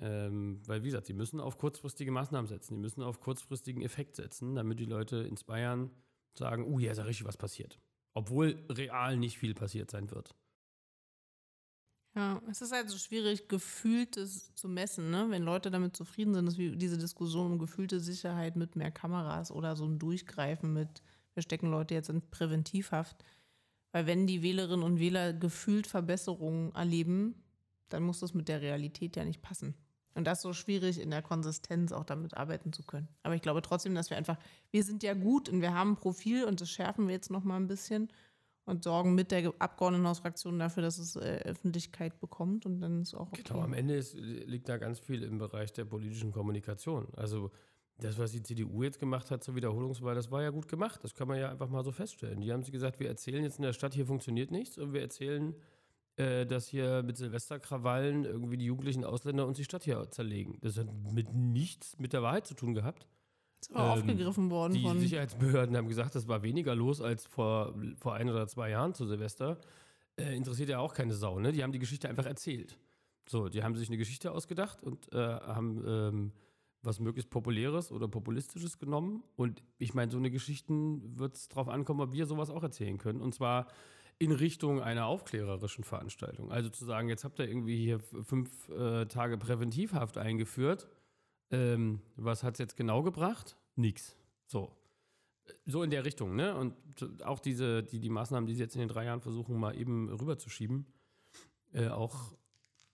Ähm, 0.00 0.60
weil, 0.66 0.82
wie 0.82 0.88
gesagt, 0.88 1.06
sie 1.06 1.12
müssen 1.12 1.38
auf 1.38 1.58
kurzfristige 1.58 2.10
Maßnahmen 2.10 2.48
setzen, 2.48 2.74
die 2.74 2.80
müssen 2.80 3.02
auf 3.02 3.20
kurzfristigen 3.20 3.82
Effekt 3.82 4.16
setzen, 4.16 4.54
damit 4.54 4.80
die 4.80 4.86
Leute 4.86 5.18
in 5.18 5.36
Bayern 5.46 5.90
sagen, 6.36 6.64
uh, 6.64 6.80
hier 6.80 6.90
ist 6.90 6.98
ja 6.98 7.04
richtig 7.04 7.26
was 7.26 7.36
passiert. 7.36 7.78
Obwohl 8.12 8.64
real 8.68 9.16
nicht 9.16 9.38
viel 9.38 9.54
passiert 9.54 9.90
sein 9.90 10.10
wird. 10.10 10.34
Ja, 12.16 12.40
es 12.48 12.62
ist 12.62 12.70
halt 12.72 12.88
so 12.88 12.96
schwierig, 12.96 13.48
Gefühltes 13.48 14.54
zu 14.54 14.68
messen, 14.68 15.10
ne? 15.10 15.26
Wenn 15.30 15.42
Leute 15.42 15.70
damit 15.72 15.96
zufrieden 15.96 16.32
sind, 16.34 16.46
ist 16.46 16.58
wie 16.58 16.76
diese 16.76 16.96
Diskussion 16.96 17.52
um 17.52 17.58
gefühlte 17.58 17.98
Sicherheit 17.98 18.54
mit 18.54 18.76
mehr 18.76 18.92
Kameras 18.92 19.50
oder 19.50 19.74
so 19.74 19.84
ein 19.84 19.98
Durchgreifen 19.98 20.72
mit, 20.72 21.02
wir 21.34 21.42
stecken 21.42 21.70
Leute 21.70 21.94
jetzt 21.94 22.10
in 22.10 22.22
Präventivhaft. 22.30 23.24
Weil 23.90 24.06
wenn 24.06 24.28
die 24.28 24.42
Wählerinnen 24.42 24.84
und 24.84 25.00
Wähler 25.00 25.32
gefühlt 25.32 25.88
Verbesserungen 25.88 26.72
erleben, 26.74 27.34
dann 27.88 28.04
muss 28.04 28.20
das 28.20 28.32
mit 28.34 28.48
der 28.48 28.60
Realität 28.60 29.16
ja 29.16 29.24
nicht 29.24 29.42
passen. 29.42 29.74
Und 30.14 30.24
das 30.26 30.38
ist 30.38 30.42
so 30.42 30.52
schwierig 30.52 31.00
in 31.00 31.10
der 31.10 31.22
Konsistenz 31.22 31.90
auch 31.90 32.04
damit 32.04 32.34
arbeiten 32.34 32.72
zu 32.72 32.84
können. 32.84 33.08
Aber 33.24 33.34
ich 33.34 33.42
glaube 33.42 33.62
trotzdem, 33.62 33.94
dass 33.96 34.10
wir 34.10 34.16
einfach, 34.16 34.38
wir 34.70 34.84
sind 34.84 35.02
ja 35.02 35.14
gut 35.14 35.48
und 35.48 35.60
wir 35.60 35.74
haben 35.74 35.92
ein 35.92 35.96
Profil 35.96 36.44
und 36.44 36.60
das 36.60 36.70
schärfen 36.70 37.08
wir 37.08 37.14
jetzt 37.14 37.30
noch 37.30 37.42
mal 37.42 37.56
ein 37.56 37.66
bisschen 37.66 38.08
und 38.66 38.84
sorgen 38.84 39.14
mit 39.14 39.30
der 39.30 39.52
Abgeordnetenhausfraktion 39.58 40.58
dafür, 40.58 40.82
dass 40.82 40.98
es 40.98 41.16
äh, 41.16 41.40
Öffentlichkeit 41.44 42.18
bekommt 42.20 42.66
und 42.66 42.80
dann 42.80 43.02
ist 43.02 43.14
auch 43.14 43.28
okay. 43.28 43.42
Genau, 43.44 43.60
am 43.60 43.74
Ende 43.74 43.94
ist, 43.94 44.14
liegt 44.14 44.68
da 44.68 44.78
ganz 44.78 44.98
viel 44.98 45.22
im 45.22 45.38
Bereich 45.38 45.72
der 45.72 45.84
politischen 45.84 46.32
Kommunikation. 46.32 47.08
Also 47.16 47.50
das, 47.98 48.18
was 48.18 48.32
die 48.32 48.42
CDU 48.42 48.82
jetzt 48.82 48.98
gemacht 48.98 49.30
hat 49.30 49.44
zur 49.44 49.54
Wiederholungswahl, 49.54 50.14
das 50.14 50.30
war 50.30 50.42
ja 50.42 50.50
gut 50.50 50.66
gemacht. 50.68 51.00
Das 51.04 51.14
kann 51.14 51.28
man 51.28 51.38
ja 51.38 51.50
einfach 51.50 51.68
mal 51.68 51.84
so 51.84 51.92
feststellen. 51.92 52.40
Die 52.40 52.52
haben 52.52 52.62
sich 52.62 52.72
gesagt, 52.72 52.98
wir 53.00 53.08
erzählen 53.08 53.44
jetzt 53.44 53.58
in 53.58 53.62
der 53.62 53.72
Stadt, 53.72 53.94
hier 53.94 54.06
funktioniert 54.06 54.50
nichts 54.50 54.78
und 54.78 54.92
wir 54.92 55.00
erzählen, 55.00 55.54
äh, 56.16 56.46
dass 56.46 56.66
hier 56.66 57.02
mit 57.02 57.16
Silvesterkrawallen 57.16 58.24
irgendwie 58.24 58.56
die 58.56 58.64
jugendlichen 58.64 59.04
Ausländer 59.04 59.46
uns 59.46 59.58
die 59.58 59.64
Stadt 59.64 59.84
hier 59.84 60.10
zerlegen. 60.10 60.58
Das 60.62 60.78
hat 60.78 60.88
mit 61.12 61.32
nichts 61.34 61.98
mit 61.98 62.12
der 62.12 62.22
Wahrheit 62.22 62.46
zu 62.46 62.54
tun 62.54 62.74
gehabt. 62.74 63.06
Ist 63.64 63.74
aber 63.74 63.94
Ähm, 63.94 64.00
aufgegriffen 64.00 64.50
worden 64.50 64.74
Die 64.74 64.82
von. 64.82 65.00
Sicherheitsbehörden 65.00 65.76
haben 65.76 65.88
gesagt, 65.88 66.14
das 66.14 66.28
war 66.28 66.42
weniger 66.42 66.74
los 66.74 67.00
als 67.00 67.26
vor, 67.26 67.74
vor 67.96 68.14
ein 68.14 68.28
oder 68.28 68.46
zwei 68.46 68.70
Jahren 68.70 68.94
zu 68.94 69.06
Silvester. 69.06 69.58
Äh, 70.16 70.36
interessiert 70.36 70.68
ja 70.68 70.78
auch 70.78 70.94
keine 70.94 71.14
Sau, 71.14 71.38
ne? 71.38 71.52
Die 71.52 71.62
haben 71.62 71.72
die 71.72 71.78
Geschichte 71.78 72.08
einfach 72.08 72.26
erzählt. 72.26 72.78
So, 73.26 73.48
die 73.48 73.62
haben 73.62 73.74
sich 73.74 73.88
eine 73.88 73.96
Geschichte 73.96 74.32
ausgedacht 74.32 74.82
und 74.82 75.10
äh, 75.12 75.16
haben 75.16 75.82
ähm, 75.86 76.32
was 76.82 77.00
möglichst 77.00 77.30
Populäres 77.30 77.90
oder 77.90 78.06
Populistisches 78.06 78.78
genommen. 78.78 79.22
Und 79.36 79.62
ich 79.78 79.94
meine, 79.94 80.12
so 80.12 80.18
eine 80.18 80.30
Geschichten 80.30 81.18
wird 81.18 81.36
es 81.36 81.48
darauf 81.48 81.68
ankommen, 81.68 82.00
ob 82.02 82.12
wir 82.12 82.26
sowas 82.26 82.50
auch 82.50 82.62
erzählen 82.62 82.98
können. 82.98 83.22
Und 83.22 83.34
zwar 83.34 83.68
in 84.18 84.30
Richtung 84.30 84.82
einer 84.82 85.06
aufklärerischen 85.06 85.84
Veranstaltung. 85.84 86.52
Also 86.52 86.68
zu 86.68 86.84
sagen, 86.84 87.08
jetzt 87.08 87.24
habt 87.24 87.38
ihr 87.38 87.48
irgendwie 87.48 87.78
hier 87.78 87.98
fünf 87.98 88.68
äh, 88.68 89.06
Tage 89.06 89.38
Präventivhaft 89.38 90.18
eingeführt. 90.18 90.86
Ähm, 91.50 92.00
was 92.16 92.42
hat 92.42 92.54
es 92.54 92.58
jetzt 92.58 92.76
genau 92.76 93.02
gebracht? 93.02 93.56
Nix. 93.76 94.16
So. 94.46 94.72
So 95.66 95.82
in 95.82 95.90
der 95.90 96.04
Richtung, 96.04 96.36
ne? 96.36 96.56
Und 96.56 96.74
auch 97.22 97.38
diese, 97.38 97.82
die, 97.82 98.00
die 98.00 98.08
Maßnahmen, 98.08 98.46
die 98.46 98.54
sie 98.54 98.62
jetzt 98.62 98.76
in 98.76 98.80
den 98.80 98.88
drei 98.88 99.04
Jahren 99.04 99.20
versuchen, 99.20 99.58
mal 99.58 99.76
eben 99.76 100.08
rüberzuschieben, 100.08 100.86
äh, 101.72 101.88
auch 101.88 102.34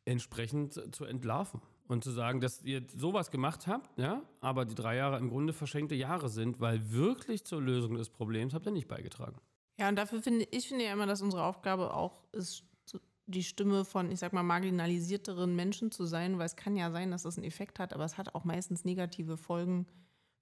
entsprechend 0.05 0.95
zu 0.95 1.05
entlarven. 1.05 1.61
Und 1.87 2.05
zu 2.05 2.13
sagen, 2.13 2.41
dass 2.41 2.63
ihr 2.63 2.87
sowas 2.95 3.33
gemacht 3.33 3.67
habt, 3.67 3.99
ja, 3.99 4.23
aber 4.41 4.65
die 4.65 4.77
drei 4.77 4.95
Jahre 4.95 5.19
im 5.19 5.29
Grunde 5.29 5.53
verschenkte 5.53 5.97
Jahre 5.97 6.29
sind, 6.29 6.61
weil 6.61 6.93
wirklich 6.93 7.45
zur 7.45 7.61
Lösung 7.61 7.95
des 7.95 8.11
Problems 8.11 8.55
habt 8.55 8.67
ihr 8.67 8.71
nicht 8.71 8.87
beigetragen. 8.87 9.41
Ja, 9.77 9.89
und 9.89 9.97
dafür 9.97 10.23
finde 10.23 10.47
ich 10.53 10.69
finde 10.69 10.85
ja 10.85 10.93
immer, 10.93 11.07
dass 11.07 11.21
unsere 11.21 11.43
Aufgabe 11.43 11.93
auch 11.93 12.23
ist, 12.31 12.63
die 13.31 13.45
Stimme 13.45 13.85
von, 13.85 14.11
ich 14.11 14.19
sag 14.19 14.33
mal, 14.33 14.43
marginalisierteren 14.43 15.55
Menschen 15.55 15.91
zu 15.91 16.05
sein, 16.05 16.39
weil 16.39 16.47
es 16.47 16.57
kann 16.57 16.77
ja 16.77 16.91
sein, 16.91 17.11
dass 17.11 17.23
das 17.23 17.37
einen 17.37 17.47
Effekt 17.47 17.79
hat, 17.79 17.93
aber 17.93 18.05
es 18.05 18.19
hat 18.19 18.35
auch 18.35 18.45
meistens 18.45 18.85
negative 18.85 19.37
Folgen 19.37 19.87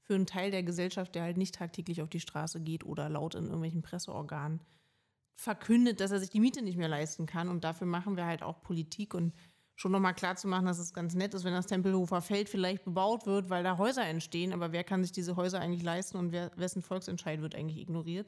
für 0.01 0.15
einen 0.15 0.27
Teil 0.27 0.51
der 0.51 0.63
Gesellschaft, 0.63 1.15
der 1.15 1.23
halt 1.23 1.37
nicht 1.37 1.55
tagtäglich 1.55 2.03
auf 2.03 2.09
die 2.09 2.21
Straße 2.21 2.61
geht 2.61 2.85
oder 2.85 3.09
laut 3.09 3.35
in 3.35 3.45
irgendwelchen 3.45 3.83
Presseorganen 3.83 4.61
verkündet, 5.37 6.01
dass 6.01 6.11
er 6.11 6.19
sich 6.19 6.31
die 6.31 6.41
Miete 6.41 6.63
nicht 6.63 6.79
mehr 6.79 6.89
leisten 6.89 7.27
kann. 7.27 7.49
Und 7.49 7.63
dafür 7.63 7.87
machen 7.87 8.17
wir 8.17 8.27
halt 8.27 8.43
auch 8.43 8.61
Politik 8.63 9.15
und 9.15 9.33
schon 9.77 9.93
nochmal 9.93 10.15
klar 10.15 10.35
zu 10.35 10.49
machen, 10.49 10.67
dass 10.67 10.81
es 10.81 10.93
ganz 10.93 11.15
nett 11.15 11.35
ist, 11.35 11.45
wenn 11.45 11.53
das 11.53 11.67
Tempelhofer 11.67 12.21
Feld 12.21 12.49
vielleicht 12.49 12.85
bebaut 12.85 13.27
wird, 13.27 13.49
weil 13.49 13.63
da 13.63 13.79
Häuser 13.79 14.05
entstehen, 14.05 14.53
aber 14.53 14.73
wer 14.73 14.83
kann 14.83 15.05
sich 15.05 15.13
diese 15.13 15.37
Häuser 15.37 15.61
eigentlich 15.61 15.85
leisten 15.85 16.19
und 16.19 16.33
wer, 16.33 16.51
wessen 16.57 16.83
Volksentscheid 16.83 17.41
wird 17.41 17.55
eigentlich 17.55 17.79
ignoriert? 17.79 18.27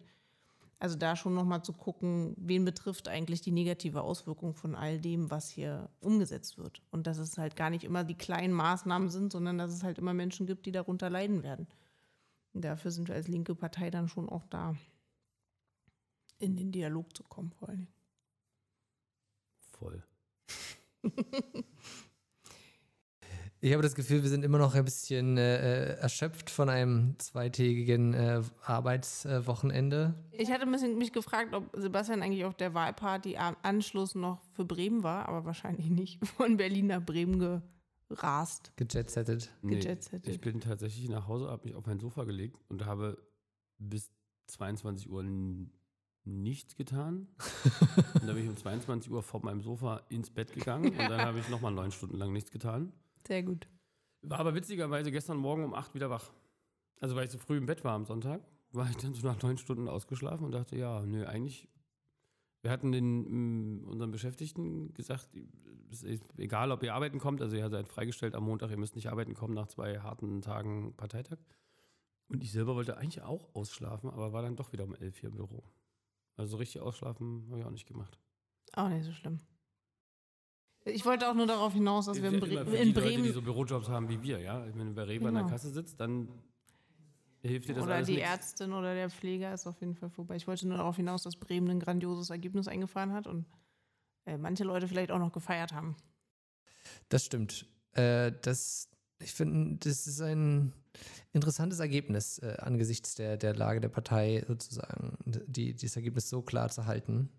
Also 0.81 0.97
da 0.97 1.15
schon 1.15 1.35
nochmal 1.35 1.63
zu 1.63 1.75
gucken, 1.75 2.35
wen 2.39 2.65
betrifft 2.65 3.07
eigentlich 3.07 3.43
die 3.43 3.53
negative 3.53 4.01
Auswirkung 4.01 4.55
von 4.55 4.75
all 4.75 4.99
dem, 4.99 5.31
was 5.31 5.51
hier 5.51 5.91
umgesetzt 6.01 6.57
wird. 6.57 6.81
Und 6.91 7.07
dass 7.07 7.19
es 7.19 7.37
halt 7.37 7.55
gar 7.55 7.69
nicht 7.69 7.85
immer 7.85 8.03
die 8.03 8.17
kleinen 8.17 8.55
Maßnahmen 8.55 9.11
sind, 9.11 9.31
sondern 9.31 9.59
dass 9.59 9.73
es 9.73 9.83
halt 9.83 9.99
immer 9.99 10.15
Menschen 10.15 10.47
gibt, 10.47 10.65
die 10.65 10.73
darunter 10.73 11.11
leiden 11.11 11.43
werden. 11.43 11.69
Und 12.55 12.65
dafür 12.65 12.91
sind 12.91 13.09
wir 13.09 13.15
als 13.15 13.29
linke 13.29 13.55
Partei 13.55 13.91
dann 13.91 14.09
schon 14.09 14.31
auch 14.31 14.47
da, 14.47 14.75
in 16.39 16.57
den 16.57 16.73
Dialog 16.73 17.15
zu 17.15 17.25
kommen 17.25 17.53
vor 17.53 17.69
allen 17.69 17.81
Dingen. 17.81 17.95
Voll. 19.59 20.03
Ich 23.63 23.75
habe 23.75 23.83
das 23.83 23.95
Gefühl, 23.95 24.23
wir 24.23 24.31
sind 24.31 24.43
immer 24.43 24.57
noch 24.57 24.75
ein 24.75 24.87
bisschen 24.87 25.37
äh, 25.37 25.97
erschöpft 25.97 26.49
von 26.49 26.71
einem 26.71 27.19
zweitägigen 27.19 28.15
äh, 28.15 28.43
Arbeitswochenende. 28.65 30.15
Ich 30.33 30.51
hatte 30.51 30.63
ein 30.63 30.73
bisschen 30.73 30.97
mich 30.97 31.13
gefragt, 31.13 31.53
ob 31.53 31.69
Sebastian 31.77 32.23
eigentlich 32.23 32.47
auf 32.47 32.55
der 32.55 32.73
Wahlparty 32.73 33.37
am 33.37 33.57
Anschluss 33.63 34.15
noch 34.15 34.41
für 34.55 34.65
Bremen 34.65 35.03
war, 35.03 35.29
aber 35.29 35.45
wahrscheinlich 35.45 35.91
nicht. 35.91 36.27
Von 36.37 36.57
Berlin 36.57 36.87
nach 36.87 37.05
Bremen 37.05 37.63
gerast. 38.09 38.73
Gejetsettet. 38.77 39.51
Gejetsettet. 39.63 40.27
ich 40.27 40.41
bin 40.41 40.61
tatsächlich 40.61 41.11
nach 41.11 41.29
Hause, 41.29 41.49
habe 41.49 41.67
mich 41.67 41.75
auf 41.75 41.85
mein 41.85 42.01
Sofa 42.01 42.25
gelegt 42.25 42.57
und 42.69 42.87
habe 42.87 43.19
bis 43.77 44.11
22 44.47 45.11
Uhr 45.11 45.23
nichts 46.25 46.77
getan. 46.77 47.29
und 48.15 48.27
dann 48.27 48.35
bin 48.35 48.45
ich 48.45 48.49
um 48.49 48.57
22 48.57 49.13
Uhr 49.13 49.23
vor 49.23 49.45
meinem 49.45 49.61
Sofa 49.61 50.01
ins 50.09 50.31
Bett 50.31 50.55
gegangen 50.55 50.93
und 50.93 50.99
dann 50.99 51.21
habe 51.27 51.41
ich 51.41 51.49
nochmal 51.51 51.73
neun 51.73 51.91
Stunden 51.91 52.17
lang 52.17 52.33
nichts 52.33 52.51
getan. 52.51 52.95
Sehr 53.27 53.43
gut. 53.43 53.69
War 54.23 54.41
aber 54.41 54.55
witzigerweise 54.55 55.11
gestern 55.11 55.39
Morgen 55.39 55.65
um 55.65 55.75
8 55.75 55.95
wieder 55.95 56.11
wach. 56.11 56.33
Also 57.01 57.17
weil 57.17 57.25
ich 57.25 57.31
so 57.31 57.39
früh 57.39 57.57
im 57.57 57.67
Bett 57.67 57.85
war 57.85 57.95
am 57.95 58.05
Sonntag, 58.05 58.43
war 58.73 58.89
ich 58.89 58.97
dann 58.97 59.15
so 59.15 59.27
nach 59.27 59.41
neun 59.43 59.59
Stunden 59.59 59.89
ausgeschlafen 59.89 60.45
und 60.45 60.53
dachte, 60.53 60.77
ja, 60.77 61.05
nö, 61.05 61.27
eigentlich. 61.27 61.69
Wir 62.63 62.71
hatten 62.71 62.93
den, 62.93 63.81
mm, 63.81 63.89
unseren 63.89 64.11
Beschäftigten 64.11 64.93
gesagt, 64.93 65.31
es 65.91 66.03
ist 66.03 66.23
egal, 66.37 66.71
ob 66.71 66.83
ihr 66.83 66.95
arbeiten 66.95 67.19
kommt, 67.19 67.41
also 67.41 67.57
ihr 67.57 67.71
seid 67.71 67.89
freigestellt 67.89 68.35
am 68.35 68.45
Montag, 68.45 68.71
ihr 68.71 68.77
müsst 68.77 68.97
nicht 68.97 69.09
arbeiten 69.09 69.33
kommen 69.33 69.55
nach 69.55 69.67
zwei 69.69 70.01
harten 70.01 70.43
Tagen 70.43 70.95
Parteitag. 70.95 71.39
Und 72.29 72.45
ich 72.45 72.53
selber 72.53 72.77
wollte 72.77 72.99
eigentlich 72.99 73.23
auch 73.23 73.55
ausschlafen, 73.55 74.11
aber 74.11 74.33
war 74.33 74.43
dann 74.43 74.57
doch 74.57 74.73
wieder 74.73 74.85
um 74.85 74.95
11 74.95 75.19
hier 75.19 75.31
im 75.31 75.37
Büro. 75.37 75.65
Also 76.37 76.53
so 76.53 76.57
richtig 76.59 76.83
ausschlafen 76.83 77.47
habe 77.49 77.61
ich 77.61 77.67
auch 77.67 77.71
nicht 77.71 77.89
gemacht. 77.89 78.21
Auch 78.75 78.89
nicht 78.89 79.05
so 79.05 79.13
schlimm. 79.13 79.39
Ich 80.93 81.05
wollte 81.05 81.29
auch 81.29 81.35
nur 81.35 81.47
darauf 81.47 81.73
hinaus, 81.73 82.07
dass 82.07 82.21
wir 82.21 82.31
in, 82.31 82.41
Bre 82.41 82.49
für 82.49 82.55
in 82.55 82.59
die 82.61 82.75
Leute, 82.75 82.85
die 82.87 82.93
Bremen 82.93 83.33
so 83.33 83.43
Bürojobs 83.43 83.89
haben 83.89 84.09
wie 84.09 84.23
wir, 84.23 84.39
ja. 84.41 84.65
Wenn 84.75 84.89
du 84.89 84.95
bei 84.95 85.05
Rewe 85.05 85.29
an 85.29 85.35
der 85.35 85.43
Genau. 85.45 85.53
Kasse 85.53 85.71
sitzt, 85.71 86.01
dann 86.01 86.29
hilft 87.43 87.69
dir 87.69 87.75
das 87.75 87.85
oder 87.85 87.95
alles 87.97 88.07
die 88.07 88.15
nichts. 88.17 88.29
Ärztin 88.31 88.73
oder 88.73 88.95
der 88.95 89.11
Pfleger 89.11 89.53
ist 89.55 89.67
auf 89.67 89.81
jeden 89.81 89.95
Fall 89.95 90.11
vorbei. 90.11 90.37
Ich 90.37 90.47
wollte 90.47 90.69
nur 90.69 90.77
darauf 90.77 90.97
hinaus, 90.97 91.23
dass 91.23 91.37
Bremen 91.37 91.71
ein 91.71 91.81
grandioses 91.81 92.31
Ergebnis 92.31 92.69
eingefahren 92.69 93.13
hat 93.13 93.27
und 93.27 93.47
äh, 94.27 94.37
manche 94.37 94.65
Leute 94.65 94.89
vielleicht 94.89 95.11
auch 95.11 95.19
noch 95.19 95.33
gefeiert 95.33 95.73
haben. 95.73 95.97
Das 97.09 97.25
stimmt. 97.25 97.67
Äh, 97.93 98.33
das, 98.43 98.89
ich 99.21 99.33
finde, 99.33 99.77
das 99.79 100.07
ist 100.07 100.21
ein 100.21 100.73
interessantes 101.33 101.79
Ergebnis 101.79 102.39
äh, 102.39 102.57
angesichts 102.59 103.15
der, 103.15 103.37
der 103.37 103.55
Lage 103.55 103.81
der 103.81 103.89
Partei 103.89 104.45
sozusagen, 104.47 105.17
die, 105.25 105.75
dieses 105.75 105.97
Ergebnis 105.97 106.29
so 106.29 106.43
klar 106.43 106.69
zu 106.71 106.87
halten. 106.87 107.31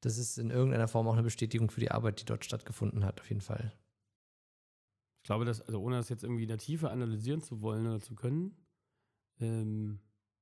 Das 0.00 0.18
ist 0.18 0.38
in 0.38 0.50
irgendeiner 0.50 0.88
Form 0.88 1.08
auch 1.08 1.14
eine 1.14 1.22
Bestätigung 1.22 1.70
für 1.70 1.80
die 1.80 1.90
Arbeit, 1.90 2.20
die 2.20 2.24
dort 2.24 2.44
stattgefunden 2.44 3.04
hat, 3.04 3.20
auf 3.20 3.28
jeden 3.28 3.40
Fall. 3.40 3.72
Ich 5.22 5.26
glaube, 5.26 5.44
dass, 5.44 5.60
also 5.60 5.80
ohne 5.80 5.96
das 5.96 6.08
jetzt 6.08 6.22
irgendwie 6.22 6.42
in 6.42 6.48
der 6.48 6.58
Tiefe 6.58 6.90
analysieren 6.90 7.40
zu 7.40 7.60
wollen 7.60 7.86
oder 7.86 8.00
zu 8.00 8.14
können, 8.14 8.56
ähm, 9.40 9.98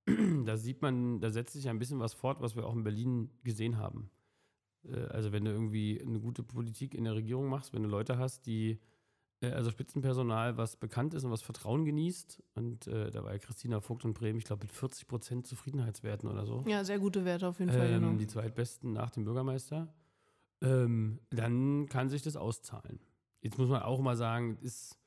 da 0.45 0.57
sieht 0.57 0.83
man, 0.83 1.21
da 1.21 1.31
setzt 1.31 1.55
sich 1.55 1.69
ein 1.69 1.79
bisschen 1.79 2.01
was 2.01 2.14
fort, 2.14 2.40
was 2.40 2.57
wir 2.57 2.67
auch 2.67 2.75
in 2.75 2.85
Berlin 2.85 3.31
gesehen 3.43 3.79
haben. 3.79 4.11
Äh, 4.85 5.07
also 5.07 5.33
wenn 5.33 5.45
du 5.45 5.53
irgendwie 5.53 6.01
eine 6.01 6.21
gute 6.21 6.43
Politik 6.43 6.95
in 6.95 7.05
der 7.05 7.14
Regierung 7.14 7.49
machst, 7.49 7.73
wenn 7.73 7.83
du 7.83 7.88
Leute 7.88 8.19
hast, 8.19 8.47
die, 8.47 8.79
also 9.42 9.70
Spitzenpersonal, 9.70 10.57
was 10.57 10.77
bekannt 10.77 11.12
ist 11.14 11.25
und 11.25 11.31
was 11.31 11.42
Vertrauen 11.42 11.85
genießt, 11.85 12.42
und 12.55 12.87
äh, 12.87 13.11
da 13.11 13.25
war 13.25 13.33
ja 13.33 13.38
Christina 13.38 13.81
Vogt 13.81 14.05
und 14.05 14.14
Bremen, 14.14 14.38
ich 14.38 14.44
glaube, 14.44 14.64
mit 14.64 14.73
40 14.73 15.07
Prozent 15.07 15.47
Zufriedenheitswerten 15.47 16.29
oder 16.29 16.47
so. 16.47 16.64
Ja, 16.66 16.83
sehr 16.85 16.99
gute 16.99 17.25
Werte 17.25 17.49
auf 17.49 17.59
jeden 17.59 17.73
Fall. 17.73 17.90
ähm, 17.90 18.01
Genau. 18.03 18.16
die 18.16 18.27
zweitbesten 18.27 18.92
nach 18.92 19.11
dem 19.11 19.25
Bürgermeister, 19.25 19.92
ähm, 20.62 21.20
dann 21.31 21.87
kann 21.88 22.09
sich 22.09 22.23
das 22.23 22.37
auszahlen. 22.37 23.01
Jetzt 23.42 23.59
muss 23.59 23.68
man 23.68 23.83
auch 23.83 24.01
mal 24.01 24.16
sagen, 24.16 24.57
ist, 24.62 24.99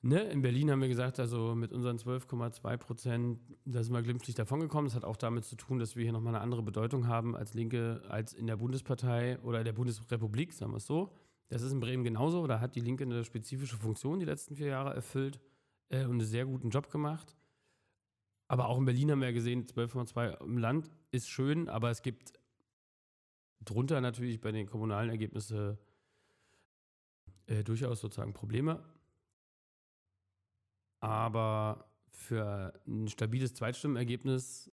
ne, 0.00 0.22
in 0.30 0.40
Berlin 0.40 0.70
haben 0.70 0.80
wir 0.80 0.88
gesagt, 0.88 1.20
also 1.20 1.54
mit 1.54 1.72
unseren 1.72 1.98
12,2 1.98 2.76
Prozent, 2.78 3.40
da 3.66 3.82
sind 3.82 3.92
wir 3.92 4.02
glimpflich 4.02 4.34
davongekommen. 4.36 4.86
Das 4.86 4.94
hat 4.94 5.04
auch 5.04 5.16
damit 5.16 5.44
zu 5.44 5.56
tun, 5.56 5.78
dass 5.78 5.96
wir 5.96 6.04
hier 6.04 6.12
nochmal 6.12 6.34
eine 6.34 6.42
andere 6.42 6.62
Bedeutung 6.62 7.08
haben 7.08 7.36
als 7.36 7.52
Linke, 7.52 8.02
als 8.08 8.32
in 8.32 8.46
der 8.46 8.56
Bundespartei 8.56 9.38
oder 9.40 9.64
der 9.64 9.72
Bundesrepublik, 9.74 10.54
sagen 10.54 10.72
wir 10.72 10.78
es 10.78 10.86
so. 10.86 11.12
Das 11.48 11.62
ist 11.62 11.72
in 11.72 11.80
Bremen 11.80 12.04
genauso. 12.04 12.46
Da 12.46 12.60
hat 12.60 12.74
die 12.74 12.80
Linke 12.80 13.04
eine 13.04 13.24
spezifische 13.24 13.76
Funktion 13.76 14.18
die 14.18 14.26
letzten 14.26 14.56
vier 14.56 14.66
Jahre 14.68 14.94
erfüllt 14.94 15.40
äh, 15.88 16.04
und 16.04 16.12
einen 16.12 16.20
sehr 16.20 16.44
guten 16.44 16.70
Job 16.70 16.90
gemacht. 16.90 17.36
Aber 18.48 18.68
auch 18.68 18.78
in 18.78 18.84
Berlin 18.84 19.10
haben 19.10 19.20
wir 19.20 19.32
gesehen, 19.32 19.66
12,2 19.66 20.40
im 20.42 20.58
Land 20.58 20.90
ist 21.10 21.28
schön, 21.28 21.68
aber 21.68 21.90
es 21.90 22.02
gibt 22.02 22.32
drunter 23.60 24.00
natürlich 24.00 24.40
bei 24.40 24.52
den 24.52 24.66
kommunalen 24.66 25.10
Ergebnissen 25.10 25.78
äh, 27.46 27.64
durchaus 27.64 28.00
sozusagen 28.00 28.32
Probleme. 28.34 28.82
Aber 31.00 31.90
für 32.08 32.80
ein 32.86 33.08
stabiles 33.08 33.54
Zweitstimmenergebnis 33.54 34.70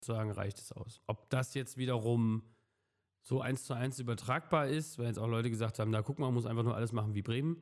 sozusagen 0.00 0.30
reicht 0.30 0.58
es 0.58 0.72
aus. 0.72 1.00
Ob 1.06 1.30
das 1.30 1.54
jetzt 1.54 1.76
wiederum 1.76 2.42
so 3.24 3.40
eins 3.40 3.64
zu 3.64 3.74
eins 3.74 3.98
übertragbar 3.98 4.68
ist, 4.68 4.98
weil 4.98 5.06
jetzt 5.06 5.18
auch 5.18 5.26
Leute 5.26 5.50
gesagt 5.50 5.78
haben, 5.78 5.90
na 5.90 6.02
guck 6.02 6.18
mal, 6.18 6.26
man 6.26 6.34
muss 6.34 6.46
einfach 6.46 6.62
nur 6.62 6.76
alles 6.76 6.92
machen 6.92 7.14
wie 7.14 7.22
Bremen. 7.22 7.60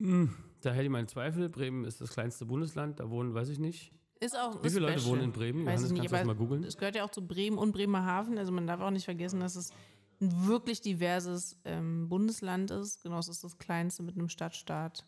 Hm, 0.00 0.34
da 0.60 0.72
hätte 0.72 0.84
ich 0.84 0.90
meine 0.90 1.06
Zweifel. 1.06 1.48
Bremen 1.48 1.84
ist 1.84 2.00
das 2.00 2.10
kleinste 2.10 2.46
Bundesland, 2.46 3.00
da 3.00 3.08
wohnen, 3.08 3.34
weiß 3.34 3.48
ich 3.48 3.58
nicht. 3.58 3.92
Ist 4.20 4.38
auch 4.38 4.62
Wie 4.62 4.68
viele 4.68 4.86
Leute 4.86 5.00
special. 5.00 5.14
wohnen 5.14 5.24
in 5.24 5.32
Bremen? 5.32 5.66
Weiß 5.66 5.80
Johannes, 5.80 5.84
ich 5.86 5.92
nicht, 5.92 6.00
kannst 6.02 6.12
du 6.12 6.16
das 6.18 6.26
mal 6.26 6.36
googeln? 6.36 6.62
Es 6.62 6.76
gehört 6.76 6.94
ja 6.94 7.04
auch 7.04 7.10
zu 7.10 7.26
Bremen 7.26 7.58
und 7.58 7.72
Bremerhaven. 7.72 8.38
Also 8.38 8.52
man 8.52 8.66
darf 8.66 8.80
auch 8.80 8.90
nicht 8.90 9.06
vergessen, 9.06 9.40
dass 9.40 9.56
es 9.56 9.70
ein 10.20 10.46
wirklich 10.46 10.80
diverses 10.80 11.58
ähm, 11.64 12.08
Bundesland 12.08 12.70
ist. 12.70 13.02
Genau, 13.02 13.18
es 13.18 13.28
ist 13.28 13.42
das 13.42 13.58
kleinste 13.58 14.04
mit 14.04 14.16
einem 14.16 14.28
Stadtstaat 14.28 15.04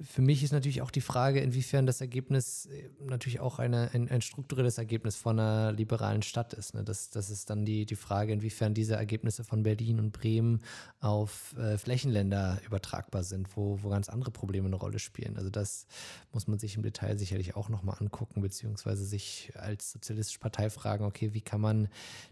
Für 0.00 0.22
mich 0.22 0.42
ist 0.42 0.52
natürlich 0.52 0.82
auch 0.82 0.90
die 0.90 1.00
Frage, 1.00 1.40
inwiefern 1.40 1.86
das 1.86 2.00
Ergebnis 2.00 2.66
äh, 2.66 2.90
natürlich 3.04 3.40
auch 3.40 3.58
eine, 3.58 3.90
ein, 3.92 4.08
ein 4.10 4.20
strukturelles 4.20 4.78
Ergebnis 4.78 5.16
von 5.16 5.38
einer 5.38 5.72
liberalen 5.72 6.22
Stadt 6.22 6.52
ist. 6.52 6.74
Ne? 6.74 6.84
Das, 6.84 7.10
das 7.10 7.30
ist 7.30 7.50
dann 7.50 7.64
die, 7.64 7.86
die 7.86 7.96
Frage, 7.96 8.32
inwiefern 8.32 8.74
diese 8.74 8.96
Ergebnisse 8.96 9.44
von 9.44 9.62
Berlin 9.62 9.98
und 9.98 10.12
Bremen 10.12 10.60
auf 11.00 11.54
äh, 11.56 11.78
Flächenländer 11.78 12.60
übertragbar 12.66 13.24
sind, 13.24 13.56
wo, 13.56 13.82
wo 13.82 13.88
ganz 13.88 14.08
andere 14.08 14.30
Probleme 14.30 14.66
eine 14.66 14.76
Rolle 14.76 14.98
spielen. 14.98 15.36
Also 15.36 15.50
das 15.50 15.86
muss 16.32 16.46
man 16.46 16.58
sich 16.58 16.76
im 16.76 16.82
Detail 16.82 17.18
sicherlich 17.18 17.56
auch 17.56 17.68
nochmal 17.68 17.96
angucken, 17.98 18.40
beziehungsweise 18.40 19.04
sich 19.04 19.52
als 19.56 19.92
sozialistische 19.92 20.40
Partei 20.40 20.70
fragen, 20.70 21.04
okay, 21.04 21.34
wie 21.34 21.42
kann 21.42 21.60
man 21.60 21.88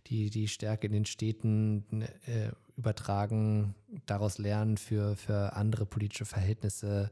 die, 0.06 0.30
die 0.30 0.48
Stärke 0.48 0.86
in 0.86 0.92
den 0.92 1.06
Städten 1.06 2.02
äh, 2.26 2.50
übertragen, 2.80 3.74
daraus 4.06 4.38
lernen 4.38 4.76
für, 4.76 5.14
für 5.16 5.52
andere 5.54 5.86
politische 5.86 6.24
Verhältnisse, 6.24 7.10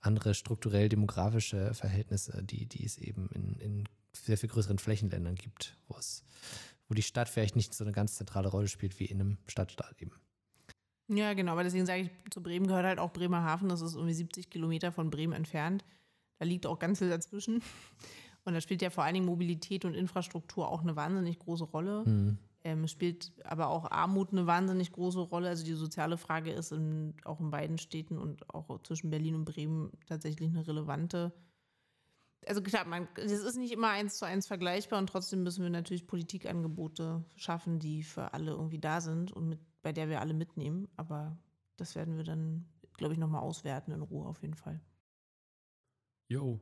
andere 0.00 0.34
strukturell-demografische 0.34 1.74
Verhältnisse, 1.74 2.42
die, 2.42 2.66
die 2.66 2.84
es 2.84 2.98
eben 2.98 3.28
in, 3.32 3.56
in 3.60 3.88
sehr 4.12 4.38
viel 4.38 4.48
größeren 4.48 4.78
Flächenländern 4.78 5.36
gibt, 5.36 5.76
wo 5.88 5.96
es, 5.96 6.24
wo 6.88 6.94
die 6.94 7.02
Stadt 7.02 7.28
vielleicht 7.28 7.54
nicht 7.54 7.74
so 7.74 7.84
eine 7.84 7.92
ganz 7.92 8.16
zentrale 8.16 8.48
Rolle 8.48 8.68
spielt 8.68 8.98
wie 8.98 9.04
in 9.04 9.20
einem 9.20 9.38
Stadtstaat 9.46 10.00
eben. 10.00 10.12
Ja, 11.08 11.34
genau, 11.34 11.52
aber 11.52 11.64
deswegen 11.64 11.86
sage 11.86 12.02
ich, 12.02 12.10
zu 12.30 12.42
Bremen 12.42 12.66
gehört 12.66 12.86
halt 12.86 12.98
auch 12.98 13.12
Bremerhaven, 13.12 13.68
das 13.68 13.82
ist 13.82 13.94
irgendwie 13.94 14.14
70 14.14 14.48
Kilometer 14.48 14.92
von 14.92 15.10
Bremen 15.10 15.32
entfernt. 15.32 15.84
Da 16.38 16.46
liegt 16.46 16.66
auch 16.66 16.78
ganz 16.78 17.00
viel 17.00 17.10
dazwischen. 17.10 17.62
Und 18.44 18.54
da 18.54 18.60
spielt 18.60 18.80
ja 18.80 18.90
vor 18.90 19.04
allen 19.04 19.14
Dingen 19.14 19.26
Mobilität 19.26 19.84
und 19.84 19.94
Infrastruktur 19.94 20.68
auch 20.68 20.82
eine 20.82 20.96
wahnsinnig 20.96 21.38
große 21.38 21.64
Rolle. 21.64 22.04
Mhm. 22.06 22.38
Ähm, 22.62 22.86
spielt 22.88 23.32
aber 23.44 23.68
auch 23.68 23.90
Armut 23.90 24.32
eine 24.32 24.46
wahnsinnig 24.46 24.92
große 24.92 25.20
Rolle. 25.20 25.48
Also 25.48 25.64
die 25.64 25.72
soziale 25.72 26.18
Frage 26.18 26.52
ist 26.52 26.72
in, 26.72 27.14
auch 27.24 27.40
in 27.40 27.50
beiden 27.50 27.78
Städten 27.78 28.18
und 28.18 28.52
auch 28.52 28.82
zwischen 28.82 29.10
Berlin 29.10 29.34
und 29.34 29.46
Bremen 29.46 29.90
tatsächlich 30.06 30.50
eine 30.50 30.66
relevante. 30.66 31.32
Also 32.46 32.62
klar, 32.62 32.86
man, 32.86 33.08
es 33.16 33.32
ist 33.32 33.56
nicht 33.56 33.72
immer 33.72 33.88
eins 33.88 34.16
zu 34.18 34.26
eins 34.26 34.46
vergleichbar 34.46 34.98
und 34.98 35.08
trotzdem 35.08 35.42
müssen 35.42 35.62
wir 35.62 35.70
natürlich 35.70 36.06
Politikangebote 36.06 37.24
schaffen, 37.36 37.78
die 37.78 38.02
für 38.02 38.34
alle 38.34 38.52
irgendwie 38.52 38.78
da 38.78 39.00
sind 39.00 39.32
und 39.32 39.48
mit, 39.48 39.60
bei 39.82 39.92
der 39.92 40.08
wir 40.08 40.20
alle 40.20 40.34
mitnehmen. 40.34 40.88
Aber 40.96 41.38
das 41.76 41.94
werden 41.94 42.16
wir 42.16 42.24
dann, 42.24 42.66
glaube 42.94 43.14
ich, 43.14 43.18
nochmal 43.18 43.42
auswerten 43.42 43.92
in 43.92 44.02
Ruhe 44.02 44.26
auf 44.26 44.42
jeden 44.42 44.54
Fall. 44.54 44.80
Jo. 46.28 46.60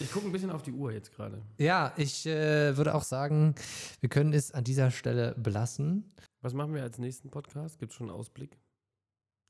Ich 0.00 0.12
gucke 0.12 0.26
ein 0.26 0.32
bisschen 0.32 0.50
auf 0.50 0.62
die 0.62 0.72
Uhr 0.72 0.92
jetzt 0.92 1.14
gerade. 1.14 1.42
Ja, 1.58 1.92
ich 1.96 2.26
äh, 2.26 2.76
würde 2.76 2.94
auch 2.94 3.02
sagen, 3.02 3.54
wir 4.00 4.08
können 4.08 4.32
es 4.32 4.52
an 4.52 4.64
dieser 4.64 4.90
Stelle 4.90 5.34
belassen. 5.38 6.12
Was 6.42 6.54
machen 6.54 6.74
wir 6.74 6.82
als 6.82 6.98
nächsten 6.98 7.30
Podcast? 7.30 7.78
Gibt 7.78 7.92
es 7.92 7.96
schon 7.96 8.08
einen 8.08 8.18
Ausblick? 8.18 8.58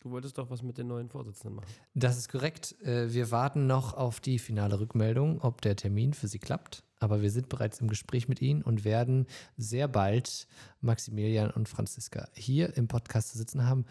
Du 0.02 0.10
wolltest 0.10 0.38
doch 0.38 0.50
was 0.50 0.62
mit 0.62 0.78
den 0.78 0.86
neuen 0.86 1.08
Vorsitzenden 1.08 1.56
machen. 1.56 1.68
Das 1.94 2.16
ist 2.16 2.28
korrekt. 2.28 2.80
Äh, 2.82 3.12
wir 3.12 3.30
warten 3.30 3.66
noch 3.66 3.94
auf 3.94 4.20
die 4.20 4.38
finale 4.38 4.78
Rückmeldung, 4.78 5.40
ob 5.40 5.62
der 5.62 5.74
Termin 5.74 6.14
für 6.14 6.28
Sie 6.28 6.38
klappt. 6.38 6.84
Aber 6.98 7.22
wir 7.22 7.30
sind 7.30 7.48
bereits 7.48 7.80
im 7.80 7.88
Gespräch 7.88 8.28
mit 8.28 8.40
Ihnen 8.40 8.62
und 8.62 8.84
werden 8.84 9.26
sehr 9.56 9.88
bald 9.88 10.46
Maximilian 10.80 11.50
und 11.50 11.68
Franziska 11.68 12.28
hier 12.34 12.76
im 12.76 12.88
Podcast 12.88 13.30
zu 13.30 13.38
sitzen 13.38 13.66
haben. 13.66 13.84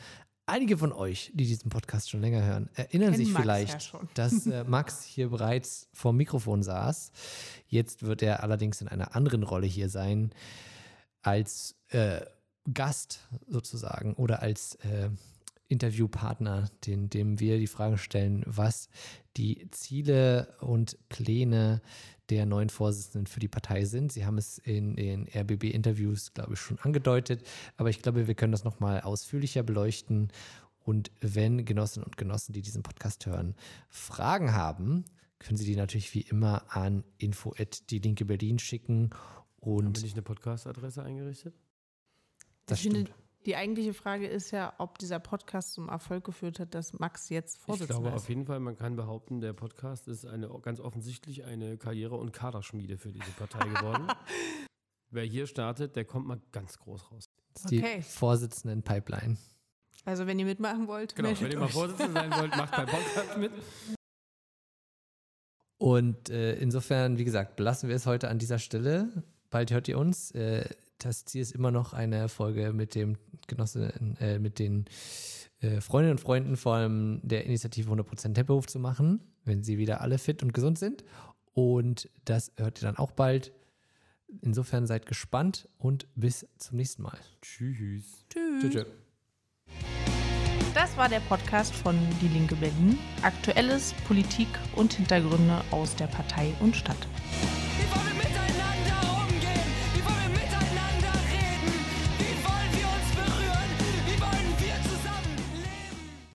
Einige 0.48 0.78
von 0.78 0.92
euch, 0.92 1.32
die 1.34 1.48
diesen 1.48 1.72
Podcast 1.72 2.10
schon 2.10 2.22
länger 2.22 2.44
hören, 2.44 2.70
erinnern 2.76 3.14
Kennen 3.14 3.26
sich 3.26 3.34
Max 3.34 3.42
vielleicht, 3.42 3.94
ja 3.94 4.00
dass 4.14 4.46
äh, 4.46 4.64
Max 4.64 5.04
hier 5.04 5.30
bereits 5.30 5.90
vor 5.92 6.12
dem 6.12 6.18
Mikrofon 6.18 6.62
saß. 6.62 7.12
Jetzt 7.68 8.04
wird 8.04 8.22
er 8.22 8.44
allerdings 8.44 8.80
in 8.80 8.88
einer 8.88 9.16
anderen 9.16 9.42
Rolle 9.42 9.66
hier 9.66 9.90
sein, 9.90 10.32
als 11.24 11.76
äh, 11.90 12.22
Gast 12.72 13.22
sozusagen 13.48 14.14
oder 14.14 14.44
als 14.44 14.76
äh, 14.76 15.10
Interviewpartner, 15.68 16.70
den, 16.86 17.10
dem 17.10 17.40
wir 17.40 17.58
die 17.58 17.66
Frage 17.66 17.98
stellen, 17.98 18.44
was 18.46 18.90
die 19.38 19.68
Ziele 19.72 20.56
und 20.60 20.98
Pläne 21.10 21.82
der 22.30 22.46
neuen 22.46 22.70
Vorsitzenden 22.70 23.28
für 23.28 23.40
die 23.40 23.48
Partei 23.48 23.86
sind. 23.86 24.12
Sie 24.12 24.26
haben 24.26 24.38
es 24.38 24.58
in 24.58 24.96
den 24.96 25.28
RBB-Interviews, 25.28 26.34
glaube 26.34 26.54
ich, 26.54 26.60
schon 26.60 26.80
angedeutet, 26.80 27.46
aber 27.78 27.90
ich 27.90 28.02
glaube, 28.02 28.28
wir 28.28 28.36
können 28.36 28.52
das 28.52 28.64
nochmal 28.64 29.02
ausführlicher 29.02 29.64
beleuchten. 29.64 30.32
Und 30.80 31.12
wenn 31.20 31.66
Genossinnen 31.66 32.06
und 32.06 32.18
Genossen, 32.18 32.54
die 32.54 32.62
diesen 32.62 32.84
Podcast 32.84 33.26
hören, 33.26 33.56
Fragen 33.90 34.54
haben, 34.54 35.06
können 35.40 35.58
Sie 35.58 35.66
die 35.66 35.76
natürlich 35.76 36.14
wie 36.14 36.22
immer 36.22 36.64
an 36.70 37.04
info@die-linke 37.18 38.26
Berlin 38.26 38.60
schicken. 38.60 39.10
Haben 39.12 39.46
Und 39.60 39.98
wir 39.98 40.04
nicht 40.04 40.14
eine 40.14 40.22
Podcast-Adresse 40.22 41.04
eingerichtet? 41.04 41.56
das 42.66 42.80
ich 42.80 42.84
finde, 42.84 43.02
stimmt. 43.02 43.25
Die 43.46 43.56
eigentliche 43.56 43.94
Frage 43.94 44.28
ist 44.28 44.52
ja, 44.52 44.74
ob 44.80 44.98
dieser 44.98 45.20
Podcast 45.20 45.74
zum 45.74 45.90
Erfolg 45.90 46.24
geführt 46.24 46.60
hat, 46.60 46.74
dass 46.74 46.94
Max 47.00 47.30
jetzt 47.30 47.58
Ich 47.58 47.62
Vorsitzender 47.64 48.02
glaube 48.02 48.16
ist. 48.16 48.24
auf 48.24 48.30
jeden 48.30 48.46
Fall, 48.46 48.60
man 48.60 48.76
kann 48.76 48.96
behaupten, 48.96 49.42
der 49.42 49.54
Podcast 49.54 50.08
ist 50.08 50.26
eine, 50.26 50.50
ganz 50.62 50.80
offensichtlich 50.80 51.44
eine 51.46 51.78
Karriere- 51.78 52.16
und 52.16 52.32
Kaderschmiede 52.34 52.98
für 52.98 53.12
diese 53.12 53.32
Partei 53.32 53.68
geworden. 53.68 54.08
Wer 55.12 55.24
hier 55.24 55.48
startet, 55.48 55.96
der 55.96 56.06
kommt 56.06 56.28
mal 56.28 56.42
ganz 56.52 56.78
groß 56.80 57.12
raus. 57.12 57.30
Das 57.54 57.64
ist 57.66 57.72
die 57.72 57.80
Okay. 57.80 58.02
Vorsitzenden-Pipeline. 58.02 59.38
Also 60.04 60.28
wenn 60.28 60.38
ihr 60.40 60.46
mitmachen 60.46 60.88
wollt, 60.88 61.16
Genau, 61.16 61.30
wenn 61.40 61.52
ihr 61.52 61.60
mal. 61.60 61.68
Vorsitzender 61.70 62.22
sein 62.22 62.32
wollt, 62.42 62.56
macht 62.58 62.72
beim 62.76 62.88
Podcast 62.88 63.38
mit. 63.38 63.52
Und 65.78 66.30
äh, 66.30 66.56
insofern, 66.56 67.18
wie 67.18 67.26
gesagt, 67.26 67.56
belassen 67.56 67.90
wir 67.90 67.96
es 67.96 68.06
heute 68.06 68.30
an 68.30 68.40
dieser 68.40 68.60
Stelle. 68.60 69.24
Bald 69.50 69.72
hört 69.72 69.88
ihr 69.88 69.98
uns. 69.98 70.32
Äh, 70.32 70.70
das 71.06 71.24
Ziel 71.24 71.42
ist 71.42 71.52
immer 71.52 71.70
noch 71.72 71.94
eine 71.94 72.28
Folge 72.30 72.74
mit 72.74 72.96
dem 72.96 73.18
Genossen, 73.48 74.18
äh, 74.20 74.40
mit 74.40 74.58
den 74.58 74.86
äh, 75.62 75.80
Freundinnen 75.80 76.14
und 76.14 76.20
Freunden 76.20 76.58
vor 76.58 76.76
allem 76.76 77.20
der 77.22 77.46
Initiative 77.46 77.92
100% 77.92 78.34
Tempelhof 78.34 78.66
zu 78.66 78.80
machen, 78.80 79.22
wenn 79.44 79.64
sie 79.64 79.78
wieder 79.78 80.02
alle 80.02 80.18
fit 80.18 80.42
und 80.42 80.54
gesund 80.54 80.80
sind. 80.80 81.04
Und 81.54 82.10
das 82.26 82.52
hört 82.58 82.82
ihr 82.82 82.88
dann 82.88 82.98
auch 82.98 83.12
bald. 83.12 83.54
Insofern 84.42 84.88
seid 84.88 85.06
gespannt 85.06 85.70
und 85.78 86.08
bis 86.16 86.48
zum 86.58 86.78
nächsten 86.78 87.04
Mal. 87.04 87.20
Tschüss. 87.42 88.26
Tschüss. 88.30 88.62
Tschüss. 88.62 88.74
tschüss. 88.74 88.86
Das 90.74 90.98
war 90.98 91.08
der 91.08 91.22
Podcast 91.22 91.74
von 91.74 91.96
Die 92.20 92.28
Linke 92.28 92.56
Berlin. 92.56 92.98
Aktuelles, 93.22 93.94
Politik 94.08 94.48
und 94.76 94.94
Hintergründe 94.94 95.62
aus 95.72 95.96
der 95.96 96.08
Partei 96.08 96.54
und 96.60 96.76
Stadt. 96.76 96.98